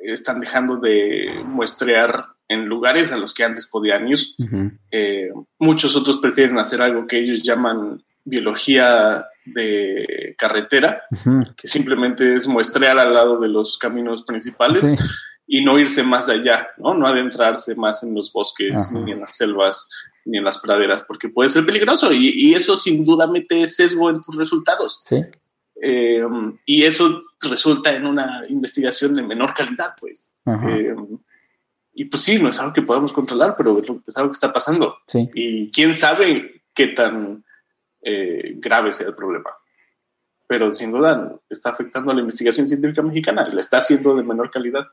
están 0.03 0.39
dejando 0.39 0.77
de 0.77 1.27
muestrear 1.45 2.25
en 2.47 2.65
lugares 2.65 3.11
a 3.11 3.17
los 3.17 3.33
que 3.35 3.43
antes 3.43 3.67
podían 3.67 4.07
ir. 4.07 4.17
Eh, 4.91 5.29
muchos 5.59 5.95
otros 5.95 6.17
prefieren 6.17 6.57
hacer 6.57 6.81
algo 6.81 7.05
que 7.05 7.19
ellos 7.19 7.43
llaman 7.43 8.03
biología 8.25 9.25
de 9.45 10.33
carretera, 10.39 11.03
que 11.55 11.67
simplemente 11.67 12.35
es 12.35 12.47
muestrear 12.47 12.97
al 12.97 13.13
lado 13.13 13.39
de 13.39 13.47
los 13.49 13.77
caminos 13.77 14.23
principales 14.23 14.81
Sí. 14.81 14.95
y 15.45 15.63
no 15.63 15.77
irse 15.77 16.01
más 16.03 16.29
allá, 16.29 16.69
¿no? 16.77 16.93
No 16.95 17.05
adentrarse 17.07 17.75
más 17.75 18.01
en 18.03 18.15
los 18.15 18.31
bosques, 18.33 18.91
ni 18.91 19.11
en 19.11 19.19
las 19.19 19.35
selvas, 19.35 19.87
ni 20.25 20.37
en 20.39 20.45
las 20.45 20.57
praderas, 20.57 21.03
porque 21.03 21.29
puede 21.29 21.49
ser 21.49 21.63
peligroso 21.65 22.11
y, 22.11 22.29
y 22.33 22.53
eso 22.55 22.75
sin 22.77 23.03
duda 23.05 23.27
mete 23.27 23.65
sesgo 23.67 24.09
en 24.09 24.19
tus 24.21 24.35
resultados. 24.37 24.99
Sí. 25.03 25.21
Eh, 25.85 26.23
y 26.65 26.85
eso 26.85 27.23
resulta 27.41 27.93
en 27.93 28.05
una 28.05 28.45
investigación 28.47 29.13
de 29.13 29.21
menor 29.21 29.53
calidad, 29.53 29.93
pues. 29.99 30.33
Eh, 30.45 30.95
y 31.93 32.05
pues 32.05 32.23
sí, 32.23 32.39
no 32.39 32.47
es 32.47 32.59
algo 32.59 32.71
que 32.71 32.81
podamos 32.81 33.11
controlar, 33.11 33.55
pero 33.57 33.81
es 34.07 34.17
algo 34.17 34.29
que 34.29 34.35
está 34.35 34.53
pasando. 34.53 34.99
Sí. 35.05 35.29
Y 35.33 35.71
quién 35.71 35.93
sabe 35.93 36.63
qué 36.73 36.87
tan 36.87 37.43
eh, 38.01 38.53
grave 38.59 38.93
sea 38.93 39.07
el 39.07 39.13
problema. 39.13 39.49
Pero 40.47 40.71
sin 40.71 40.89
duda 40.89 41.35
está 41.49 41.71
afectando 41.71 42.11
a 42.11 42.15
la 42.15 42.21
investigación 42.21 42.65
científica 42.65 43.01
mexicana 43.01 43.45
la 43.49 43.59
está 43.59 43.79
haciendo 43.79 44.15
de 44.15 44.23
menor 44.23 44.49
calidad. 44.49 44.87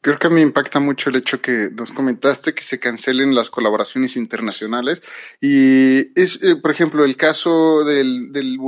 Creo 0.00 0.16
que 0.16 0.28
a 0.28 0.30
me 0.30 0.40
impacta 0.40 0.78
mucho 0.78 1.10
el 1.10 1.16
hecho 1.16 1.40
que 1.40 1.68
nos 1.72 1.90
comentaste 1.90 2.54
que 2.54 2.62
se 2.62 2.78
cancelen 2.78 3.34
las 3.34 3.50
colaboraciones 3.50 4.16
internacionales. 4.16 5.02
Y 5.40 6.18
es, 6.20 6.40
eh, 6.42 6.54
por 6.54 6.70
ejemplo, 6.70 7.04
el 7.04 7.16
caso 7.16 7.84
del, 7.84 8.32
del 8.32 8.58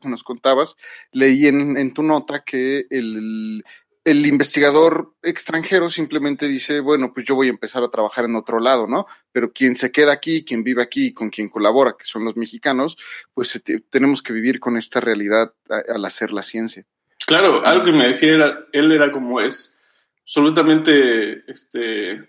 que 0.00 0.08
nos 0.08 0.22
contabas, 0.22 0.76
leí 1.12 1.46
en, 1.46 1.76
en 1.76 1.92
tu 1.92 2.02
nota 2.02 2.44
que 2.44 2.86
el, 2.88 3.62
el 4.04 4.26
investigador 4.26 5.14
extranjero 5.22 5.90
simplemente 5.90 6.48
dice, 6.48 6.80
bueno, 6.80 7.12
pues 7.12 7.26
yo 7.26 7.34
voy 7.34 7.48
a 7.48 7.50
empezar 7.50 7.82
a 7.84 7.90
trabajar 7.90 8.24
en 8.24 8.36
otro 8.36 8.58
lado, 8.58 8.86
¿no? 8.86 9.06
Pero 9.32 9.52
quien 9.52 9.76
se 9.76 9.92
queda 9.92 10.12
aquí, 10.12 10.44
quien 10.44 10.64
vive 10.64 10.82
aquí, 10.82 11.12
con 11.12 11.28
quien 11.28 11.50
colabora, 11.50 11.94
que 11.98 12.06
son 12.06 12.24
los 12.24 12.36
mexicanos, 12.36 12.96
pues 13.34 13.60
te- 13.62 13.80
tenemos 13.80 14.22
que 14.22 14.32
vivir 14.32 14.60
con 14.60 14.78
esta 14.78 14.98
realidad 15.00 15.52
al 15.68 16.04
hacer 16.06 16.32
la 16.32 16.42
ciencia. 16.42 16.84
Claro, 17.26 17.64
algo 17.66 17.84
que 17.84 17.92
me 17.92 18.06
decía 18.06 18.32
era, 18.32 18.66
él 18.72 18.92
era 18.92 19.10
como 19.10 19.40
es 19.40 19.78
absolutamente 20.24 21.50
este 21.50 22.28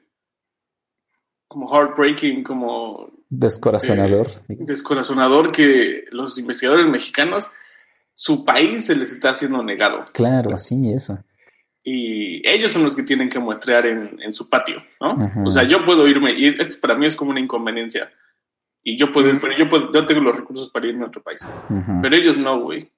como 1.47 1.67
heartbreaking, 1.67 2.43
como 2.43 2.93
Descorazonador. 3.29 4.27
descorazonador 4.47 5.51
que 5.51 6.05
los 6.11 6.37
investigadores 6.37 6.85
mexicanos, 6.87 7.49
su 8.13 8.45
país 8.45 8.85
se 8.85 8.95
les 8.95 9.11
está 9.11 9.31
haciendo 9.31 9.63
negado. 9.63 10.03
Claro, 10.13 10.57
sí, 10.57 10.91
eso. 10.91 11.23
Y 11.83 12.47
ellos 12.47 12.71
son 12.71 12.83
los 12.83 12.95
que 12.95 13.03
tienen 13.03 13.29
que 13.29 13.39
muestrear 13.39 13.85
en, 13.85 14.19
en 14.21 14.33
su 14.33 14.49
patio, 14.49 14.83
¿no? 14.99 15.11
Ajá. 15.11 15.43
O 15.45 15.51
sea, 15.51 15.63
yo 15.63 15.85
puedo 15.85 16.07
irme, 16.07 16.33
y 16.37 16.47
esto 16.47 16.75
para 16.81 16.95
mí 16.95 17.05
es 17.05 17.15
como 17.15 17.31
una 17.31 17.39
inconveniencia. 17.39 18.11
Y 18.83 18.97
yo 18.97 19.11
puedo 19.11 19.29
ir, 19.29 19.39
pero 19.39 19.55
yo, 19.57 19.69
puedo, 19.69 19.91
yo 19.91 20.05
tengo 20.05 20.21
los 20.21 20.35
recursos 20.35 20.69
para 20.69 20.87
irme 20.87 21.05
a 21.05 21.07
otro 21.07 21.21
país. 21.21 21.41
Pero 22.01 22.15
ellos 22.15 22.37
no, 22.37 22.59
güey. 22.59 22.91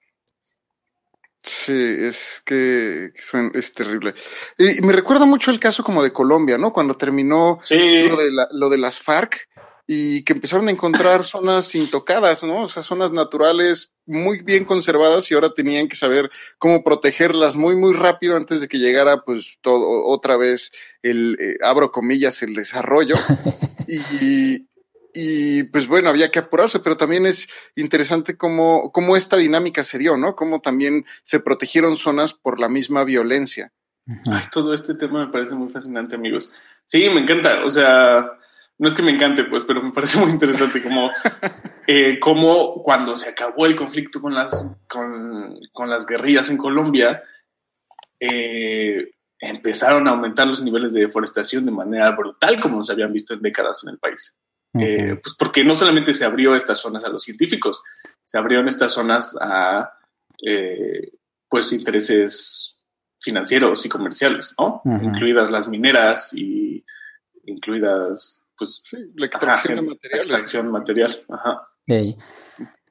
Sí, 1.48 1.74
es 1.74 2.41
que 2.45 3.12
es 3.54 3.74
terrible. 3.74 4.14
Y 4.58 4.82
me 4.82 4.91
recuerda 4.93 5.26
mucho 5.26 5.50
el 5.50 5.60
caso 5.62 5.82
como 5.84 6.04
de 6.04 6.12
Colombia, 6.12 6.58
¿no? 6.58 6.74
Cuando 6.74 6.98
terminó 6.98 7.58
lo, 8.10 8.18
de 8.18 8.32
la- 8.32 8.48
lo 8.52 8.70
de 8.70 8.78
las 8.78 9.00
FARC 9.00 9.48
y 9.88 10.24
que 10.26 10.34
empezaron 10.34 10.68
a 10.68 10.72
encontrar 10.72 11.24
zonas 11.24 11.74
intocadas, 11.74 12.43
¿no? 12.43 12.64
O 12.64 12.70
sea, 12.70 12.84
zonas 12.84 13.14
naturales 13.14 13.93
muy 14.06 14.41
bien 14.41 14.66
conservadas 14.66 15.32
y 15.32 15.34
ahora 15.36 15.54
tenían 15.54 15.88
que 15.88 15.95
saber 15.95 16.30
cómo 16.60 16.84
protegerlas 16.84 17.56
muy, 17.56 17.78
muy 17.78 17.93
rápido 17.93 18.36
antes 18.36 18.60
de 18.60 18.68
que 18.68 18.80
llegara, 18.80 19.22
pues, 19.24 19.58
todo, 19.62 20.06
otra 20.06 20.36
vez 20.36 20.72
el, 21.02 21.38
eh, 21.39 21.56
abro 21.64 21.93
comillas, 21.93 22.41
el 22.43 22.54
desarrollo. 22.54 23.16
y, 23.88 24.68
y 25.20 25.63
pues 25.63 25.88
bueno, 25.88 26.09
había 26.09 26.30
que 26.30 26.38
apurarse, 26.38 26.80
pero 26.80 26.95
también 26.95 27.26
es 27.26 27.47
interesante 27.76 28.38
cómo, 28.38 28.91
cómo 28.91 29.18
esta 29.18 29.36
dinámica 29.36 29.82
se 29.82 29.97
dio, 29.97 30.15
¿no? 30.15 30.36
Cómo 30.36 30.61
también 30.61 31.05
se 31.24 31.39
protegieron 31.39 31.97
zonas 31.97 32.36
por 32.36 32.59
la 32.59 32.70
misma 32.70 33.03
violencia. 33.03 33.74
Ay, 34.32 34.43
todo 34.51 34.76
este 34.76 34.93
tema 34.93 35.26
me 35.26 35.32
parece 35.32 35.55
muy 35.55 35.70
fascinante, 35.70 36.13
amigos. 36.13 36.51
Sí, 36.86 37.09
me 37.09 37.22
encanta. 37.22 37.65
O 37.65 37.70
sea, 37.70 38.30
no 38.78 38.88
es 38.88 38.93
que 38.93 39.01
me 39.01 39.09
encante, 39.09 39.43
pues, 39.45 39.65
pero 39.65 39.82
me 39.82 39.91
parece 39.91 40.20
muy 40.20 40.30
interesante 40.30 40.84
como, 40.84 41.09
eh, 41.88 42.20
como 42.20 42.84
cuando 42.84 43.15
se 43.15 43.30
acabó 43.30 43.65
el 43.65 43.76
conflicto 43.76 44.22
con 44.22 44.36
las, 44.36 44.72
con, 44.88 45.57
con 45.74 45.89
las 45.89 46.05
guerrillas 46.05 46.51
en 46.51 46.57
Colombia, 46.57 47.24
eh, 48.20 49.13
empezaron 49.39 50.07
a 50.07 50.11
aumentar 50.11 50.45
los 50.45 50.61
niveles 50.61 50.93
de 50.93 51.01
deforestación 51.01 51.65
de 51.65 51.72
manera 51.72 52.11
brutal, 52.11 52.61
como 52.61 52.84
se 52.84 52.93
habían 52.93 53.11
visto 53.11 53.34
en 53.34 53.41
décadas 53.41 53.84
en 53.84 53.93
el 53.93 53.97
país. 53.97 54.38
Eh, 54.74 55.20
pues 55.24 55.36
porque 55.38 55.63
no 55.63 55.74
solamente 55.74 56.13
se 56.13 56.26
abrió 56.26 56.55
estas 56.55 56.80
zonas 56.80 57.03
a 57.03 57.09
los 57.09 57.24
científicos, 57.24 57.82
se 58.24 58.38
abrieron 58.38 58.68
estas 58.68 58.91
zonas 58.91 59.36
a 59.39 59.91
eh, 60.45 61.13
pues 61.49 61.72
intereses 61.74 62.78
financieros 63.20 63.86
y 63.86 63.89
comerciales, 63.89 64.53
¿no? 64.59 64.82
Incluidas 64.86 65.51
las 65.51 65.68
mineras 65.68 66.34
y 66.34 66.86
incluidas 67.45 68.45
pues 68.57 68.84
la 69.15 69.26
extracción 69.26 69.74
ajá, 69.74 69.82
de 69.82 69.88
materiales. 69.88 70.26
extracción 70.26 70.72
material, 70.72 71.26
ajá. 71.30 71.68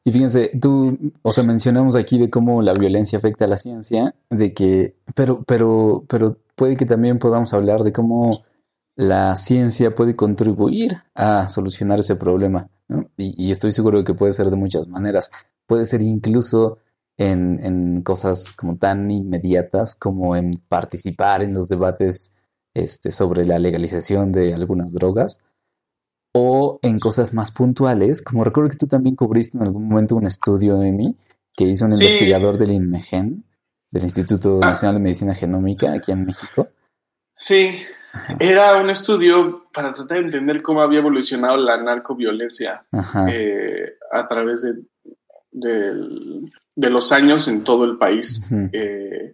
Y 0.07 0.13
fíjense, 0.13 0.53
tú, 0.61 0.97
o 1.23 1.33
sea, 1.33 1.43
mencionamos 1.43 1.97
aquí 1.97 2.17
de 2.17 2.31
cómo 2.31 2.63
la 2.63 2.73
violencia 2.73 3.19
afecta 3.19 3.45
a 3.45 3.49
la 3.49 3.57
ciencia, 3.57 4.15
de 4.31 4.55
que, 4.55 4.95
pero, 5.17 5.43
pero, 5.43 6.05
pero 6.09 6.39
puede 6.55 6.77
que 6.77 6.87
también 6.87 7.19
podamos 7.19 7.53
hablar 7.53 7.83
de 7.83 7.93
cómo 7.93 8.45
la 8.97 9.37
ciencia 9.37 9.95
puede 9.95 10.17
contribuir 10.17 10.97
a 11.15 11.49
solucionar 11.49 12.01
ese 12.01 12.17
problema, 12.17 12.69
¿no? 12.89 13.09
Y, 13.17 13.35
y 13.47 13.51
estoy 13.51 13.73
seguro 13.73 13.99
de 13.99 14.05
que 14.05 14.15
puede 14.15 14.33
ser 14.33 14.51
de 14.51 14.57
muchas 14.57 14.89
maneras. 14.89 15.31
Puede 15.67 15.85
ser 15.87 16.01
incluso 16.03 16.79
en, 17.19 17.59
en 17.63 18.03
cosas 18.03 18.53
como 18.53 18.77
tan 18.77 19.11
inmediatas 19.11 19.95
como 19.95 20.35
en 20.37 20.53
participar 20.69 21.43
en 21.43 21.55
los 21.55 21.69
debates 21.69 22.39
este, 22.75 23.11
sobre 23.11 23.45
la 23.45 23.59
legalización 23.59 24.33
de 24.33 24.55
algunas 24.55 24.93
drogas 24.93 25.45
o 26.35 26.79
en 26.83 26.99
cosas 27.01 27.33
más 27.33 27.51
puntuales, 27.51 28.21
como 28.23 28.45
recuerdo 28.45 28.71
que 28.71 28.77
tú 28.77 28.87
también 28.87 29.17
cubriste 29.17 29.57
en 29.57 29.65
algún 29.65 29.89
momento 29.89 30.17
un 30.17 30.27
estudio, 30.27 30.83
Emi, 30.83 31.17
que 31.55 31.65
hizo 31.65 31.87
un 31.87 31.93
Sí. 31.93 32.05
investigador 32.05 32.59
del 32.59 32.73
INMEGEN, 32.73 33.45
del 33.91 34.05
Instituto 34.05 34.61
Nacional 34.61 34.97
de 34.97 35.01
Medicina 35.01 35.35
Genómica 35.35 35.93
aquí 35.95 36.13
en 36.13 36.27
México. 36.27 36.69
Sí, 37.35 37.71
era 38.41 38.77
un 38.81 38.91
estudio 38.91 39.67
para 39.73 39.93
tratar 39.93 40.19
de 40.19 40.25
entender 40.25 40.63
cómo 40.63 40.83
había 40.83 40.99
evolucionado 41.01 41.57
la 41.57 41.77
narcoviolencia 41.77 42.85
eh, 43.31 43.95
a 44.13 44.27
través 44.27 44.63
de, 44.63 44.75
del- 45.51 46.53
de 46.75 46.91
los 46.91 47.13
años 47.13 47.49
en 47.49 47.65
todo 47.65 47.85
el 47.85 47.97
país. 47.99 48.43
Eh, 48.73 49.33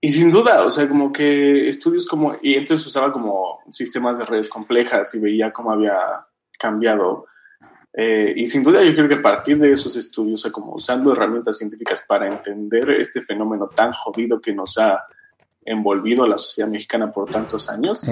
y 0.00 0.08
sin 0.08 0.30
duda, 0.30 0.64
o 0.64 0.70
sea, 0.70 0.88
como 0.88 1.12
que 1.12 1.68
estudios 1.68 2.06
como, 2.06 2.32
y 2.42 2.54
entonces 2.54 2.86
usaba 2.86 3.12
como 3.12 3.58
sistemas 3.70 4.18
de 4.18 4.24
redes 4.24 4.48
complejas 4.48 5.14
y 5.14 5.18
veía 5.20 5.52
cómo 5.52 5.72
había 5.72 5.98
cambiado. 6.58 7.26
Eh, 7.92 8.32
y 8.36 8.46
sin 8.46 8.62
duda 8.62 8.82
yo 8.82 8.94
creo 8.94 9.08
que 9.08 9.16
a 9.16 9.22
partir 9.22 9.58
de 9.58 9.72
esos 9.72 9.96
estudios, 9.96 10.40
o 10.40 10.42
sea, 10.44 10.52
como 10.52 10.74
usando 10.74 11.12
herramientas 11.12 11.58
científicas 11.58 12.04
para 12.06 12.28
entender 12.28 12.88
este 12.92 13.20
fenómeno 13.20 13.66
tan 13.68 13.92
jodido 13.92 14.40
que 14.40 14.54
nos 14.54 14.78
ha 14.78 15.04
envolvido 15.64 16.24
a 16.24 16.28
la 16.28 16.38
sociedad 16.38 16.68
mexicana 16.68 17.12
por 17.12 17.30
tantos 17.30 17.68
años, 17.68 18.04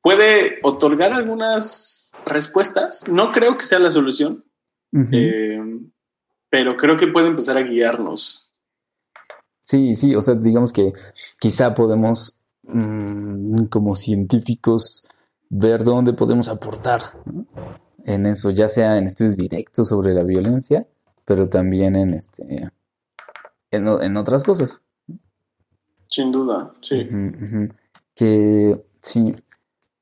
puede 0.00 0.58
otorgar 0.62 1.12
algunas 1.12 2.12
respuestas. 2.26 3.08
No 3.08 3.28
creo 3.28 3.56
que 3.56 3.64
sea 3.64 3.78
la 3.78 3.90
solución, 3.90 4.44
eh, 5.12 5.58
pero 6.50 6.76
creo 6.76 6.96
que 6.96 7.06
puede 7.06 7.28
empezar 7.28 7.56
a 7.56 7.62
guiarnos. 7.62 8.52
Sí, 9.60 9.94
sí, 9.94 10.14
o 10.14 10.22
sea, 10.22 10.34
digamos 10.34 10.72
que 10.72 10.92
quizá 11.38 11.74
podemos, 11.74 12.42
mm, 12.64 13.66
como 13.66 13.94
científicos, 13.94 15.06
ver 15.48 15.84
dónde 15.84 16.14
podemos 16.14 16.48
aportar 16.48 17.02
¿no? 17.26 17.46
en 18.04 18.26
eso, 18.26 18.50
ya 18.50 18.68
sea 18.68 18.98
en 18.98 19.06
estudios 19.06 19.36
directos 19.36 19.88
sobre 19.88 20.14
la 20.14 20.24
violencia, 20.24 20.86
pero 21.24 21.48
también 21.48 21.94
en 21.94 22.14
este, 22.14 22.70
en, 23.70 23.86
en 23.86 24.16
otras 24.16 24.42
cosas. 24.42 24.82
Sin 26.12 26.30
duda, 26.30 26.70
sí. 26.82 27.08
Que 28.14 28.76
sí. 29.00 29.34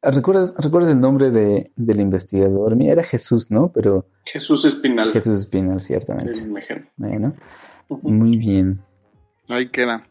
¿Recuerdas, 0.02 0.56
¿Recuerdas 0.58 0.90
el 0.90 0.98
nombre 0.98 1.30
de, 1.30 1.70
del 1.76 2.00
investigador? 2.00 2.74
Mira, 2.74 2.94
era 2.94 3.04
Jesús, 3.04 3.52
¿no? 3.52 3.70
Pero 3.72 4.08
Jesús 4.24 4.64
Espinal. 4.64 5.12
Jesús 5.12 5.38
Espinal, 5.38 5.80
ciertamente. 5.80 6.36
INMEGEN. 6.36 6.90
Bueno, 6.96 7.36
muy 7.88 8.36
bien. 8.36 8.80
Ahí 9.46 9.68
queda. 9.68 10.04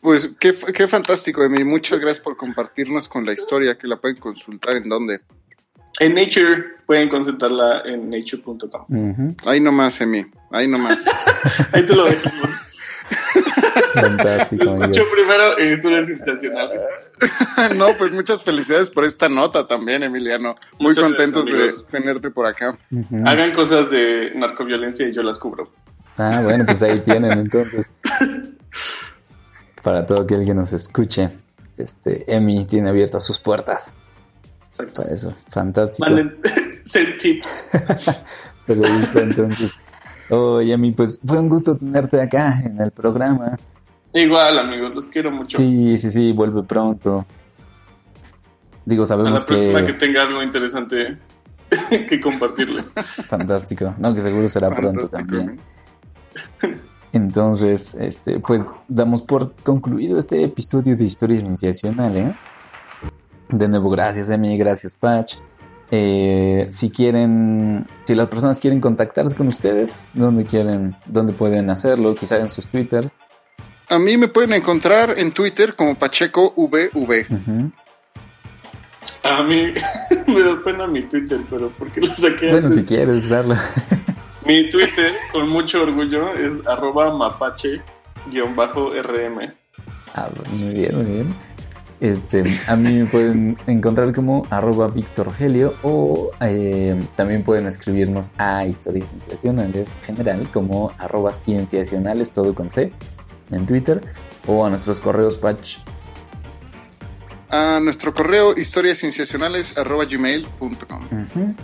pues 0.00 0.30
qué, 0.40 0.52
qué 0.74 0.88
fantástico, 0.88 1.44
Emi. 1.44 1.62
Muchas 1.62 2.00
gracias 2.00 2.24
por 2.24 2.36
compartirnos 2.36 3.08
con 3.08 3.24
la 3.24 3.32
historia, 3.32 3.78
que 3.78 3.86
la 3.86 4.00
pueden 4.00 4.16
consultar 4.16 4.74
en 4.78 4.88
dónde. 4.88 5.20
En 6.00 6.14
Nature, 6.14 6.64
pueden 6.86 7.08
consultarla 7.08 7.82
en 7.84 8.10
nature.com. 8.10 9.36
Ahí 9.46 9.60
nomás, 9.60 10.00
Emi. 10.00 10.26
Ahí 10.50 10.66
nomás. 10.66 10.98
Ahí 11.72 11.86
te 11.86 11.94
lo 11.94 12.06
dejamos. 12.06 12.50
Fantástico, 13.94 14.64
Lo 14.64 14.70
escucho 14.70 15.02
primero 15.12 15.58
en 15.58 15.72
historias 15.72 16.06
sensacionales. 16.06 17.14
no, 17.76 17.88
pues 17.98 18.12
muchas 18.12 18.42
felicidades 18.42 18.90
por 18.90 19.04
esta 19.04 19.28
nota 19.28 19.66
también, 19.66 20.02
Emiliano. 20.02 20.54
Muy 20.78 20.88
Muchas 20.88 21.04
contentos 21.04 21.46
gracias, 21.46 21.86
de 21.86 21.98
tenerte 21.98 22.30
por 22.30 22.46
acá. 22.46 22.76
Ujú. 22.90 23.22
Hagan 23.26 23.52
cosas 23.52 23.90
de 23.90 24.32
narcoviolencia 24.34 25.08
y 25.08 25.12
yo 25.12 25.22
las 25.22 25.38
cubro. 25.38 25.70
Ah, 26.16 26.40
bueno, 26.42 26.64
pues 26.66 26.82
ahí 26.82 26.98
tienen 27.00 27.32
entonces. 27.38 27.92
Para 29.82 30.04
todo 30.04 30.22
aquel 30.22 30.44
que 30.44 30.54
nos 30.54 30.72
escuche, 30.72 31.30
este, 31.78 32.24
Emi 32.34 32.64
tiene 32.64 32.90
abiertas 32.90 33.24
sus 33.24 33.40
puertas. 33.40 33.94
Exacto. 34.64 35.02
Para 35.02 35.14
eso, 35.14 35.34
fantástico. 35.48 36.08
Manden 36.08 36.38
send 36.84 37.16
tips. 37.16 37.64
Pues 38.66 38.78
ahí 38.84 39.02
está 39.02 39.20
entonces. 39.20 39.74
Oye, 40.30 40.76
mí, 40.76 40.92
pues 40.92 41.20
fue 41.24 41.38
un 41.38 41.48
gusto 41.48 41.76
tenerte 41.76 42.20
acá 42.20 42.60
en 42.64 42.80
el 42.80 42.90
programa. 42.90 43.58
Igual, 44.12 44.58
amigos, 44.58 44.94
los 44.94 45.04
quiero 45.06 45.30
mucho. 45.30 45.56
Sí, 45.56 45.96
sí, 45.98 46.10
sí, 46.10 46.32
vuelve 46.32 46.62
pronto. 46.62 47.24
Digo, 48.84 49.02
A 49.02 49.04
la 49.04 49.06
sabemos 49.06 49.44
próxima 49.44 49.80
que 49.80 49.86
que... 49.88 49.92
tenga 49.94 50.22
algo 50.22 50.42
interesante 50.42 51.18
que 52.08 52.20
compartirles. 52.20 52.92
Fantástico. 53.28 53.94
No, 53.98 54.14
que 54.14 54.20
seguro 54.20 54.48
será 54.48 54.74
pronto 54.74 55.08
también. 55.08 55.60
Entonces, 57.12 57.94
este, 57.94 58.40
pues 58.40 58.72
damos 58.88 59.22
por 59.22 59.54
concluido 59.62 60.18
este 60.18 60.42
episodio 60.44 60.96
de 60.96 61.04
Historias 61.04 61.42
Sensacionales. 61.42 62.44
De 63.48 63.68
nuevo, 63.68 63.90
gracias 63.90 64.30
Emi, 64.30 64.56
gracias 64.56 64.94
Patch. 64.94 65.34
Eh, 65.92 66.66
si 66.70 66.90
quieren, 66.90 67.86
si 68.04 68.14
las 68.14 68.28
personas 68.28 68.60
quieren 68.60 68.80
contactarse 68.80 69.36
con 69.36 69.48
ustedes, 69.48 70.10
¿dónde 70.14 70.44
quieren, 70.44 70.94
dónde 71.06 71.32
pueden 71.32 71.68
hacerlo? 71.70 72.14
Quizá 72.14 72.38
en 72.38 72.48
sus 72.50 72.66
twitters. 72.68 73.16
A 73.88 73.98
mí 73.98 74.16
me 74.16 74.28
pueden 74.28 74.52
encontrar 74.52 75.14
en 75.18 75.32
Twitter 75.32 75.74
como 75.74 75.96
Pacheco 75.96 76.52
VV. 76.56 77.26
Ujú. 77.28 77.72
A 79.24 79.42
mí 79.42 79.72
me 80.28 80.42
da 80.42 80.62
pena 80.64 80.86
mi 80.86 81.02
Twitter, 81.02 81.40
pero 81.50 81.70
¿por 81.70 81.90
qué 81.90 82.00
lo 82.02 82.14
saqué 82.14 82.50
Bueno, 82.50 82.68
antes? 82.68 82.74
si 82.76 82.84
quieres 82.84 83.28
darlo. 83.28 83.56
Mi 84.46 84.70
Twitter, 84.70 85.12
con 85.32 85.48
mucho 85.50 85.82
orgullo, 85.82 86.32
es 86.34 86.66
arroba 86.66 87.12
mapache-rm. 87.14 87.82
Ah, 90.14 90.28
muy 90.52 90.72
bien, 90.74 90.96
muy 90.96 91.04
bien. 91.04 91.34
Este, 92.00 92.60
a 92.66 92.76
mí 92.76 92.94
me 92.94 93.04
pueden 93.04 93.58
encontrar 93.66 94.14
como 94.14 94.46
arroba 94.48 94.88
Víctor 94.88 95.34
Helio 95.38 95.74
o 95.82 96.30
eh, 96.40 96.98
también 97.14 97.42
pueden 97.42 97.66
escribirnos 97.66 98.32
a 98.38 98.64
Historias 98.64 99.10
Sensacionales 99.10 99.92
en 100.00 100.06
general 100.16 100.48
como 100.50 100.92
arroba 100.96 101.34
cienciacionales 101.34 102.32
todo 102.32 102.54
con 102.54 102.70
C 102.70 102.94
en 103.50 103.66
Twitter 103.66 104.00
o 104.46 104.64
a 104.64 104.70
nuestros 104.70 104.98
correos 105.00 105.36
patch. 105.36 105.76
A 107.50 107.80
nuestro 107.80 108.14
correo 108.14 108.56
historiascienciacionales.gmail.com 108.56 111.04
Ujú. 111.04 111.54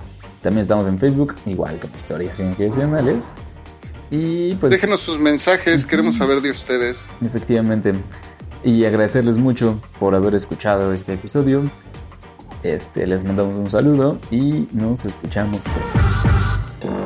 También 0.42 0.62
estamos 0.62 0.86
en 0.86 0.98
Facebook, 0.98 1.34
igual 1.46 1.78
como 1.80 1.96
Historias 1.96 2.36
Cienciacionales. 2.36 3.32
Y 4.10 4.54
pues 4.56 4.70
Déjenos 4.70 5.00
sus 5.00 5.18
mensajes, 5.18 5.86
queremos 5.86 6.16
saber 6.16 6.42
de 6.42 6.50
ustedes. 6.50 7.06
Efectivamente. 7.24 7.94
Y 8.66 8.84
agradecerles 8.84 9.38
mucho 9.38 9.80
por 10.00 10.16
haber 10.16 10.34
escuchado 10.34 10.92
este 10.92 11.12
episodio. 11.12 11.70
Este, 12.64 13.06
les 13.06 13.22
mandamos 13.22 13.54
un 13.54 13.70
saludo 13.70 14.18
y 14.28 14.66
nos 14.72 15.04
escuchamos 15.04 15.62
pronto. 15.62 16.96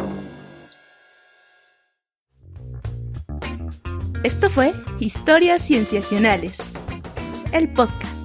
Esto 4.22 4.48
fue 4.48 4.72
Historias 5.00 5.60
Cienciacionales, 5.60 6.60
el 7.52 7.70
podcast. 7.74 8.19